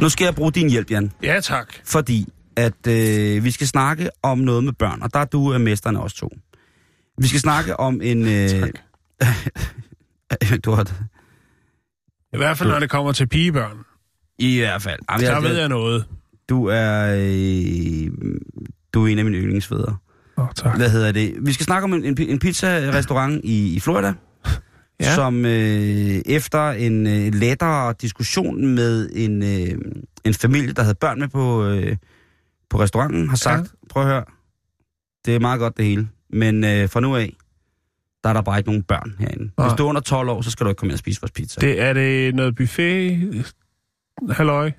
Nu 0.00 0.08
skal 0.08 0.24
jeg 0.24 0.34
bruge 0.34 0.52
din 0.52 0.70
hjælp, 0.70 0.90
Jan. 0.90 1.12
Ja, 1.22 1.40
tak. 1.40 1.74
Fordi 1.84 2.28
at 2.56 2.86
øh, 2.88 3.44
vi 3.44 3.50
skal 3.50 3.66
snakke 3.66 4.10
om 4.22 4.38
noget 4.38 4.64
med 4.64 4.72
børn, 4.72 5.02
og 5.02 5.14
der 5.14 5.20
er 5.20 5.24
du 5.24 5.54
øh, 5.54 5.60
mesterne 5.60 6.00
også 6.00 6.16
to. 6.16 6.30
Vi 7.18 7.26
skal 7.26 7.40
snakke 7.40 7.80
om 7.80 8.00
en... 8.02 8.28
Øh. 8.28 8.68
du 10.64 10.70
har 10.70 10.84
I 12.32 12.36
hvert 12.36 12.58
fald, 12.58 12.70
når 12.70 12.78
det 12.78 12.90
kommer 12.90 13.12
til 13.12 13.26
pigebørn. 13.26 13.76
I 14.38 14.58
hvert 14.58 14.82
fald. 14.82 15.00
Jamen, 15.10 15.26
Der 15.26 15.40
ved 15.40 15.58
jeg 15.58 15.68
noget. 15.68 16.04
Du 16.48 16.66
er... 16.66 17.14
Øh, 17.18 18.10
du 18.94 19.04
er 19.04 19.08
en 19.08 19.18
af 19.18 19.24
mine 19.24 19.36
yndlingsfædre. 19.36 19.96
Oh, 20.36 20.48
tak. 20.56 20.76
Hvad 20.76 20.90
hedder 20.90 21.12
det? 21.12 21.34
Vi 21.40 21.52
skal 21.52 21.66
snakke 21.66 21.84
om 21.84 21.92
en, 21.94 22.04
en, 22.04 22.16
en 22.18 22.38
pizza-restaurant 22.38 23.40
i, 23.44 23.74
i 23.74 23.80
Florida, 23.80 24.12
Ja. 25.00 25.14
som 25.14 25.44
øh, 25.44 26.22
efter 26.26 26.70
en 26.70 27.06
øh, 27.06 27.34
lettere 27.34 27.94
diskussion 28.00 28.66
med 28.74 29.10
en, 29.12 29.42
øh, 29.42 29.78
en 30.24 30.34
familie, 30.34 30.72
der 30.72 30.82
havde 30.82 30.94
børn 30.94 31.18
med 31.18 31.28
på, 31.28 31.64
øh, 31.64 31.96
på 32.70 32.80
restauranten, 32.80 33.28
har 33.28 33.36
sagt, 33.36 33.62
ja. 33.62 33.88
prøv 33.90 34.02
at 34.02 34.08
høre, 34.08 34.24
det 35.26 35.34
er 35.34 35.38
meget 35.38 35.58
godt 35.60 35.76
det 35.76 35.84
hele, 35.84 36.08
men 36.30 36.64
øh, 36.64 36.88
fra 36.88 37.00
nu 37.00 37.16
af, 37.16 37.36
der 38.24 38.28
er 38.30 38.32
der 38.32 38.42
bare 38.42 38.58
ikke 38.58 38.68
nogen 38.70 38.82
børn 38.82 39.14
herinde. 39.18 39.44
Hvis 39.44 39.52
Nej. 39.58 39.76
du 39.76 39.84
er 39.84 39.88
under 39.88 40.00
12 40.00 40.28
år, 40.28 40.42
så 40.42 40.50
skal 40.50 40.64
du 40.64 40.70
ikke 40.70 40.78
komme 40.78 40.90
ind 40.90 40.94
og 40.94 40.98
spise 40.98 41.20
vores 41.20 41.30
pizza. 41.32 41.60
Det, 41.60 41.80
er 41.80 41.92
det 41.92 42.34
noget 42.34 42.56
buffet? 42.56 43.54
Halløj? 44.30 44.70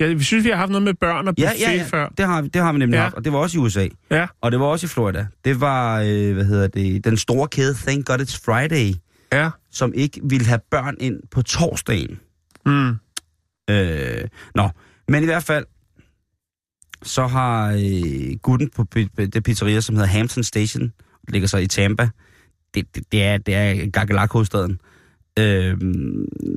Ja, 0.00 0.12
vi 0.12 0.22
synes, 0.24 0.44
vi 0.44 0.50
har 0.50 0.56
haft 0.56 0.70
noget 0.70 0.82
med 0.82 0.94
børn 0.94 1.28
og 1.28 1.34
Ja, 1.38 1.44
buffet 1.50 1.60
ja, 1.60 1.72
ja. 1.72 1.84
før. 1.88 2.08
Det 2.08 2.26
har, 2.26 2.42
vi- 2.42 2.48
det 2.48 2.62
har 2.62 2.72
vi 2.72 2.78
nemlig 2.78 2.94
ja. 2.94 2.98
Ja. 2.98 3.02
haft, 3.02 3.14
og 3.14 3.24
det 3.24 3.32
var 3.32 3.38
også 3.38 3.58
i 3.58 3.60
USA. 3.60 3.88
Ja. 4.10 4.26
Og 4.40 4.52
det 4.52 4.60
var 4.60 4.66
også 4.66 4.86
i 4.86 4.88
Florida. 4.88 5.26
Det 5.44 5.60
var, 5.60 6.00
øh, 6.00 6.34
hvad 6.34 6.44
hedder 6.44 6.66
det, 6.68 7.04
den 7.04 7.16
store 7.16 7.48
kæde 7.48 7.74
Thank 7.74 8.06
God 8.06 8.20
It's 8.20 8.40
Friday, 8.44 8.94
Ja. 9.32 9.50
som 9.70 9.92
ikke 9.94 10.20
ville 10.24 10.46
have 10.46 10.60
børn 10.70 10.96
ind 11.00 11.20
på 11.30 11.42
torsdagen. 11.42 12.20
Mm. 12.66 12.88
Øh, 13.70 14.28
nå, 14.54 14.70
men 15.08 15.22
i 15.22 15.26
hvert 15.26 15.42
fald, 15.44 15.64
så 17.02 17.26
har 17.26 17.72
øh, 17.72 18.36
gutten 18.42 18.70
på 18.76 18.84
det 19.16 19.44
pizzeria, 19.44 19.80
som 19.80 19.94
hedder 19.96 20.08
Hampton 20.08 20.42
Station, 20.44 20.92
ligger 21.28 21.48
så 21.48 21.58
i 21.58 21.66
Tampa, 21.66 22.08
det, 22.76 22.94
det, 22.94 23.12
det 23.12 23.22
er, 23.22 23.38
det 23.38 23.54
er 23.54 23.90
Gagelak-hovedstaden. 23.90 24.80
Øh, 25.38 25.76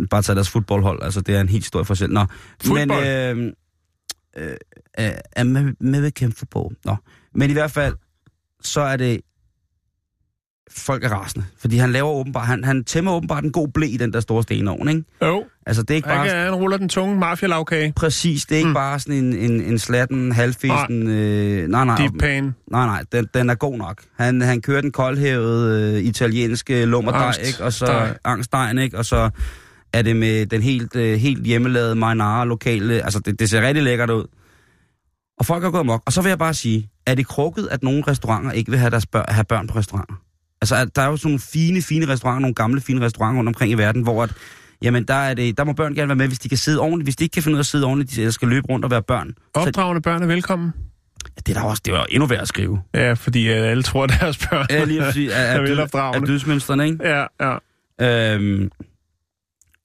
bare 0.09 0.21
tage 0.21 0.35
deres 0.35 0.49
fodboldhold, 0.49 1.03
altså 1.03 1.21
det 1.21 1.35
er 1.35 1.41
en 1.41 1.49
helt 1.49 1.65
stor 1.65 1.83
forskel. 1.83 2.09
Nå, 2.09 2.19
men 2.19 2.89
Fodbold? 2.89 3.53
øh, 4.37 4.55
øh, 4.99 5.11
American 5.35 6.31
football. 6.31 6.75
Nå, 6.85 6.95
men 7.35 7.49
i 7.49 7.53
hvert 7.53 7.71
fald, 7.71 7.95
så 8.61 8.81
er 8.81 8.97
det 8.97 9.21
folk 10.71 11.03
er 11.03 11.09
rasende, 11.09 11.45
fordi 11.57 11.77
han 11.77 11.91
laver 11.91 12.09
åbenbart, 12.09 12.47
han, 12.47 12.63
han 12.63 12.83
tæmmer 12.83 13.13
åbenbart 13.13 13.43
en 13.43 13.51
god 13.51 13.67
blæ 13.67 13.85
i 13.85 13.97
den 13.97 14.13
der 14.13 14.19
store 14.19 14.43
stenovn, 14.43 14.89
ikke? 14.89 15.03
Jo, 15.21 15.45
Altså 15.65 15.83
det 15.83 15.91
er 15.91 15.95
ikke 15.95 16.07
bare... 16.07 16.25
ikke, 16.25 16.37
han 16.37 16.55
ruller 16.55 16.77
den 16.77 16.89
tunge 16.89 17.15
mafia-lavkage. 17.19 17.93
Præcis, 17.95 18.45
det 18.45 18.55
er 18.55 18.57
ikke 18.57 18.67
mm. 18.67 18.73
Bare 18.73 18.99
sådan 18.99 19.13
en, 19.15 19.33
en, 19.33 19.61
en 19.61 19.79
slatten, 19.79 20.31
halvfisen... 20.31 20.99
Nej, 20.99 21.13
øh, 21.13 21.67
nej, 21.67 21.85
nej, 21.85 21.95
Deep 21.97 22.11
pain. 22.19 22.43
nej, 22.71 22.85
nej 22.85 23.03
den, 23.11 23.27
den 23.33 23.49
er 23.49 23.55
god 23.55 23.77
nok. 23.77 24.03
Han, 24.17 24.41
han 24.41 24.61
kører 24.61 24.81
den 24.81 24.91
koldhævede 24.91 25.93
øh, 25.97 26.03
italienske 26.03 26.85
lummerdej, 26.85 27.27
Angst- 27.29 27.47
ikke? 27.47 27.63
Og 27.63 27.73
så 27.73 27.85
dej. 27.85 28.17
angstdejen, 28.23 28.77
ikke? 28.77 28.97
Og 28.97 29.05
så 29.05 29.29
er 29.93 30.01
det 30.01 30.15
med 30.15 30.45
den 30.45 30.61
helt, 30.61 30.95
øh, 30.95 31.19
helt 31.19 31.45
hjemmelavede 31.45 31.95
marinara 31.95 32.45
lokale... 32.45 33.01
Altså, 33.01 33.19
det, 33.19 33.39
det 33.39 33.49
ser 33.49 33.61
rigtig 33.61 33.83
lækkert 33.83 34.09
ud. 34.09 34.25
Og 35.39 35.45
folk 35.45 35.63
har 35.63 35.71
gået 35.71 35.79
amok. 35.79 36.01
Og 36.05 36.13
så 36.13 36.21
vil 36.21 36.29
jeg 36.29 36.39
bare 36.39 36.53
sige, 36.53 36.89
er 37.05 37.15
det 37.15 37.27
krukket, 37.27 37.67
at 37.71 37.83
nogle 37.83 38.03
restauranter 38.07 38.51
ikke 38.51 38.71
vil 38.71 38.79
have, 38.79 38.89
deres 38.89 39.05
børn, 39.05 39.25
have 39.27 39.45
børn 39.45 39.67
på 39.67 39.77
restauranter? 39.77 40.13
Altså, 40.61 40.89
der 40.95 41.01
er 41.01 41.07
jo 41.07 41.17
sådan 41.17 41.29
nogle 41.29 41.39
fine, 41.39 41.81
fine 41.81 42.07
restauranter, 42.07 42.39
nogle 42.39 42.55
gamle, 42.55 42.81
fine 42.81 43.05
restauranter 43.05 43.37
rundt 43.37 43.47
omkring 43.47 43.71
i 43.71 43.75
verden, 43.75 44.01
hvor 44.01 44.23
at, 44.23 44.33
jamen, 44.81 45.03
der, 45.03 45.13
er 45.13 45.33
det, 45.33 45.57
der 45.57 45.63
må 45.63 45.73
børn 45.73 45.93
gerne 45.95 46.07
være 46.07 46.15
med, 46.15 46.27
hvis 46.27 46.39
de 46.39 46.49
kan 46.49 46.57
sidde 46.57 46.79
ordentligt. 46.79 47.05
Hvis 47.05 47.15
de 47.15 47.23
ikke 47.23 47.33
kan 47.33 47.43
finde 47.43 47.53
ud 47.55 47.59
af 47.59 47.61
at 47.63 47.65
sidde 47.65 47.85
ordentligt, 47.85 48.17
eller 48.17 48.31
skal 48.31 48.47
løbe 48.47 48.67
rundt 48.69 48.85
og 48.85 48.91
være 48.91 49.03
børn. 49.03 49.33
Opdragende 49.53 50.01
børn 50.01 50.21
er 50.23 50.27
velkommen. 50.27 50.73
det 51.47 51.55
er 51.57 51.61
da 51.61 51.67
også 51.67 51.81
det 51.85 51.93
var 51.93 52.05
endnu 52.09 52.25
værd 52.27 52.41
at 52.41 52.47
skrive. 52.47 52.81
Ja, 52.93 53.13
fordi 53.13 53.49
øh, 53.49 53.55
alle 53.71 53.83
tror, 53.83 54.03
at 54.03 54.09
deres 54.19 54.47
børn 54.47 54.65
Ja, 54.69 54.83
lige 54.83 55.03
at 55.05 55.13
sige, 55.13 55.31
er, 55.31 55.41
er 55.41 55.87
er, 55.93 56.13
er 56.13 56.19
dødsmønstrene, 56.19 56.85
ikke? 56.87 57.07
Ja, 57.09 57.25
ja. 57.41 58.33
Øhm, 58.35 58.69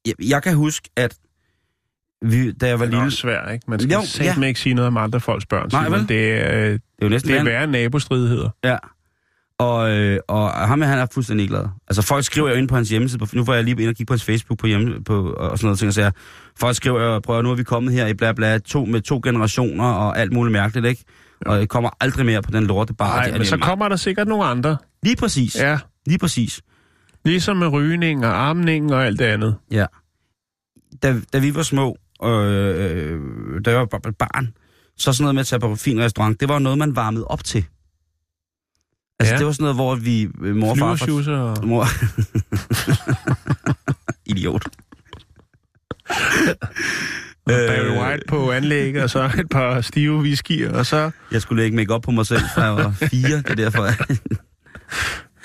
jeg, 0.06 0.14
jeg 0.28 0.42
kan 0.42 0.54
huske, 0.54 0.88
at 0.96 1.14
vi, 2.22 2.52
da 2.52 2.66
jeg 2.68 2.80
var 2.80 2.86
Det 2.86 2.94
er 2.94 2.98
lille... 2.98 3.10
svært, 3.16 3.52
ikke? 3.52 3.64
Man 3.70 3.80
skal 3.80 3.92
Jo, 3.92 4.00
ja. 4.20 4.46
ikke 4.46 4.60
sige 4.60 4.74
noget 4.74 4.86
om 4.86 4.96
andre 4.96 5.20
folks 5.20 5.46
børn. 5.46 5.68
Nej, 5.72 5.88
vel? 5.88 6.08
Det 6.08 6.32
er, 6.32 6.58
øh, 6.58 6.64
Det 6.72 6.72
er 6.74 6.78
jo 7.02 7.08
næsten 7.08 7.30
det 7.30 7.38
er 7.38 7.44
værre- 7.44 7.66
nabostridigheder. 7.66 8.48
Ja. 8.64 8.76
Og, 9.58 9.90
øh, 9.90 10.20
og 10.28 10.50
ham 10.50 10.82
her, 10.82 10.88
han 10.88 10.98
er 10.98 11.06
fuldstændig 11.12 11.48
glad. 11.48 11.64
Altså 11.88 12.02
folk 12.02 12.24
skriver 12.24 12.48
jo 12.48 12.54
ind 12.54 12.68
på 12.68 12.74
hans 12.74 12.88
hjemmeside, 12.90 13.18
på, 13.18 13.26
nu 13.32 13.44
var 13.44 13.54
jeg 13.54 13.64
lige 13.64 13.82
ind 13.82 13.88
og 13.88 13.94
kigge 13.96 14.08
på 14.08 14.12
hans 14.12 14.24
Facebook 14.24 14.58
på 14.58 14.66
hjemme, 14.66 15.04
på, 15.04 15.30
og 15.30 15.58
sådan 15.58 15.66
noget 15.66 15.78
ting, 15.78 15.88
og 15.88 15.94
siger, 15.94 16.10
folk 16.56 16.76
skriver 16.76 17.02
jo, 17.02 17.18
prøv 17.20 17.38
at 17.38 17.44
nu 17.44 17.50
er 17.50 17.54
vi 17.54 17.62
kommet 17.62 17.92
her 17.94 18.06
i 18.06 18.14
bla 18.14 18.32
bla, 18.32 18.58
to, 18.58 18.84
med 18.84 19.00
to 19.00 19.20
generationer 19.24 19.84
og 19.84 20.18
alt 20.18 20.32
muligt 20.32 20.52
mærkeligt, 20.52 20.86
ikke? 20.86 21.04
Og 21.46 21.58
jeg 21.58 21.68
kommer 21.68 21.90
aldrig 22.00 22.26
mere 22.26 22.42
på 22.42 22.50
den 22.50 22.66
lorte 22.66 22.94
bar. 22.94 23.16
Nej, 23.16 23.32
men 23.38 23.46
så 23.46 23.56
kommer 23.56 23.88
der 23.88 23.96
sikkert 23.96 24.28
nogle 24.28 24.44
andre. 24.44 24.76
Lige 25.02 25.16
præcis. 25.16 25.56
Ja, 25.56 25.78
Lige 26.06 26.18
præcis. 26.18 26.62
ligesom 27.24 27.56
med 27.56 27.68
rygning 27.68 28.26
og 28.26 28.36
armning 28.36 28.94
og 28.94 29.06
alt 29.06 29.18
det 29.18 29.24
andet. 29.24 29.56
Ja. 29.70 29.86
Da, 31.02 31.20
da 31.32 31.38
vi 31.38 31.54
var 31.54 31.62
små, 31.62 31.96
øh, 32.24 33.20
da 33.64 33.70
jeg 33.70 33.78
var 33.78 33.86
barn, 34.18 34.54
så 34.98 35.12
sådan 35.12 35.22
noget 35.22 35.34
med 35.34 35.40
at 35.40 35.46
tage 35.46 35.60
på 35.60 35.74
fin 35.74 36.00
restaurant, 36.00 36.40
det 36.40 36.48
var 36.48 36.58
noget, 36.58 36.78
man 36.78 36.96
varmede 36.96 37.24
op 37.24 37.44
til. 37.44 37.64
Altså, 39.20 39.34
ja. 39.34 39.38
Det 39.38 39.46
var 39.46 39.52
sådan 39.52 39.62
noget, 39.62 39.76
hvor 39.76 39.94
vi, 39.94 40.28
øh, 40.42 40.56
mor 40.56 40.70
og 40.70 40.78
far... 40.78 41.32
Og... 41.60 41.66
Mor... 41.66 41.86
Idiot. 44.30 44.64
Og 47.46 47.52
Barry 47.52 47.86
Øh. 47.86 47.98
White 48.02 48.22
på 48.28 48.50
anlægget, 48.52 49.02
og 49.02 49.10
så 49.10 49.30
et 49.38 49.48
par 49.50 49.80
stive 49.80 50.18
whiskyer, 50.18 50.72
og 50.72 50.86
så... 50.86 51.10
Jeg 51.32 51.42
skulle 51.42 51.62
lægge 51.62 51.76
make 51.76 51.94
op 51.94 52.02
på 52.02 52.10
mig 52.10 52.26
selv, 52.26 52.40
fra 52.54 52.62
jeg 52.62 52.76
var 52.76 52.90
fire, 52.92 53.36
det 53.36 53.50
er 53.50 53.54
derfor. 53.54 53.88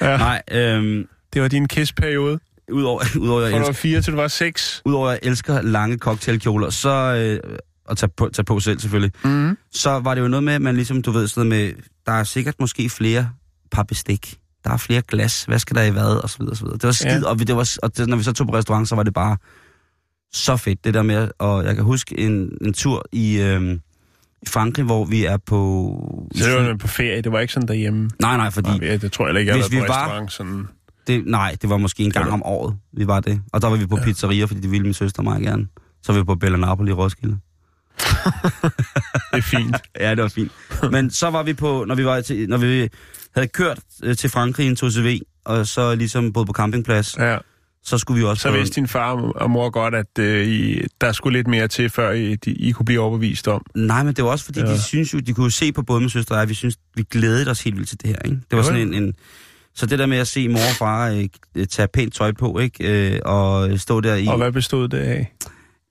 Ja, 0.02 0.18
Nej, 0.18 0.42
øhm, 0.52 1.08
det 1.34 1.42
var 1.42 1.48
din 1.48 1.68
kiss-periode. 1.68 2.40
udover, 2.72 3.04
udover, 3.20 3.42
jeg 3.42 3.52
Fra 3.52 3.60
du 3.60 3.66
var 3.66 3.72
fire 3.72 4.02
til 4.02 4.14
du 4.14 4.18
var 4.18 4.28
seks. 4.28 4.82
udover 4.86 5.08
at 5.10 5.12
jeg 5.24 5.30
elsker 5.30 5.62
lange 5.62 5.98
cocktailkjoler, 5.98 6.70
så, 6.70 6.90
øh, 6.90 7.60
og 7.86 7.98
tage 7.98 8.10
på, 8.18 8.30
tage 8.34 8.44
på 8.44 8.60
selv 8.60 8.80
selvfølgelig, 8.80 9.12
Mm. 9.24 9.58
så 9.72 9.90
var 10.00 10.16
det 10.16 10.22
jo 10.22 10.28
noget 10.28 10.44
med, 10.44 10.54
at 10.54 10.62
man 10.62 10.76
ligesom, 10.76 11.02
du 11.02 11.12
ved, 11.12 11.28
sådan 11.28 11.50
med, 11.50 11.74
der 12.06 12.12
er 12.12 12.24
sikkert 12.24 12.56
måske 12.60 12.90
flere 12.90 13.30
par 13.72 13.84
bestik. 13.84 14.38
Der 14.64 14.70
er 14.72 14.78
flere 14.78 15.02
glas. 15.02 15.44
Hvad 15.44 15.60
skal 15.60 15.76
der 15.76 15.82
i 15.84 15.90
hvad? 15.90 16.22
Og 16.24 16.30
så 16.30 16.38
videre, 16.38 16.52
og 16.52 16.58
så 16.58 16.64
videre. 16.64 16.78
Det 16.78 16.84
var 16.84 16.92
skid, 16.92 17.22
ja. 17.22 17.26
Og, 17.30 17.40
vi, 17.40 17.44
det 17.44 17.56
var, 17.56 17.78
og 17.84 17.98
det, 17.98 18.08
når 18.10 18.18
vi 18.18 18.24
så 18.24 18.34
tog 18.34 18.48
på 18.48 18.54
restaurant, 18.54 18.90
så 18.90 18.96
var 18.96 19.04
det 19.04 19.14
bare 19.14 19.38
så 20.34 20.58
fedt, 20.58 20.84
det 20.86 20.94
der 20.94 21.02
med, 21.02 21.30
og 21.40 21.66
jeg 21.66 21.76
kan 21.76 21.84
huske 21.84 22.20
en, 22.20 22.58
en 22.62 22.74
tur 22.74 23.06
i, 23.12 23.40
øh, 23.42 23.74
i 24.42 24.46
Frankrig, 24.48 24.86
hvor 24.86 25.06
vi 25.06 25.26
er 25.26 25.38
på... 25.38 26.30
Så 26.36 26.46
det 26.50 26.68
var 26.68 26.76
på 26.78 26.88
ferie, 26.88 27.22
det 27.22 27.32
var 27.32 27.40
ikke 27.40 27.54
sådan 27.54 27.68
derhjemme. 27.68 28.10
Nej, 28.22 28.38
nej, 28.38 28.50
fordi... 28.50 28.70
Nej, 28.70 28.98
det 28.98 29.12
tror 29.12 29.28
jeg 29.28 29.40
ikke, 29.40 29.52
jeg 29.52 29.62
Hvis 29.62 29.72
vi 29.72 29.80
på 29.80 29.86
var- 29.88 30.04
restaurant. 30.04 30.32
Sådan. 30.32 30.68
Det, 31.08 31.24
nej, 31.26 31.56
det 31.62 31.70
var 31.70 31.78
måske 31.78 32.04
en 32.04 32.12
gang 32.12 32.32
om 32.32 32.44
året, 32.44 32.78
vi 32.94 33.08
var 33.08 33.20
det. 33.20 33.42
Og 33.54 33.62
der 33.62 33.68
var 33.70 33.78
vi 33.78 33.86
på 33.86 33.98
ja. 33.98 34.04
pizzeria, 34.04 34.46
fordi 34.46 34.60
det 34.60 34.72
ville 34.72 34.84
min 34.84 34.94
søster 34.94 35.22
meget 35.24 35.42
gerne. 35.44 35.68
Så 36.04 36.12
var 36.12 36.20
vi 36.20 36.26
på 36.26 36.36
Bella 36.36 36.58
Napoli 36.58 36.92
i 36.92 36.94
Roskilde. 36.94 37.38
Det 39.32 39.38
er 39.38 39.42
fint. 39.42 39.76
Ja, 40.00 40.10
det 40.16 40.24
var 40.24 40.30
fint. 40.30 40.52
Men 40.92 41.12
så 41.12 41.30
var 41.30 41.44
vi 41.44 41.54
på, 41.54 41.86
når 41.88 41.96
vi, 41.96 42.06
var 42.06 42.22
til, 42.22 42.50
når 42.50 42.58
vi 42.58 42.90
havde 43.36 43.48
kørt 43.48 43.80
øh, 44.04 44.16
til 44.16 44.30
Frankrig 44.30 44.66
i 44.66 44.70
en 44.70 44.78
2CV, 44.84 45.20
og 45.46 45.68
så 45.68 45.96
ligesom 45.96 46.34
boet 46.34 46.48
på 46.48 46.54
campingplads, 46.54 47.18
Ja. 47.18 47.38
så 47.84 47.98
skulle 47.98 48.20
vi 48.20 48.26
også 48.26 48.42
Så 48.42 48.52
vidste 48.52 48.76
din 48.76 48.88
far 48.88 49.12
og 49.12 49.52
mor 49.52 49.70
godt, 49.70 49.96
at 49.96 50.20
øh, 50.20 50.48
I, 50.48 50.82
der 51.02 51.12
skulle 51.12 51.40
lidt 51.40 51.48
mere 51.48 51.68
til, 51.68 51.90
før 51.90 52.12
I, 52.12 52.36
de, 52.36 52.52
I 52.52 52.72
kunne 52.72 52.86
blive 52.86 53.00
overbevist 53.02 53.48
om. 53.48 53.66
Nej, 53.76 54.04
men 54.04 54.14
det 54.14 54.24
var 54.24 54.30
også 54.30 54.46
fordi, 54.46 54.60
ja. 54.60 54.66
De 54.74 54.82
synes 54.82 55.14
jo, 55.14 55.20
de 55.20 55.34
kunne 55.34 55.44
jo 55.44 55.50
se 55.50 55.72
på 55.72 55.82
både 55.84 56.00
min 56.00 56.10
søster 56.10 56.36
og 56.36 56.40
jeg, 56.40 56.50
vi 56.50 56.54
synes, 56.54 56.76
vi 56.96 57.04
glædede 57.12 57.52
os 57.52 57.62
helt 57.64 57.76
vildt 57.76 57.90
til 57.90 58.02
det 58.02 58.10
her, 58.10 58.20
ikke? 58.26 58.36
Det 58.36 58.46
var 58.52 58.58
Jo, 58.58 58.64
sådan 58.64 58.82
en, 58.82 58.94
en... 58.94 59.14
Så 59.76 59.86
det 59.86 60.00
der 60.00 60.06
med 60.06 60.18
at 60.18 60.28
se 60.28 60.48
mor 60.48 60.60
og 60.70 60.76
far 60.78 61.10
øh, 61.56 61.68
tage 61.68 61.88
pænt 61.94 62.14
tøj 62.14 62.32
på, 62.32 62.60
ikke? 62.60 63.14
Øh, 63.14 63.20
og 63.26 63.80
stå 63.80 64.02
der 64.02 64.16
i... 64.16 64.28
Og 64.28 64.38
hvad 64.38 64.52
bestod 64.52 64.88
det 64.88 64.98
af? 64.98 65.34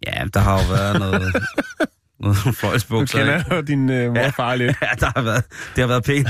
Ja, 0.07 0.25
der 0.35 0.41
har 0.41 0.63
jo 0.63 0.69
været 0.69 0.99
noget... 0.99 1.35
noget 2.21 2.39
Du 2.45 2.53
fløjsbukser, 2.53 3.19
ikke? 3.19 3.45
kender 3.45 3.57
jo 3.57 3.63
din 3.63 3.91
øh, 3.91 4.15
mor 4.15 4.23
og 4.23 4.35
far 4.35 4.55
lidt. 4.55 4.77
Ja, 4.83 4.89
der 5.01 5.13
har 5.17 5.23
været, 5.23 5.45
det 5.77 5.83
har 5.83 5.87
været 5.87 6.05
pænt. 6.05 6.29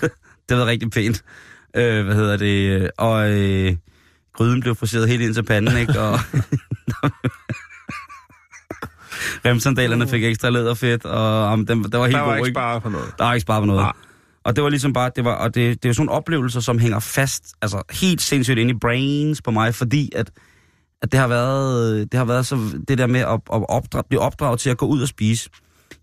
det 0.48 0.50
har 0.50 0.56
været 0.56 0.68
rigtig 0.68 0.90
pænt. 0.90 1.24
Øh, 1.76 2.04
hvad 2.04 2.14
hedder 2.14 2.36
det? 2.36 2.90
Og 2.98 3.30
øh, 3.30 3.76
gryden 4.32 4.60
blev 4.60 4.74
friseret 4.74 5.08
helt 5.08 5.22
ind 5.22 5.34
til 5.34 5.42
panden, 5.42 5.76
ikke? 5.76 6.00
Og, 6.00 6.18
remsandalerne 9.44 10.08
fik 10.08 10.24
ekstra 10.24 10.50
læderfedt, 10.50 11.04
og 11.04 11.44
om 11.44 11.66
den, 11.66 11.84
der 11.84 11.98
var 11.98 12.06
helt 12.06 12.16
Der 12.16 12.22
var 12.22 12.36
god, 12.36 12.46
ikke 12.46 12.54
sparet 12.54 12.82
på 12.82 12.88
noget. 12.88 13.12
Der 13.18 13.24
var 13.24 13.34
ikke 13.34 13.42
sparet 13.42 13.62
på 13.62 13.66
noget. 13.66 13.82
Nej. 13.82 13.92
Og 14.44 14.56
det 14.56 14.64
var 14.64 14.70
ligesom 14.70 14.92
bare, 14.92 15.10
det 15.16 15.24
var, 15.24 15.34
og 15.34 15.54
det, 15.54 15.82
det 15.82 15.84
er 15.84 15.88
jo 15.90 15.94
sådan 15.94 16.08
oplevelser, 16.08 16.60
som 16.60 16.78
hænger 16.78 16.98
fast, 16.98 17.54
altså 17.62 17.82
helt 17.90 18.22
sindssygt 18.22 18.58
ind 18.58 18.70
i 18.70 18.74
brains 18.74 19.42
på 19.42 19.50
mig, 19.50 19.74
fordi 19.74 20.12
at, 20.16 20.30
at 21.04 21.12
det 21.12 21.20
har 21.20 21.28
været, 21.28 22.12
det 22.12 22.18
har 22.18 22.24
været 22.24 22.46
så, 22.46 22.58
det 22.88 22.98
der 22.98 23.06
med 23.06 23.20
at, 23.20 23.40
at 23.52 23.68
opdra, 23.68 24.02
blive 24.08 24.20
opdraget 24.20 24.60
til 24.60 24.70
at 24.70 24.78
gå 24.78 24.86
ud 24.86 25.02
og 25.02 25.08
spise. 25.08 25.50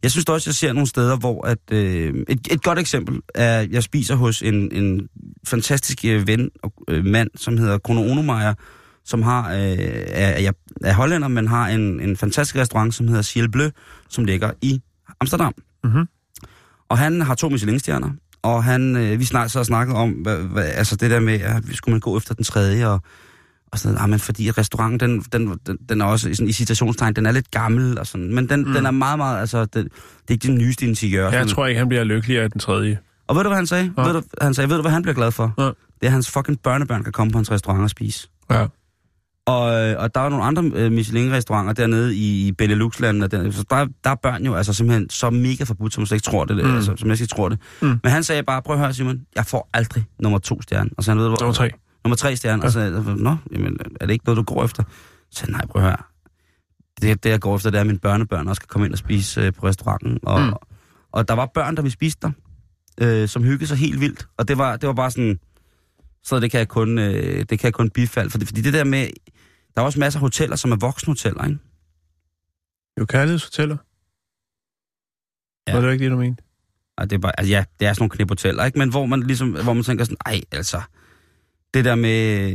Jeg 0.04 0.12
synes 0.12 0.26
også, 0.26 0.50
jeg 0.50 0.56
ser 0.56 0.74
nogle 0.74 0.88
steder, 0.88 1.18
hvor 1.18 1.48
at, 1.48 1.58
øh, 1.72 2.14
et, 2.30 2.48
et 2.52 2.64
godt 2.64 2.80
eksempel 2.80 3.20
er, 3.36 3.68
jeg 3.72 3.84
spiser 3.84 4.16
hos 4.16 4.42
en, 4.42 4.72
en 4.72 5.08
fantastisk 5.48 6.06
øh, 6.06 6.28
ven 6.28 6.50
og 6.64 6.74
øh, 6.88 7.06
mand, 7.06 7.30
som 7.36 7.58
hedder 7.58 7.78
Kono 7.78 8.12
Onomeyer, 8.12 8.54
som 9.06 9.22
har, 9.22 9.54
øh, 9.54 9.60
er, 9.60 10.48
er, 10.48 10.52
er 10.84 10.94
hollænder, 10.94 11.28
men 11.28 11.48
har 11.48 11.68
en, 11.68 12.00
en 12.00 12.18
fantastisk 12.18 12.56
restaurant, 12.56 12.94
som 12.94 13.08
hedder 13.08 13.22
Ciel 13.22 13.52
Bleu, 13.52 13.70
som 14.10 14.26
ligger 14.26 14.52
i 14.62 14.82
Amsterdam. 15.20 15.54
Mhm. 15.84 16.06
Og 16.90 16.98
han 16.98 17.22
har 17.22 17.36
to 17.36 17.50
Michelin-stjerner, 17.50 18.10
og 18.42 18.64
han, 18.64 18.96
øh, 18.96 19.20
vi 19.20 19.26
snak, 19.26 19.50
så 19.50 19.60
har 19.60 19.64
snakket 19.64 19.96
om, 19.96 20.10
hvad, 20.10 20.38
hvad, 20.38 20.64
altså 20.64 20.96
det 20.96 21.12
der 21.12 21.20
med, 21.20 21.42
at 21.42 21.64
skulle 21.74 21.94
man 21.94 22.00
gå 22.00 22.18
efter 22.18 22.34
den 22.34 22.44
tredje, 22.44 22.88
og, 22.88 23.02
og 23.72 23.80
sådan 23.80 23.98
ah, 23.98 24.10
men 24.10 24.20
fordi 24.20 24.52
restauranten, 24.52 25.10
den, 25.10 25.22
den, 25.48 25.60
den, 25.68 25.78
den 25.90 26.02
er 26.02 26.06
også 26.06 26.34
sådan, 26.34 26.50
i 26.50 26.54
citationstegn, 26.54 27.14
den 27.14 27.26
er 27.26 27.32
lidt 27.32 27.52
gammel 27.52 28.00
og 28.00 28.08
sådan, 28.08 28.34
men 28.36 28.50
den, 28.50 28.68
mm. 28.68 28.74
den 28.74 28.86
er 28.86 28.92
meget, 28.92 29.18
meget, 29.18 29.40
altså, 29.40 29.62
det, 29.62 29.74
det 29.74 29.84
er 30.28 30.32
ikke 30.32 30.48
den 30.48 30.58
nyeste 30.58 30.86
interiør. 30.86 31.24
Jeg 31.24 31.34
sådan. 31.34 31.48
tror 31.48 31.66
ikke, 31.66 31.80
han 31.80 31.88
bliver 31.88 32.04
lykkeligere 32.04 32.44
af 32.44 32.52
den 32.52 32.60
tredje. 32.60 33.00
Og 33.28 33.36
ved 33.36 33.44
du, 33.44 33.50
hvad 33.50 33.58
han 33.58 33.68
sagde? 33.68 33.94
Ja. 33.98 34.04
Ved 34.04 34.14
du, 34.14 34.22
han 34.42 34.54
sagde, 34.54 34.70
ved 34.70 34.76
du, 34.76 34.82
hvad 34.82 34.92
han 34.92 35.02
bliver 35.02 35.16
glad 35.16 35.32
for? 35.32 35.54
Ja. 35.58 35.64
Det 35.64 35.74
er, 36.02 36.06
at 36.06 36.12
hans 36.12 36.32
fucking 36.32 36.60
børnebørn 36.62 37.04
kan 37.04 37.14
komme 37.14 37.32
på 37.32 37.38
hans 37.38 37.52
restaurant 37.52 37.84
og 37.84 37.90
spise. 37.90 38.28
Ja. 38.52 38.66
Og, 39.46 39.74
øh, 39.74 39.96
og 40.00 40.16
der 40.16 40.22
er 40.22 40.30
nogle 40.30 40.46
andre 40.46 40.72
øh, 40.76 40.92
Michelin-restauranter 40.92 41.74
dernede 41.74 42.16
i, 42.16 42.48
i 42.48 42.52
Benelux-landene. 42.52 43.28
Der, 43.28 43.52
så 43.52 43.64
der, 43.70 43.88
der 44.04 44.10
er 44.10 44.16
børn 44.16 44.46
jo 44.46 44.56
altså 44.56 44.74
simpelthen 44.74 45.10
så 45.10 45.30
mega 45.30 45.64
forbudt, 45.64 45.94
som 45.94 46.02
man 46.02 46.08
slet 46.08 46.16
ikke 46.16 46.26
tror 46.26 46.46
det. 46.46 46.66
Mm. 46.66 46.76
Altså, 46.76 46.94
som 46.98 47.10
jeg 47.10 47.22
ikke 47.22 47.36
tror 47.36 47.50
det. 47.50 47.60
Mm. 47.82 47.88
Men 47.88 48.12
han 48.12 48.24
sagde 48.24 48.44
bare, 48.44 48.62
prøv 48.62 48.76
at 48.76 48.80
høre 48.80 48.94
Simon, 48.94 49.22
jeg 49.36 49.46
får 49.46 49.70
aldrig 49.74 50.04
nummer 50.20 50.40
to 50.40 50.62
stjerne. 50.62 50.90
Og 50.98 51.04
så 51.04 51.12
han 51.12 51.18
ved, 51.18 51.28
hvor, 51.28 51.38
Nummer 51.40 51.54
tre. 51.54 51.70
Nummer 52.04 52.16
tre 52.16 52.36
stjerne. 52.36 52.62
Ja. 52.62 52.66
Og 52.66 52.72
så 52.72 53.16
nå, 53.18 53.36
jamen, 53.52 53.78
er 54.02 54.06
det 54.06 54.14
ikke 54.14 54.26
noget, 54.26 54.38
du 54.38 54.44
går 54.54 54.64
efter? 54.66 54.84
Så 55.32 55.52
nej, 55.52 55.66
prøv 55.66 55.82
at 55.82 55.88
høre. 55.88 55.98
Det, 57.02 57.24
det, 57.24 57.30
jeg 57.30 57.40
går 57.42 57.56
efter, 57.56 57.70
det 57.70 57.78
er, 57.78 57.82
at 57.82 57.88
mine 57.88 58.00
børnebørn 58.00 58.48
også 58.48 58.62
kan 58.62 58.68
komme 58.68 58.86
ind 58.86 58.94
og 58.94 58.98
spise 59.00 59.42
øh, 59.42 59.54
på 59.54 59.68
restauranten. 59.68 60.20
Og, 60.24 60.42
Mm. 60.42 60.54
og 61.12 61.28
der 61.28 61.34
var 61.34 61.46
børn, 61.54 61.76
der 61.76 61.82
vi 61.82 61.90
spiste 61.90 62.20
der, 62.28 62.32
øh, 63.02 63.28
som 63.28 63.44
hyggede 63.44 63.68
sig 63.68 63.78
helt 63.78 64.00
vildt. 64.00 64.28
Og 64.38 64.48
det 64.48 64.58
var, 64.58 64.78
det 64.78 64.88
var 64.88 64.94
bare 64.94 65.12
sådan, 65.12 65.40
så 66.24 66.40
det 66.40 66.52
kan 66.52 66.58
jeg 66.58 66.68
kun, 66.68 67.00
øh, 67.00 67.40
det 67.40 67.60
kan 67.60 67.64
jeg 67.64 67.74
kun 67.74 67.90
bifalde. 67.90 68.30
Fordi, 68.30 68.46
fordi 68.46 68.62
det 68.62 68.74
der 68.74 68.84
med, 68.84 69.08
der 69.76 69.82
er 69.82 69.86
også 69.86 70.00
masser 70.00 70.20
af 70.20 70.22
hoteller, 70.22 70.56
som 70.56 70.72
er 70.72 70.76
voksenhoteller, 70.76 71.46
ikke? 71.46 71.60
Jo, 73.00 73.06
kærlighedshoteller. 73.06 73.78
Ja. 75.68 75.74
Var 75.74 75.82
det 75.82 75.94
ikke 75.94 76.04
det, 76.06 76.12
du 76.12 76.18
mente? 76.18 76.44
Og 76.98 77.10
det 77.10 77.16
er 77.16 77.20
bare, 77.20 77.40
altså 77.40 77.52
ja, 77.52 77.64
det 77.80 77.88
er 77.88 77.94
sådan 77.94 78.02
nogle 78.02 78.10
kniphoteller, 78.16 78.66
ikke? 78.66 78.80
Men 78.80 78.90
hvor 78.90 79.06
man 79.06 79.20
ligesom, 79.24 79.52
hvor 79.64 79.74
man 79.74 79.84
tænker 79.84 80.06
sådan, 80.06 80.18
ej, 80.26 80.42
altså, 80.52 80.82
det 81.74 81.86
der 81.86 81.96
med... 81.96 82.52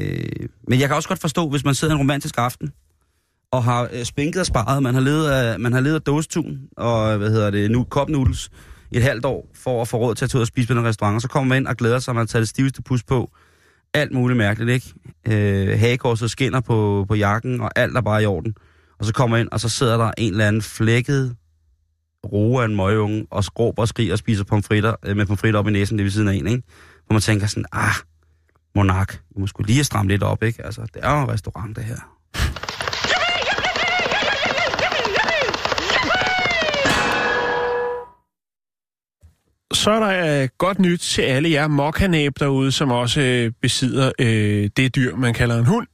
Men 0.69 0.81
jeg 0.81 0.89
kan 0.89 0.97
også 0.97 1.09
godt 1.09 1.21
forstå, 1.21 1.49
hvis 1.49 1.65
man 1.65 1.75
sidder 1.75 1.95
en 1.95 2.01
romantisk 2.01 2.35
aften, 2.39 2.73
og 3.51 3.65
har 3.65 3.89
øh, 3.93 4.05
spinket 4.05 4.41
og 4.41 4.47
sparet, 4.47 4.83
man 4.83 4.95
har 4.95 5.01
levet 5.01 5.31
af, 5.31 5.61
man 5.61 5.73
har 5.73 5.81
levet 5.81 5.95
af 5.95 6.03
dåstun, 6.03 6.59
og 6.77 7.17
hvad 7.17 7.31
hedder 7.31 7.51
det, 7.51 7.71
nu, 7.71 7.87
cup 7.91 8.09
noodles, 8.09 8.51
i 8.91 8.97
et 8.97 9.03
halvt 9.03 9.25
år, 9.25 9.49
for 9.55 9.83
at 9.83 9.89
få 9.89 9.97
råd 9.97 10.15
til 10.15 10.25
at 10.25 10.31
tage 10.31 10.39
ud 10.39 10.43
og 10.43 10.47
spise 10.47 10.69
på 10.69 10.79
en 10.79 10.85
restaurant, 10.85 11.15
og 11.15 11.23
så 11.23 11.29
kommer 11.29 11.49
man 11.49 11.57
ind 11.59 11.67
og 11.67 11.77
glæder 11.77 11.99
sig, 11.99 12.13
at 12.13 12.15
man 12.15 12.21
har 12.21 12.27
taget 12.27 12.41
det 12.41 12.49
stiveste 12.49 12.83
pus 12.83 13.03
på, 13.05 13.31
alt 13.95 14.13
muligt 14.13 14.37
mærkeligt, 14.37 14.71
ikke? 14.71 14.95
Øh, 15.29 15.79
hagekorset 15.79 16.31
skinner 16.31 16.61
på, 16.61 17.05
på 17.09 17.15
jakken, 17.15 17.61
og 17.61 17.71
alt 17.77 17.97
er 17.97 18.01
bare 18.01 18.23
i 18.23 18.27
orden. 18.27 18.55
Og 18.99 19.05
så 19.05 19.13
kommer 19.13 19.37
ind, 19.37 19.49
og 19.53 19.61
så 19.61 19.69
sidder 19.69 19.97
der 19.97 20.11
en 20.19 20.33
eller 20.33 20.49
anden 20.49 20.63
flækket 20.63 21.37
roe 22.33 22.63
af 22.63 22.67
en 22.67 22.77
møgeunge, 22.77 23.27
og 23.31 23.45
skråber 23.45 23.83
og 23.83 23.89
skriger 23.89 24.13
og 24.13 24.19
spiser 24.19 24.45
pomfritter, 24.45 24.95
øh, 25.05 25.17
med 25.17 25.27
pomfritter 25.27 25.61
op 25.61 25.69
i 25.69 25.71
næsen, 25.71 25.99
det 25.99 26.05
ved 26.05 26.11
siden 26.11 26.29
af 26.29 26.35
en, 26.35 26.47
ikke? 26.47 26.63
Hvor 27.07 27.15
man 27.15 27.23
tænker 27.23 27.47
sådan, 27.47 27.65
ah, 27.73 27.95
monark, 28.77 29.21
vi 29.35 29.41
må 29.41 29.47
skulle 29.47 29.67
lige 29.67 29.85
stramme 29.85 30.11
lidt 30.11 30.23
op, 30.23 30.43
ikke? 30.43 30.65
Altså, 30.65 30.81
det 30.95 31.05
er 31.05 31.17
jo 31.17 31.23
en 31.23 31.29
restaurant, 31.29 31.77
det 31.77 31.85
her. 31.85 31.97
Så 39.73 39.91
er 39.91 40.01
der 40.01 40.43
øh, 40.43 40.49
godt 40.59 40.79
nyt 40.79 41.01
til 41.01 41.23
alle 41.23 41.51
jer 41.51 41.69
mokkanæb 41.69 42.33
derude, 42.41 42.73
som 42.73 42.91
også 42.91 43.21
øh, 43.21 43.53
besidder 43.63 44.13
øh, 44.19 44.71
det 44.77 44.97
dyr, 44.97 45.17
man 45.17 45.35
kalder 45.35 45.59
en 45.59 45.67
hund. 45.67 45.87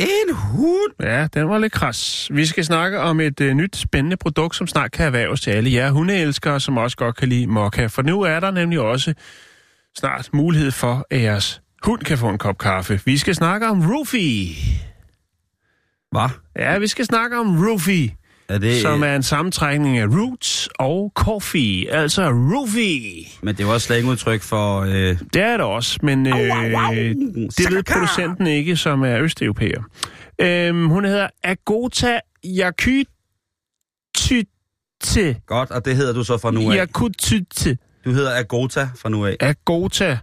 En 0.00 0.34
hund! 0.34 0.92
Ja, 1.00 1.26
den 1.34 1.48
var 1.48 1.58
lidt 1.58 1.72
kras. 1.72 2.30
Vi 2.34 2.46
skal 2.46 2.64
snakke 2.64 3.00
om 3.00 3.20
et 3.20 3.40
øh, 3.40 3.54
nyt 3.54 3.76
spændende 3.76 4.16
produkt, 4.16 4.56
som 4.56 4.66
snart 4.66 4.92
kan 4.92 5.06
erhverves 5.06 5.40
til 5.40 5.50
alle 5.50 5.72
jer 5.72 5.90
hundeelskere, 5.90 6.60
som 6.60 6.76
også 6.76 6.96
godt 6.96 7.16
kan 7.16 7.28
lide 7.28 7.46
mokka. 7.46 7.86
For 7.86 8.02
nu 8.02 8.22
er 8.22 8.40
der 8.40 8.50
nemlig 8.50 8.80
også 8.80 9.14
snart 9.98 10.28
mulighed 10.32 10.70
for, 10.70 11.06
at 11.10 11.22
jeres 11.22 11.62
hund 11.82 12.00
kan 12.00 12.18
få 12.18 12.28
en 12.28 12.38
kop 12.38 12.58
kaffe. 12.58 13.00
Vi 13.04 13.18
skal 13.18 13.34
snakke 13.34 13.66
om 13.68 13.90
Roofie. 13.90 14.54
Hvad? 16.10 16.28
Ja, 16.58 16.78
vi 16.78 16.86
skal 16.86 17.04
snakke 17.04 17.38
om 17.38 17.66
Roofie, 17.66 18.10
Er 18.48 18.58
det, 18.58 18.80
som 18.82 19.02
er 19.02 19.16
en 19.16 19.22
sammentrækning 19.22 19.98
af 19.98 20.06
roots 20.06 20.68
og 20.78 21.12
coffee, 21.14 21.90
altså 21.90 22.22
Roofie. 22.30 23.24
Men 23.42 23.54
det 23.56 23.66
var 23.66 23.72
også 23.72 23.86
slangudtryk 23.86 24.42
for... 24.42 24.80
Øh, 24.80 24.92
Det 25.34 25.42
er 25.42 25.56
det 25.56 25.66
også, 25.66 25.98
men 26.02 26.26
øh, 26.26 26.34
det 26.34 27.72
ved 27.72 27.82
producenten 27.92 28.46
ikke, 28.46 28.76
som 28.76 29.02
er 29.02 29.20
østeuropæer. 29.20 29.82
Øhm, 30.38 30.88
hun 30.88 31.04
hedder 31.04 31.28
Agota 31.44 32.20
Yakutyte. 32.46 33.06
Godt, 35.46 35.70
og 35.70 35.84
det 35.84 35.96
hedder 35.96 36.12
du 36.12 36.24
så 36.24 36.38
fra 36.38 36.50
nu 36.50 36.70
af. 36.72 36.76
Yakutyte. 36.76 37.78
Du 38.04 38.10
hedder 38.10 38.36
Agota 38.38 38.88
fra 38.96 39.08
nu 39.08 39.26
af. 39.26 39.36
Agota. 39.40 40.18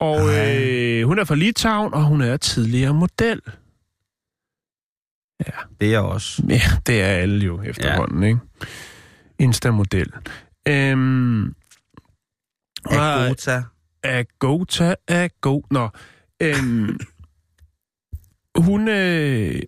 Og 0.00 0.28
Ej. 0.34 0.56
øh, 0.64 1.06
hun 1.06 1.18
er 1.18 1.24
fra 1.24 1.34
Litauen, 1.34 1.94
og 1.94 2.04
hun 2.04 2.20
er 2.20 2.36
tidligere 2.36 2.94
model. 2.94 3.40
Det 5.80 5.86
er 5.88 5.90
jeg 5.90 6.00
også. 6.00 6.42
Ja, 6.48 6.60
det 6.86 7.02
er 7.02 7.06
alle 7.06 7.44
jo 7.46 7.62
efterhånden, 7.62 8.22
ja. 8.22 8.28
ikke? 8.28 8.40
Insta-model. 9.38 10.12
Øhm, 10.68 11.54
Agota. 12.84 13.62
Agota, 14.02 14.94
Ago... 15.08 15.60
Nå. 15.70 15.88
Øhm, 16.40 16.98
hun, 18.66 18.88
øh, 18.88 19.60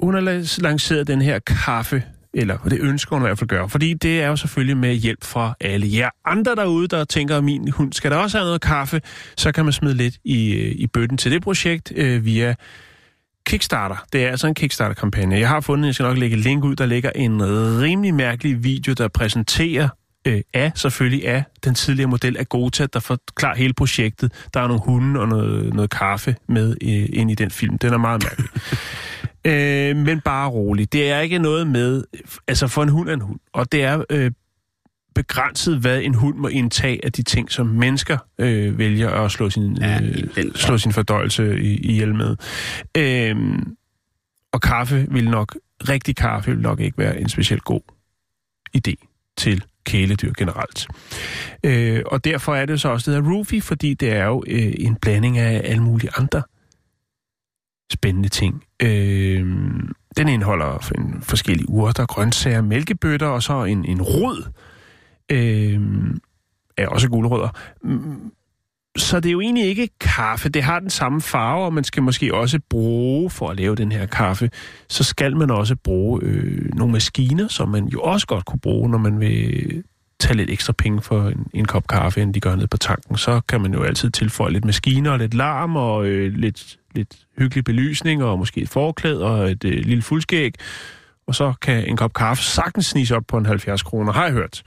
hun 0.00 0.14
har 0.14 0.20
la- 0.20 0.60
lanceret 0.62 1.06
den 1.06 1.22
her 1.22 1.38
kaffe, 1.38 2.04
eller 2.34 2.58
det 2.58 2.78
ønsker 2.80 3.16
hun 3.16 3.22
i 3.22 3.26
hvert 3.26 3.38
fald 3.38 3.48
gøre, 3.48 3.68
fordi 3.68 3.94
det 3.94 4.22
er 4.22 4.28
jo 4.28 4.36
selvfølgelig 4.36 4.76
med 4.76 4.94
hjælp 4.94 5.24
fra 5.24 5.54
alle 5.60 5.86
jer 5.92 6.10
andre 6.24 6.54
derude, 6.54 6.88
der 6.88 7.04
tænker, 7.04 7.36
at 7.36 7.44
min 7.44 7.70
hund 7.70 7.92
skal 7.92 8.10
der 8.10 8.16
også 8.16 8.38
have 8.38 8.46
noget 8.46 8.60
kaffe, 8.60 9.00
så 9.36 9.52
kan 9.52 9.64
man 9.64 9.72
smide 9.72 9.94
lidt 9.94 10.18
i, 10.24 10.52
øh, 10.52 10.72
i 10.76 10.86
bøtten 10.86 11.18
til 11.18 11.32
det 11.32 11.42
projekt 11.42 11.92
øh, 11.96 12.24
via 12.24 12.54
Kickstarter. 13.46 14.06
Det 14.12 14.24
er 14.24 14.30
altså 14.30 14.46
en 14.46 14.54
Kickstarter-kampagne. 14.54 15.38
Jeg 15.38 15.48
har 15.48 15.60
fundet, 15.60 15.86
jeg 15.86 15.94
skal 15.94 16.04
nok 16.04 16.18
lægge 16.18 16.36
et 16.36 16.42
link 16.42 16.64
ud, 16.64 16.76
der 16.76 16.86
ligger 16.86 17.10
en 17.14 17.42
rimelig 17.82 18.14
mærkelig 18.14 18.64
video, 18.64 18.92
der 18.92 19.08
præsenterer 19.08 19.88
øh, 20.26 20.40
af, 20.54 20.72
selvfølgelig 20.74 21.28
af, 21.28 21.44
den 21.64 21.74
tidligere 21.74 22.10
model 22.10 22.36
af 22.36 22.48
Gota, 22.48 22.86
der 22.86 23.00
forklarer 23.00 23.56
hele 23.56 23.74
projektet. 23.74 24.32
Der 24.54 24.60
er 24.60 24.66
nogle 24.66 24.82
hunde 24.84 25.20
og 25.20 25.28
noget, 25.28 25.74
noget 25.74 25.90
kaffe 25.90 26.36
med 26.48 26.76
øh, 26.82 27.08
ind 27.12 27.30
i 27.30 27.34
den 27.34 27.50
film. 27.50 27.78
Den 27.78 27.92
er 27.92 27.98
meget 27.98 28.22
mærkelig. 28.24 28.50
øh, 29.48 29.96
men 29.96 30.20
bare 30.20 30.48
rolig. 30.48 30.92
Det 30.92 31.10
er 31.10 31.20
ikke 31.20 31.38
noget 31.38 31.66
med... 31.66 32.04
Altså, 32.48 32.66
for 32.66 32.82
en 32.82 32.88
hund 32.88 33.08
er 33.08 33.14
en 33.14 33.20
hund. 33.20 33.40
Og 33.52 33.72
det 33.72 33.84
er 33.84 34.04
øh, 34.10 34.30
begrænset, 35.14 35.78
hvad 35.78 36.02
en 36.02 36.14
hund 36.14 36.36
må 36.36 36.48
indtage 36.48 37.04
af 37.04 37.12
de 37.12 37.22
ting, 37.22 37.50
som 37.50 37.66
mennesker 37.66 38.18
øh, 38.38 38.78
vælger 38.78 39.10
at 39.10 39.30
slå 39.30 39.50
sin, 39.50 39.76
Ja, 39.80 40.00
øh, 40.36 40.54
slå 40.54 40.78
sin 40.78 40.92
fordøjelse 40.92 41.60
i, 41.60 41.76
ihjel 41.76 42.14
med. 42.14 42.36
Øhm, 42.96 43.76
og 44.52 44.60
kaffe 44.60 45.06
vil 45.10 45.30
nok, 45.30 45.56
rigtig 45.88 46.16
kaffe 46.16 46.50
vil 46.50 46.60
nok 46.60 46.80
ikke 46.80 46.98
være 46.98 47.20
en 47.20 47.28
specielt 47.28 47.64
god 47.64 47.80
idé 48.76 48.94
til 49.36 49.64
kæledyr 49.84 50.32
generelt. 50.38 50.86
Øh, 51.64 52.02
og 52.06 52.24
derfor 52.24 52.54
er 52.54 52.66
det 52.66 52.80
så 52.80 52.88
også 52.88 53.10
det 53.10 53.16
hedder 53.16 53.34
roofie, 53.36 53.62
fordi 53.62 53.94
det 53.94 54.12
er 54.12 54.24
jo 54.24 54.44
øh, 54.46 54.74
en 54.78 54.96
blanding 54.96 55.38
af 55.38 55.60
alle 55.64 55.82
mulige 55.82 56.10
andre 56.16 56.42
spændende 57.92 58.28
ting. 58.28 58.64
Øh, 58.82 59.46
den 60.16 60.28
indeholder 60.28 60.90
en 60.98 61.22
forskellige 61.22 61.68
urter, 61.68 62.06
grøntsager, 62.06 62.62
mælkebøtter 62.62 63.26
og 63.26 63.42
så 63.42 63.64
en, 63.64 63.84
en 63.84 64.02
rod. 64.02 64.50
Øh, 65.30 65.80
er 66.76 66.88
også 66.88 67.08
gulerødder. 67.08 67.48
Mm, 67.82 68.32
så 68.96 69.20
det 69.20 69.28
er 69.28 69.32
jo 69.32 69.40
egentlig 69.40 69.64
ikke 69.64 69.88
kaffe. 70.00 70.48
Det 70.48 70.62
har 70.62 70.80
den 70.80 70.90
samme 70.90 71.20
farve, 71.20 71.64
og 71.64 71.74
man 71.74 71.84
skal 71.84 72.02
måske 72.02 72.34
også 72.34 72.58
bruge, 72.70 73.30
for 73.30 73.48
at 73.48 73.56
lave 73.56 73.76
den 73.76 73.92
her 73.92 74.06
kaffe, 74.06 74.50
så 74.88 75.04
skal 75.04 75.36
man 75.36 75.50
også 75.50 75.76
bruge 75.76 76.20
øh, 76.22 76.74
nogle 76.74 76.92
maskiner, 76.92 77.48
som 77.48 77.68
man 77.68 77.86
jo 77.86 78.00
også 78.00 78.26
godt 78.26 78.44
kunne 78.44 78.60
bruge, 78.60 78.90
når 78.90 78.98
man 78.98 79.20
vil 79.20 79.82
tage 80.20 80.36
lidt 80.36 80.50
ekstra 80.50 80.72
penge 80.72 81.02
for 81.02 81.28
en, 81.28 81.46
en 81.54 81.64
kop 81.64 81.86
kaffe, 81.86 82.22
end 82.22 82.34
de 82.34 82.40
gør 82.40 82.56
ned 82.56 82.66
på 82.66 82.76
tanken. 82.76 83.16
Så 83.16 83.40
kan 83.48 83.60
man 83.60 83.74
jo 83.74 83.82
altid 83.82 84.10
tilføje 84.10 84.52
lidt 84.52 84.64
maskiner 84.64 85.10
og 85.10 85.18
lidt 85.18 85.34
larm 85.34 85.76
og 85.76 86.06
øh, 86.06 86.32
lidt, 86.32 86.78
lidt 86.98 87.16
hyggelig 87.38 87.64
belysning 87.64 88.24
og 88.24 88.38
måske 88.38 88.60
et 88.60 88.68
forklæde 88.68 89.24
og 89.24 89.50
et 89.50 89.64
øh, 89.64 89.72
lille 89.84 90.02
fuldskæg. 90.02 90.54
og 91.26 91.34
så 91.34 91.52
kan 91.62 91.88
en 91.88 91.96
kop 91.96 92.12
kaffe 92.12 92.42
sagtens 92.42 92.86
snise 92.86 93.16
op 93.16 93.24
på 93.28 93.36
en 93.38 93.46
70 93.46 93.82
kroner, 93.82 94.12
har 94.12 94.24
jeg 94.24 94.32
hørt. 94.32 94.62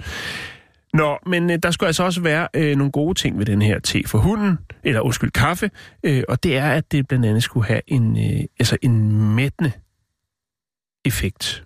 Nå, 0.94 1.18
men 1.26 1.52
øh, 1.52 1.60
der 1.64 1.72
skulle 1.72 1.88
altså 1.88 2.04
også 2.04 2.22
være 2.22 2.48
øh, 2.54 2.78
nogle 2.78 2.92
gode 2.92 3.20
ting 3.20 3.40
ved 3.40 3.46
den 3.46 3.62
her 3.62 3.80
te 3.80 4.04
for 4.08 4.18
hunden, 4.18 4.60
eller 4.84 5.02
undskyld, 5.02 5.32
kaffe, 5.32 5.72
øh, 6.04 6.24
og 6.28 6.44
det 6.44 6.58
er, 6.58 6.70
at 6.72 6.92
det 6.92 7.08
blandt 7.08 7.26
andet 7.26 7.44
skulle 7.44 7.68
have 7.68 7.82
en, 7.88 8.18
øh, 8.18 8.44
altså 8.60 8.78
en 8.82 9.22
mættende 9.36 9.72
effekt. 11.06 11.64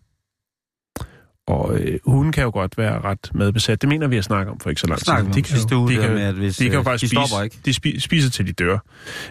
Og 1.47 1.79
øh, 1.79 1.99
hunden 2.05 2.31
kan 2.31 2.43
jo 2.43 2.49
godt 2.49 2.77
være 2.77 3.01
ret 3.01 3.31
madbesat. 3.33 3.81
Det 3.81 3.89
mener 3.89 4.07
vi 4.07 4.17
at 4.17 4.23
snakke 4.23 4.51
om 4.51 4.59
for 4.59 4.69
ikke 4.69 4.81
så 4.81 4.87
lang 4.87 4.99
tid. 4.99 5.05
Snakker 5.05 5.31
De 5.31 5.41
kan, 5.41 5.55
sidste 5.55 5.77
uge 5.77 5.91
de 5.91 5.95
kan, 5.95 6.13
med, 6.13 6.21
at 6.21 6.35
hvis, 6.35 6.57
de 6.57 6.63
kan 6.63 6.73
jo 6.73 6.79
øh, 6.79 6.85
faktisk 6.85 7.13
de 7.13 7.17
spise, 7.17 7.43
ikke. 7.43 7.57
de 7.65 7.73
spi, 7.73 7.99
spiser 7.99 8.29
til 8.29 8.47
de 8.47 8.53
dør, 8.53 8.77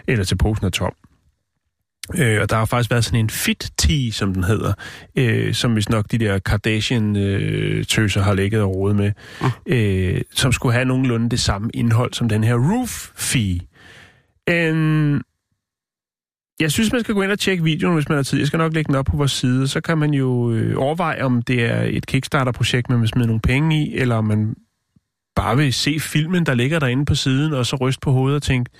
eller 0.07 0.25
til 0.25 0.37
posen 0.37 0.65
er 0.65 0.69
tom. 0.69 0.93
Øh, 2.17 2.41
og 2.41 2.49
der 2.49 2.55
har 2.55 2.65
faktisk 2.65 2.91
været 2.91 3.05
sådan 3.05 3.19
en 3.19 3.29
fit 3.29 3.71
tea, 3.77 4.11
som 4.11 4.33
den 4.33 4.43
hedder, 4.43 4.73
øh, 5.15 5.53
som 5.53 5.73
hvis 5.73 5.89
nok 5.89 6.05
de 6.11 6.17
der 6.17 6.39
Kardashian-tøser 6.39 8.21
har 8.21 8.33
ligget 8.33 8.61
og 8.61 8.75
rodet 8.75 8.95
med, 8.95 9.11
Ah. 9.41 9.51
øh, 9.65 10.21
som 10.31 10.51
skulle 10.51 10.73
have 10.73 10.85
nogenlunde 10.85 11.29
det 11.29 11.39
samme 11.39 11.69
indhold 11.73 12.13
som 12.13 12.29
den 12.29 12.43
her 12.43 12.55
Roof 12.55 13.07
Fee. 13.15 13.59
Øh, 14.49 15.21
jeg 16.59 16.71
synes, 16.71 16.91
man 16.91 17.01
skal 17.01 17.15
gå 17.15 17.21
ind 17.21 17.31
og 17.31 17.39
tjekke 17.39 17.63
videoen, 17.63 17.95
hvis 17.95 18.09
man 18.09 18.15
har 18.15 18.23
tid. 18.23 18.39
Jeg 18.39 18.47
skal 18.47 18.57
nok 18.57 18.73
lægge 18.73 18.87
den 18.87 18.95
op 18.95 19.05
på 19.05 19.17
vores 19.17 19.31
side. 19.31 19.67
Så 19.67 19.81
kan 19.81 19.97
man 19.97 20.13
jo 20.13 20.51
øh, 20.51 20.73
overveje, 20.77 21.21
om 21.23 21.41
det 21.41 21.65
er 21.65 21.81
et 21.83 22.05
Kickstarter-projekt, 22.05 22.89
man 22.89 22.99
vil 23.01 23.07
smide 23.07 23.27
nogle 23.27 23.41
penge 23.41 23.83
i, 23.85 23.95
eller 23.97 24.15
om 24.15 24.25
man 24.25 24.55
bare 25.35 25.57
vil 25.57 25.73
se 25.73 25.99
filmen, 25.99 26.45
der 26.45 26.53
ligger 26.53 26.79
derinde 26.79 27.05
på 27.05 27.15
siden, 27.15 27.53
og 27.53 27.65
så 27.65 27.75
ryste 27.75 27.99
på 28.01 28.11
hovedet 28.11 28.35
og 28.35 28.43
tænke, 28.43 28.71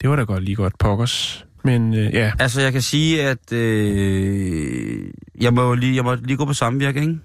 det 0.00 0.10
var 0.10 0.16
da 0.16 0.22
godt 0.22 0.44
lige 0.44 0.54
godt 0.56 0.78
pokkers. 0.78 1.44
Men 1.68 1.94
øh, 1.94 2.14
ja, 2.14 2.32
Altså, 2.38 2.60
jeg 2.60 2.72
kan 2.72 2.82
sige, 2.82 3.22
at 3.22 3.52
øh, 3.52 5.04
jeg, 5.40 5.54
må 5.54 5.74
lige, 5.74 5.96
jeg 5.96 6.04
må 6.04 6.14
lige 6.14 6.36
gå 6.36 6.44
på 6.44 6.52
samvirke, 6.52 7.00
ikke? 7.00 7.18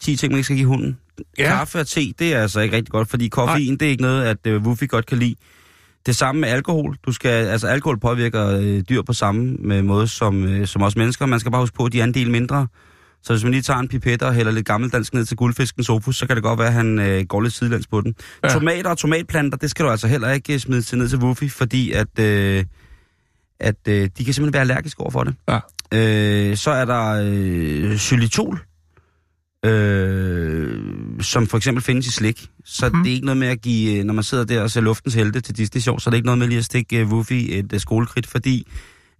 10 0.00 0.16
ting, 0.16 0.32
man 0.32 0.38
ikke 0.38 0.44
skal 0.44 0.56
give 0.56 0.68
hunden. 0.68 0.98
Ja. 1.38 1.44
Kaffe 1.44 1.80
og 1.80 1.86
te, 1.86 2.12
det 2.18 2.34
er 2.34 2.42
altså 2.42 2.60
ikke 2.60 2.76
rigtig 2.76 2.92
godt, 2.92 3.10
fordi 3.10 3.28
koffein, 3.28 3.76
det 3.76 3.86
er 3.86 3.90
ikke 3.90 4.02
noget, 4.02 4.24
at 4.24 4.46
øh, 4.46 4.62
Wuffy 4.62 4.88
godt 4.88 5.06
kan 5.06 5.18
lide. 5.18 5.34
Det 6.06 6.16
samme 6.16 6.40
med 6.40 6.48
alkohol. 6.48 6.96
Du 7.06 7.12
skal, 7.12 7.46
altså, 7.46 7.66
alkohol 7.66 8.00
påvirker 8.00 8.46
øh, 8.46 8.80
dyr 8.88 9.02
på 9.02 9.12
samme 9.12 9.56
med 9.58 9.82
måde 9.82 10.08
som, 10.08 10.44
øh, 10.44 10.66
som 10.66 10.82
os 10.82 10.96
mennesker. 10.96 11.26
Man 11.26 11.40
skal 11.40 11.52
bare 11.52 11.62
huske 11.62 11.76
på, 11.76 11.84
at 11.84 11.92
de 11.92 12.00
er 12.00 12.04
en 12.04 12.14
del 12.14 12.30
mindre. 12.30 12.66
Så 13.22 13.32
hvis 13.32 13.42
man 13.42 13.52
lige 13.52 13.62
tager 13.62 13.80
en 13.80 13.88
pipette 13.88 14.24
og 14.24 14.34
hælder 14.34 14.52
lidt 14.52 14.66
gammeldansk 14.66 15.14
ned 15.14 15.24
til 15.24 15.36
guldfisken 15.36 15.84
sofus, 15.84 16.16
så 16.16 16.26
kan 16.26 16.36
det 16.36 16.42
godt 16.42 16.58
være, 16.58 16.68
at 16.68 16.74
han 16.74 16.98
øh, 16.98 17.24
går 17.24 17.40
lidt 17.40 17.54
sidelands 17.54 17.86
på 17.86 18.00
den. 18.00 18.14
Ja. 18.42 18.48
Ja. 18.48 18.54
Tomater 18.54 18.90
og 18.90 18.98
tomatplanter, 18.98 19.58
det 19.58 19.70
skal 19.70 19.84
du 19.84 19.90
altså 19.90 20.08
heller 20.08 20.30
ikke 20.30 20.52
øh, 20.52 20.58
smide 20.58 20.82
til 20.82 20.98
ned 20.98 21.08
til 21.08 21.18
Wuffy, 21.18 21.50
fordi 21.50 21.92
at, 21.92 22.18
øh, 22.18 22.64
at 23.64 23.88
øh, 23.88 24.08
de 24.18 24.24
kan 24.24 24.34
simpelthen 24.34 24.52
være 24.52 24.60
allergiske 24.60 25.00
over 25.00 25.10
for 25.10 25.24
det. 25.24 25.34
Ja. 25.48 25.58
Øh, 25.94 26.56
så 26.56 26.70
er 26.70 26.84
der 26.84 27.22
øh, 27.24 27.96
xylitol, 27.98 28.58
øh, 29.64 30.80
som 31.20 31.46
for 31.46 31.56
eksempel 31.56 31.84
findes 31.84 32.06
i 32.06 32.10
slik. 32.10 32.46
Så 32.64 32.88
mm. 32.88 33.02
det 33.02 33.10
er 33.10 33.14
ikke 33.14 33.26
noget 33.26 33.36
med 33.36 33.48
at 33.48 33.60
give, 33.62 33.98
øh, 33.98 34.04
når 34.04 34.14
man 34.14 34.24
sidder 34.24 34.44
der 34.44 34.62
og 34.62 34.70
ser 34.70 34.80
luftens 34.80 35.14
helte 35.14 35.40
til 35.40 35.56
Disney 35.56 35.80
Show, 35.80 35.98
så 35.98 36.08
er 36.08 36.10
det 36.10 36.16
ikke 36.16 36.26
noget 36.26 36.38
med 36.38 36.46
lige 36.46 36.58
at 36.58 36.64
stikke 36.64 37.04
uh, 37.04 37.12
Wuffy 37.12 37.32
et 37.32 37.72
uh, 37.72 37.78
skolekridt, 37.80 38.26
fordi 38.26 38.66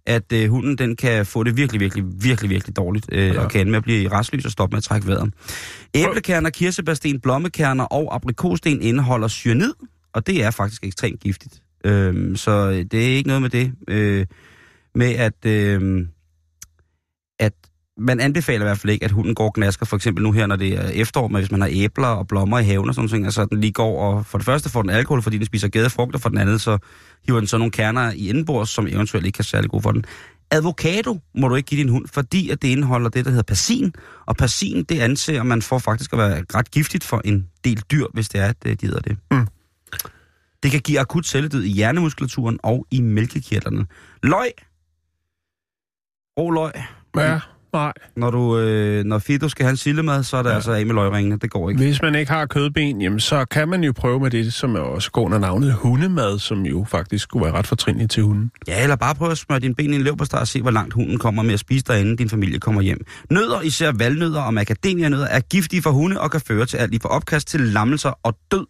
at 0.05 0.33
uh, 0.33 0.49
hunden 0.49 0.77
den 0.77 0.95
kan 0.95 1.25
få 1.25 1.43
det 1.43 1.57
virkelig, 1.57 1.79
virkelig, 1.79 2.03
virkelig, 2.19 2.49
virkelig 2.49 2.75
dårligt, 2.75 3.05
uh, 3.11 3.17
ja. 3.17 3.39
og 3.39 3.51
kan 3.51 3.61
ende 3.61 3.71
med 3.71 3.77
at 3.77 3.83
blive 3.83 4.11
restløs 4.11 4.45
og 4.45 4.51
stoppe 4.51 4.73
med 4.73 4.77
at 4.77 4.83
trække 4.83 5.07
vejret. 5.07 5.33
Æblekerner, 5.93 6.49
kirsebærsten, 6.49 7.19
blommekerner 7.19 7.83
og 7.83 8.15
aprikosten 8.15 8.81
indeholder 8.81 9.27
cyanid, 9.27 9.73
og 10.13 10.27
det 10.27 10.43
er 10.43 10.51
faktisk 10.51 10.83
ekstremt 10.83 11.19
giftigt. 11.19 11.61
Øhm, 11.85 12.31
øh, 12.31 12.37
så 12.37 12.71
det 12.91 12.93
er 12.93 13.15
ikke 13.17 13.27
noget 13.27 13.41
med 13.41 13.49
det. 13.49 13.73
Øh, 13.87 14.25
med 14.95 15.15
at, 15.15 15.45
øh, 15.45 16.07
at 17.39 17.53
man 17.97 18.19
anbefaler 18.19 18.65
i 18.65 18.67
hvert 18.67 18.77
fald 18.77 18.93
ikke, 18.93 19.05
at 19.05 19.11
hunden 19.11 19.35
går 19.35 19.45
og 19.45 19.53
gnasker, 19.53 19.85
for 19.85 19.95
eksempel 19.95 20.23
nu 20.23 20.31
her, 20.31 20.45
når 20.47 20.55
det 20.55 20.73
er 20.73 20.87
efterår, 20.87 21.27
men 21.27 21.41
hvis 21.41 21.51
man 21.51 21.61
har 21.61 21.69
æbler 21.71 22.07
og 22.07 22.27
blommer 22.27 22.59
i 22.59 22.63
haven 22.63 22.89
og 22.89 22.95
sådan 22.95 23.09
noget, 23.09 23.25
altså 23.25 23.45
den 23.45 23.61
lige 23.61 23.71
går 23.71 24.01
og 24.01 24.25
for 24.25 24.37
det 24.37 24.45
første 24.45 24.69
får 24.69 24.81
den 24.81 24.91
alkohol, 24.91 25.21
fordi 25.21 25.37
den 25.37 25.45
spiser 25.45 25.67
gadefrugter, 25.67 26.19
for 26.19 26.29
den 26.29 26.37
anden 26.37 26.59
så 26.59 26.77
hiver 27.27 27.39
den 27.39 27.47
så 27.47 27.57
nogle 27.57 27.71
kerner 27.71 28.11
i 28.11 28.29
indenbords, 28.29 28.69
som 28.69 28.87
eventuelt 28.87 29.25
ikke 29.25 29.39
er 29.39 29.43
særlig 29.43 29.69
gode 29.69 29.81
for 29.81 29.91
den. 29.91 30.05
Avocado 30.51 31.19
må 31.35 31.47
du 31.47 31.55
ikke 31.55 31.67
give 31.67 31.81
din 31.81 31.89
hund, 31.89 32.05
fordi 32.07 32.49
at 32.49 32.61
det 32.61 32.67
indeholder 32.67 33.09
det, 33.09 33.25
der 33.25 33.31
hedder 33.31 33.43
persin, 33.43 33.93
og 34.25 34.37
persin, 34.37 34.83
det 34.83 34.99
anser 34.99 35.43
man 35.43 35.61
for 35.61 35.79
faktisk 35.79 36.13
at 36.13 36.19
være 36.19 36.43
ret 36.55 36.71
giftigt 36.71 37.03
for 37.03 37.21
en 37.25 37.47
del 37.63 37.83
dyr, 37.91 38.05
hvis 38.13 38.29
det 38.29 38.41
er, 38.41 38.45
at 38.45 38.57
øh, 38.65 38.75
de 38.81 38.85
hedder 38.85 39.01
det. 39.01 39.17
Mm. 39.31 39.47
Det 40.63 40.71
kan 40.71 40.79
give 40.81 40.99
akut 40.99 41.25
celledød 41.27 41.63
i 41.63 41.69
hjernemuskulaturen 41.71 42.59
og 42.63 42.85
i 42.91 43.01
mælkekirtlerne. 43.01 43.85
Løg. 44.23 44.51
Rå 46.39 46.51
løg. 46.51 46.71
ja, 47.17 47.39
nej. 47.73 47.93
Når, 48.15 48.31
du, 48.31 48.57
øh, 48.57 49.03
når 49.03 49.19
Fido 49.19 49.49
skal 49.49 49.63
have 49.63 49.71
en 49.71 49.77
sillemad, 49.77 50.23
så 50.23 50.37
er 50.37 50.43
det 50.43 50.49
Ja. 50.49 50.55
altså 50.55 50.71
af 50.71 50.85
med 50.85 50.95
løgringene. 50.95 51.37
Det 51.37 51.49
går 51.51 51.69
ikke. 51.69 51.83
Hvis 51.83 52.01
man 52.01 52.15
ikke 52.15 52.31
har 52.31 52.45
kødben, 52.45 53.01
jamen, 53.01 53.19
så 53.19 53.45
kan 53.45 53.69
man 53.69 53.83
jo 53.83 53.91
prøve 53.95 54.19
med 54.19 54.31
det, 54.31 54.53
som 54.53 54.75
er 54.75 54.79
også 54.79 55.11
går 55.11 55.25
under 55.25 55.37
navnet 55.39 55.73
hundemad, 55.73 56.39
som 56.39 56.65
jo 56.65 56.85
faktisk 56.89 57.23
skulle 57.23 57.45
være 57.45 57.53
ret 57.53 57.67
fortrinligt 57.67 58.11
til 58.11 58.23
hunden. 58.23 58.51
Ja, 58.67 58.83
eller 58.83 58.95
bare 58.95 59.15
prøv 59.15 59.31
at 59.31 59.37
smøre 59.37 59.59
dine 59.59 59.75
ben 59.75 59.93
i 59.93 59.95
en 59.95 60.01
leverpostej 60.01 60.39
og 60.39 60.47
se, 60.47 60.61
hvor 60.61 60.71
langt 60.71 60.93
hunden 60.93 61.17
kommer 61.17 61.43
med 61.43 61.53
at 61.53 61.59
spise 61.59 61.83
dig, 61.87 61.99
inden 62.01 62.15
din 62.15 62.29
familie 62.29 62.59
kommer 62.59 62.81
hjem. 62.81 63.05
Nødder, 63.31 63.61
især 63.61 63.91
valnødder 63.91 64.41
og 64.41 64.53
macadamianødder, 64.53 65.27
er 65.27 65.39
giftige 65.39 65.81
for 65.81 65.91
hunde 65.91 66.19
og 66.21 66.31
kan 66.31 66.41
føre 66.41 66.65
til 66.65 66.77
alt 66.77 66.91
lige 66.91 67.01
fra 67.01 67.09
opkast 67.09 67.47
til 67.47 67.59
lammelser 67.59 68.09
og 68.23 68.37
død. 68.51 68.65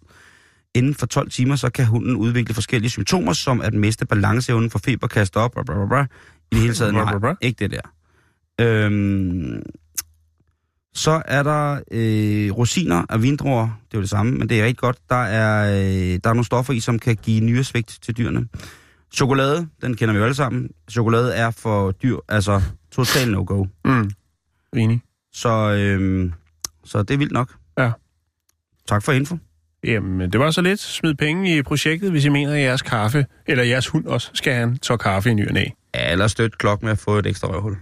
Inden 0.75 0.95
for 0.95 1.05
12 1.05 1.29
timer, 1.29 1.55
så 1.55 1.69
kan 1.69 1.85
hunden 1.85 2.15
udvikle 2.15 2.53
forskellige 2.53 2.89
symptomer, 2.89 3.33
som 3.33 3.61
at 3.61 3.73
miste 3.73 4.05
balanceevnen 4.05 4.69
for 4.69 4.79
feber, 4.79 5.07
kaste 5.07 5.37
op, 5.37 5.51
bla, 5.51 5.63
bla, 5.63 5.85
bla. 5.85 6.01
I 6.01 6.05
det 6.51 6.59
hele 6.59 6.73
taget, 6.73 6.93
nej, 6.93 7.35
ikke 7.41 7.59
det 7.59 7.71
der. 7.71 7.81
Øhm, 8.61 9.61
så 10.93 11.21
er 11.25 11.43
der 11.43 11.79
øh, 11.91 12.51
rosiner 12.57 13.05
af 13.09 13.21
vindruer, 13.21 13.63
det 13.63 13.93
er 13.93 13.97
jo 13.97 14.01
det 14.01 14.09
samme, 14.09 14.31
men 14.31 14.49
det 14.49 14.61
er 14.61 14.65
rigtig 14.65 14.77
godt. 14.77 14.97
Der 15.09 15.15
er, 15.15 15.71
øh, 15.71 16.19
der 16.23 16.29
er 16.29 16.33
nogle 16.33 16.45
stoffer 16.45 16.73
i, 16.73 16.79
som 16.79 16.99
kan 16.99 17.15
give 17.15 17.41
nyresvigt 17.41 17.99
til 18.01 18.17
dyrene. 18.17 18.47
Chokolade, 19.13 19.67
den 19.81 19.95
kender 19.95 20.13
vi 20.13 20.17
jo 20.17 20.23
alle 20.23 20.35
sammen. 20.35 20.69
Chokolade 20.89 21.33
er 21.33 21.51
for 21.51 21.91
dyr, 21.91 22.17
altså 22.27 22.61
total 22.91 23.31
no-go. 23.31 23.65
Mm. 23.85 24.11
Enig. 24.75 25.01
Så, 25.33 25.49
øh, 25.49 26.31
så 26.83 27.03
det 27.03 27.13
er 27.13 27.17
vildt 27.17 27.33
nok. 27.33 27.55
Ja. 27.77 27.91
Tak 28.87 29.03
for 29.03 29.11
info. 29.11 29.37
Jamen, 29.85 30.31
det 30.31 30.39
var 30.39 30.51
så 30.51 30.61
lidt. 30.61 30.79
Smid 30.79 31.15
penge 31.15 31.57
i 31.57 31.61
projektet, 31.61 32.11
hvis 32.11 32.25
I 32.25 32.29
mener, 32.29 32.53
at 32.53 32.59
jeres 32.61 32.81
kaffe, 32.81 33.25
eller 33.47 33.63
jeres 33.63 33.87
hund 33.87 34.05
også, 34.05 34.31
skal 34.33 34.53
have 34.53 34.63
en 34.63 34.77
tår 34.77 34.97
kaffe 34.97 35.29
i 35.31 35.33
ny 35.33 35.47
og 35.47 35.53
næ. 35.53 35.65
Ja, 35.95 36.11
eller 36.11 36.27
støt 36.27 36.57
klok 36.57 36.83
med 36.83 36.91
at 36.91 36.99
få 36.99 37.17
et 37.17 37.25
ekstra 37.25 37.47
røvhul. 37.47 37.77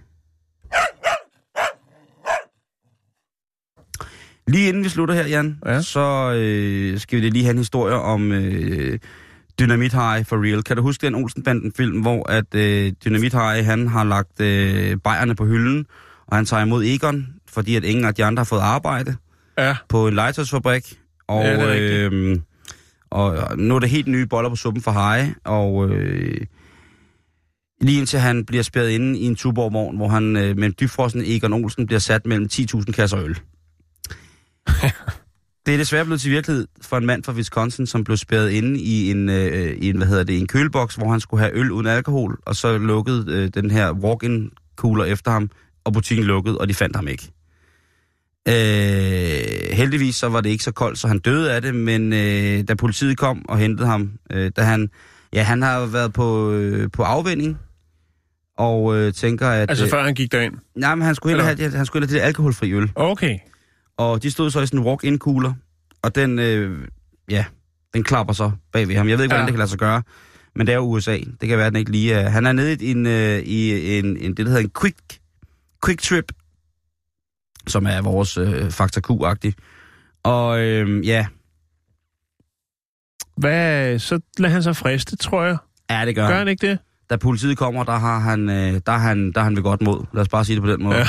Lige 4.48 4.68
inden 4.70 4.84
vi 4.84 4.90
slutter 4.90 5.16
her, 5.16 5.28
Jan, 5.28 5.60
Ja. 5.66 5.82
så 5.82 6.34
øh, 6.38 7.00
skal 7.00 7.22
vi 7.22 7.30
lige 7.30 7.44
have 7.44 7.52
en 7.52 7.58
historie 7.58 7.96
om 7.96 8.32
øh, 8.32 9.00
Dynamit 9.60 9.94
High 9.94 10.26
for 10.26 10.44
real. 10.46 10.64
Kan 10.64 10.76
du 10.78 10.82
huske 10.82 11.06
den 11.06 11.16
Olsenbanden-film, 11.16 12.02
hvor 12.02 12.30
at 12.30 12.56
øh, 12.56 12.92
Dynamit 13.06 13.34
High, 13.34 13.66
han 13.66 13.88
har 13.88 14.04
lagt 14.04 14.42
øh, 14.42 14.98
bajerne 15.04 15.36
på 15.36 15.46
hylden, 15.46 15.86
og 16.28 16.36
han 16.36 16.46
tager 16.46 16.64
imod 16.64 16.84
Egon, 16.84 17.28
fordi 17.50 17.76
at 17.76 17.84
ingen 17.84 18.06
af 18.06 18.16
de 18.16 18.26
andre 18.26 18.40
har 18.40 18.46
fået 18.46 18.60
arbejde 18.62 19.16
Ja, 19.58 19.76
på 19.90 20.08
en 20.08 20.14
legetøjsfabrik. 20.14 21.00
Og, 21.28 21.44
Ja, 21.44 21.54
det 21.54 21.62
er 21.62 21.72
rigtigt. 21.72 22.14
øh, 22.14 22.40
og 23.10 23.58
nu 23.58 23.76
er 23.76 23.80
det 23.80 23.90
helt 23.90 24.08
nye 24.08 24.26
boller 24.26 24.50
på 24.50 24.56
suppen 24.56 24.84
for 24.84 24.92
High, 24.92 25.30
og 25.44 25.90
øh, 25.90 26.42
lige 27.82 27.98
indtil 28.00 28.20
han 28.20 28.46
bliver 28.46 28.64
spærret 28.64 28.90
inde 28.90 29.20
i 29.20 29.26
en 29.26 29.36
Tuborg-vogn, 29.36 29.98
hvor 29.98 30.08
han 30.08 30.36
øh, 30.36 30.58
med 30.58 30.66
en 30.66 30.74
dybfrossen 30.80 31.22
Egon 31.26 31.54
Olsen 31.54 31.86
bliver 31.86 32.00
sat 32.00 32.26
mellem 32.26 32.50
10.000 32.54 32.92
kasser 32.92 33.20
øl. 33.20 33.40
det 35.66 35.74
er 35.74 35.78
desværre 35.78 36.06
blevet 36.06 36.22
til 36.22 36.32
virkelighed 36.32 36.68
for 36.82 36.98
en 36.98 37.06
mand 37.06 37.24
fra 37.24 37.34
Wisconsin, 37.34 37.88
som 37.88 38.04
blev 38.04 38.18
spærret 38.18 38.50
inde 38.52 38.80
i 38.80 39.12
en, 39.12 39.30
øh, 39.30 39.78
i 39.78 39.90
en, 39.90 39.98
hvad 39.98 40.08
hedder 40.08 40.24
det, 40.24 40.38
en 40.40 40.48
køleboks, 40.48 40.96
hvor 40.96 41.12
han 41.12 41.20
skulle 41.20 41.44
have 41.44 41.56
øl 41.56 41.72
uden 41.72 41.88
alkohol, 41.88 42.40
og 42.46 42.56
så 42.56 42.78
lukkede 42.78 43.26
øh, 43.30 43.50
den 43.54 43.72
her 43.72 43.92
walk-in 43.92 44.52
cooler 44.76 45.06
efter 45.06 45.32
ham, 45.32 45.50
og 45.84 45.94
butikken 45.94 46.26
lukkede, 46.26 46.58
og 46.58 46.70
de 46.70 46.74
fandt 46.74 46.96
ham 46.96 47.08
ikke. 47.08 47.32
Øh, 48.48 48.54
heldigvis 49.72 50.16
så 50.16 50.30
var 50.30 50.42
det 50.42 50.50
ikke 50.50 50.64
så 50.64 50.72
koldt, 50.72 51.00
så 51.00 51.08
han 51.08 51.20
døde 51.20 51.54
af 51.54 51.62
det, 51.62 51.76
men 51.76 52.14
øh, 52.14 52.64
da 52.68 52.74
politiet 52.74 53.18
kom 53.18 53.50
og 53.50 53.58
hentede 53.58 53.88
ham, 53.88 54.12
øh, 54.32 54.52
da 54.56 54.62
han, 54.62 54.90
ja, 55.34 55.44
han 55.44 55.62
har 55.62 55.86
været 55.86 56.14
på, 56.14 56.52
øh, 56.52 56.92
på 56.92 57.04
afvinding, 57.04 57.58
og 58.58 58.98
øh, 58.98 59.14
tænker, 59.14 59.50
at... 59.50 59.70
altså 59.70 59.86
øh, 59.86 59.92
før 59.92 60.04
han 60.04 60.14
gik 60.14 60.32
derind. 60.32 60.54
nej, 60.76 60.96
men 60.96 61.06
han 61.06 61.16
skulle 61.16 61.32
hellere 61.32 61.56
have, 61.56 61.72
han 61.72 61.86
skulle 61.86 62.08
have 62.08 62.20
det 62.20 62.26
alkoholfri 62.26 62.74
øl. 62.74 62.92
Okay. 62.96 63.38
Og 63.98 64.24
de 64.24 64.32
stod 64.32 64.52
så 64.52 64.62
i 64.62 64.66
sådan 64.66 64.80
en 64.80 64.86
walk-in 64.86 65.18
cooler, 65.18 65.54
og 66.02 66.16
den, 66.16 66.40
øh, 66.40 66.88
ja, 67.30 67.46
den 67.94 68.04
klapper 68.04 68.34
så 68.34 68.52
bag 68.74 68.88
ved 68.88 68.96
ham. 68.96 69.10
Jeg 69.10 69.18
ved 69.18 69.24
ikke, 69.24 69.34
hvordan 69.34 69.44
ja. 69.44 69.46
det 69.46 69.54
kan 69.54 69.60
lade 69.60 69.70
sig 69.70 69.80
gøre, 69.80 70.04
men 70.56 70.68
det 70.68 70.74
er 70.74 70.78
jo 70.78 70.84
USA. 70.84 71.18
Det 71.42 71.50
kan 71.50 71.58
være, 71.58 71.68
at 71.68 71.74
den 71.74 71.80
ikke 71.80 71.92
lige 71.92 72.14
er... 72.14 72.30
Han 72.30 72.46
er 72.46 72.52
nede 72.52 72.86
i 72.86 72.92
en, 72.92 73.06
øh, 73.06 73.40
i 73.40 73.98
en, 74.00 74.18
en, 74.18 74.30
det, 74.30 74.38
der 74.38 74.52
hedder 74.52 74.64
en 74.64 74.72
quick, 74.82 74.98
quick 75.86 76.02
trip, 76.02 76.32
som 77.68 77.86
er 77.86 78.02
vores 78.02 78.38
øh, 78.38 78.72
Faktor 78.72 79.02
Q-agtig. 79.12 79.52
Og 80.24 80.60
øh, 80.60 81.08
ja, 81.08 81.26
Hvad, 83.38 84.00
så 84.00 84.20
lader 84.38 84.54
han 84.54 84.64
sig 84.64 84.76
friste, 84.76 85.16
tror 85.16 85.44
jeg. 85.44 85.58
ja, 85.90 86.06
det 86.06 86.16
gør, 86.16 86.22
Gør 86.22 86.28
han. 86.30 86.38
han 86.38 86.48
ikke 86.48 86.68
det? 86.68 86.80
Da 87.10 87.16
politiet 87.18 87.58
kommer, 87.58 87.84
der 87.84 87.98
har 87.98 88.20
han, 88.20 88.50
øh, 88.50 88.82
der 88.86 88.92
han, 88.98 89.32
der 89.32 89.42
han 89.42 89.56
ved 89.56 89.64
godt 89.64 89.82
mod. 89.82 90.06
Lad 90.14 90.22
os 90.22 90.30
bare 90.30 90.46
sige 90.46 90.56
det 90.56 90.64
på 90.64 90.72
den 90.72 90.84
måde. 90.84 90.98
Ja. 90.98 91.06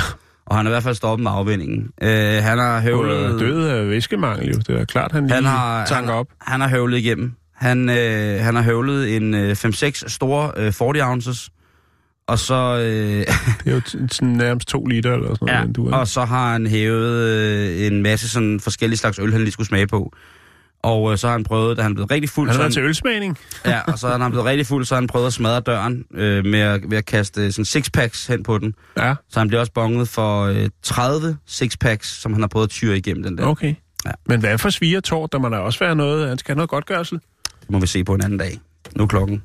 Og 0.47 0.57
han 0.57 0.67
er 0.67 0.71
i 0.71 0.73
hvert 0.73 0.83
fald 0.83 0.95
stoppet 0.95 1.23
med 1.23 1.31
afvindingen. 1.35 1.91
Øh, 2.03 2.43
han 2.43 2.59
har 2.59 2.81
høvlet... 2.81 3.19
Høvlet... 3.19 3.41
Død 3.41 3.69
af 3.69 3.89
væskemangel 3.91 4.49
jo. 4.49 4.55
Det 4.67 4.81
er 4.81 4.85
klart, 4.85 5.13
han 5.13 5.23
lige 5.27 5.35
Han 5.35 5.45
har, 5.45 5.87
tanker 5.87 6.11
han, 6.11 6.19
op. 6.21 6.27
han 6.41 6.61
har 6.61 6.69
høvlet 6.69 6.99
igennem. 6.99 7.33
Han, 7.55 7.89
øh, 7.91 8.41
han 8.41 8.55
har 8.55 8.63
høvlet 8.63 9.17
en 9.17 9.35
øh, 9.35 9.51
5-6 9.53 10.09
store 10.09 10.53
øh, 10.57 10.73
40 10.73 11.01
ounces, 11.11 11.51
og 12.29 12.39
så, 12.39 12.55
øh, 12.55 12.87
Det 13.65 13.71
er 13.71 13.75
jo 13.75 13.81
sådan 14.11 14.29
nærmest 14.29 14.69
to 14.69 14.85
liter 14.87 15.13
eller 15.13 15.35
sådan 15.35 15.47
noget. 15.55 15.67
ja, 15.67 15.73
du 15.73 15.91
og 15.91 16.09
så 16.09 16.25
har 16.25 16.53
han 16.53 16.67
hævet 16.67 17.29
øh, 17.29 17.87
en 17.87 18.03
masse 18.03 18.29
sådan 18.29 18.61
forskellige 18.61 18.99
slags 18.99 19.19
øl, 19.19 19.33
han 19.33 19.41
lige 19.41 19.53
skulle 19.53 19.67
smage 19.67 19.87
på. 19.87 20.13
Og 20.83 21.13
øh, 21.13 21.19
så 21.19 21.27
har 21.27 21.33
han 21.33 21.45
prøvet, 21.45 21.77
da 21.77 21.83
han 21.83 21.95
blev 21.95 22.07
rigtig 22.07 22.31
fuld, 22.31 22.49
Han 22.49 22.55
har 22.57 22.63
været 22.63 22.73
til 22.73 22.83
ølsmagning. 22.83 23.39
ja, 23.67 23.81
og 23.81 23.99
så 23.99 24.09
er 24.09 24.19
han 24.19 24.31
blevet 24.31 24.47
rigtig 24.47 24.67
fuld, 24.67 24.85
så 24.85 24.95
har 24.95 25.01
han 25.01 25.07
prøvet 25.07 25.27
at 25.27 25.33
smadre 25.33 25.61
døren 25.61 26.05
øh, 26.15 26.45
med 26.45 26.61
at, 26.61 26.81
ved 26.91 26.99
at 26.99 27.05
kaste 27.07 27.53
sådan 27.53 27.65
sixpacks 27.65 28.27
hen 28.27 28.43
på 28.43 28.59
den. 28.59 28.75
Ja, 28.99 29.15
Så 29.31 29.39
han 29.39 29.49
bliver 29.49 29.61
også 29.61 29.73
bonget 29.73 30.09
for 30.09 30.43
øh, 30.43 30.69
30 30.83 31.37
sixpacks, 31.47 32.09
som 32.21 32.33
han 32.33 32.43
har 32.43 32.49
prøvet 32.49 32.67
at 32.67 32.71
tyre 32.71 32.97
igennem 32.97 33.23
den 33.23 33.39
der. 33.39 33.45
okay. 33.47 33.75
Ja. 34.07 34.11
Men 34.27 34.41
hvad 34.41 34.59
for 34.59 34.71
svigertår? 34.71 35.27
Der 35.27 35.39
må 35.39 35.49
der 35.49 35.59
også 35.59 35.79
være 35.79 35.97
noget. 35.97 36.29
Han 36.29 36.39
skal 36.39 36.53
have 36.53 36.57
noget 36.57 36.71
godtgørsel. 36.71 37.21
Det 37.61 37.71
må 37.71 37.81
vi 37.81 37.87
se 37.87 38.05
på 38.05 38.15
en 38.15 38.23
anden 38.23 38.39
dag. 38.39 38.61
Nu 38.97 39.03
er 39.03 39.07
klokken 39.09 39.43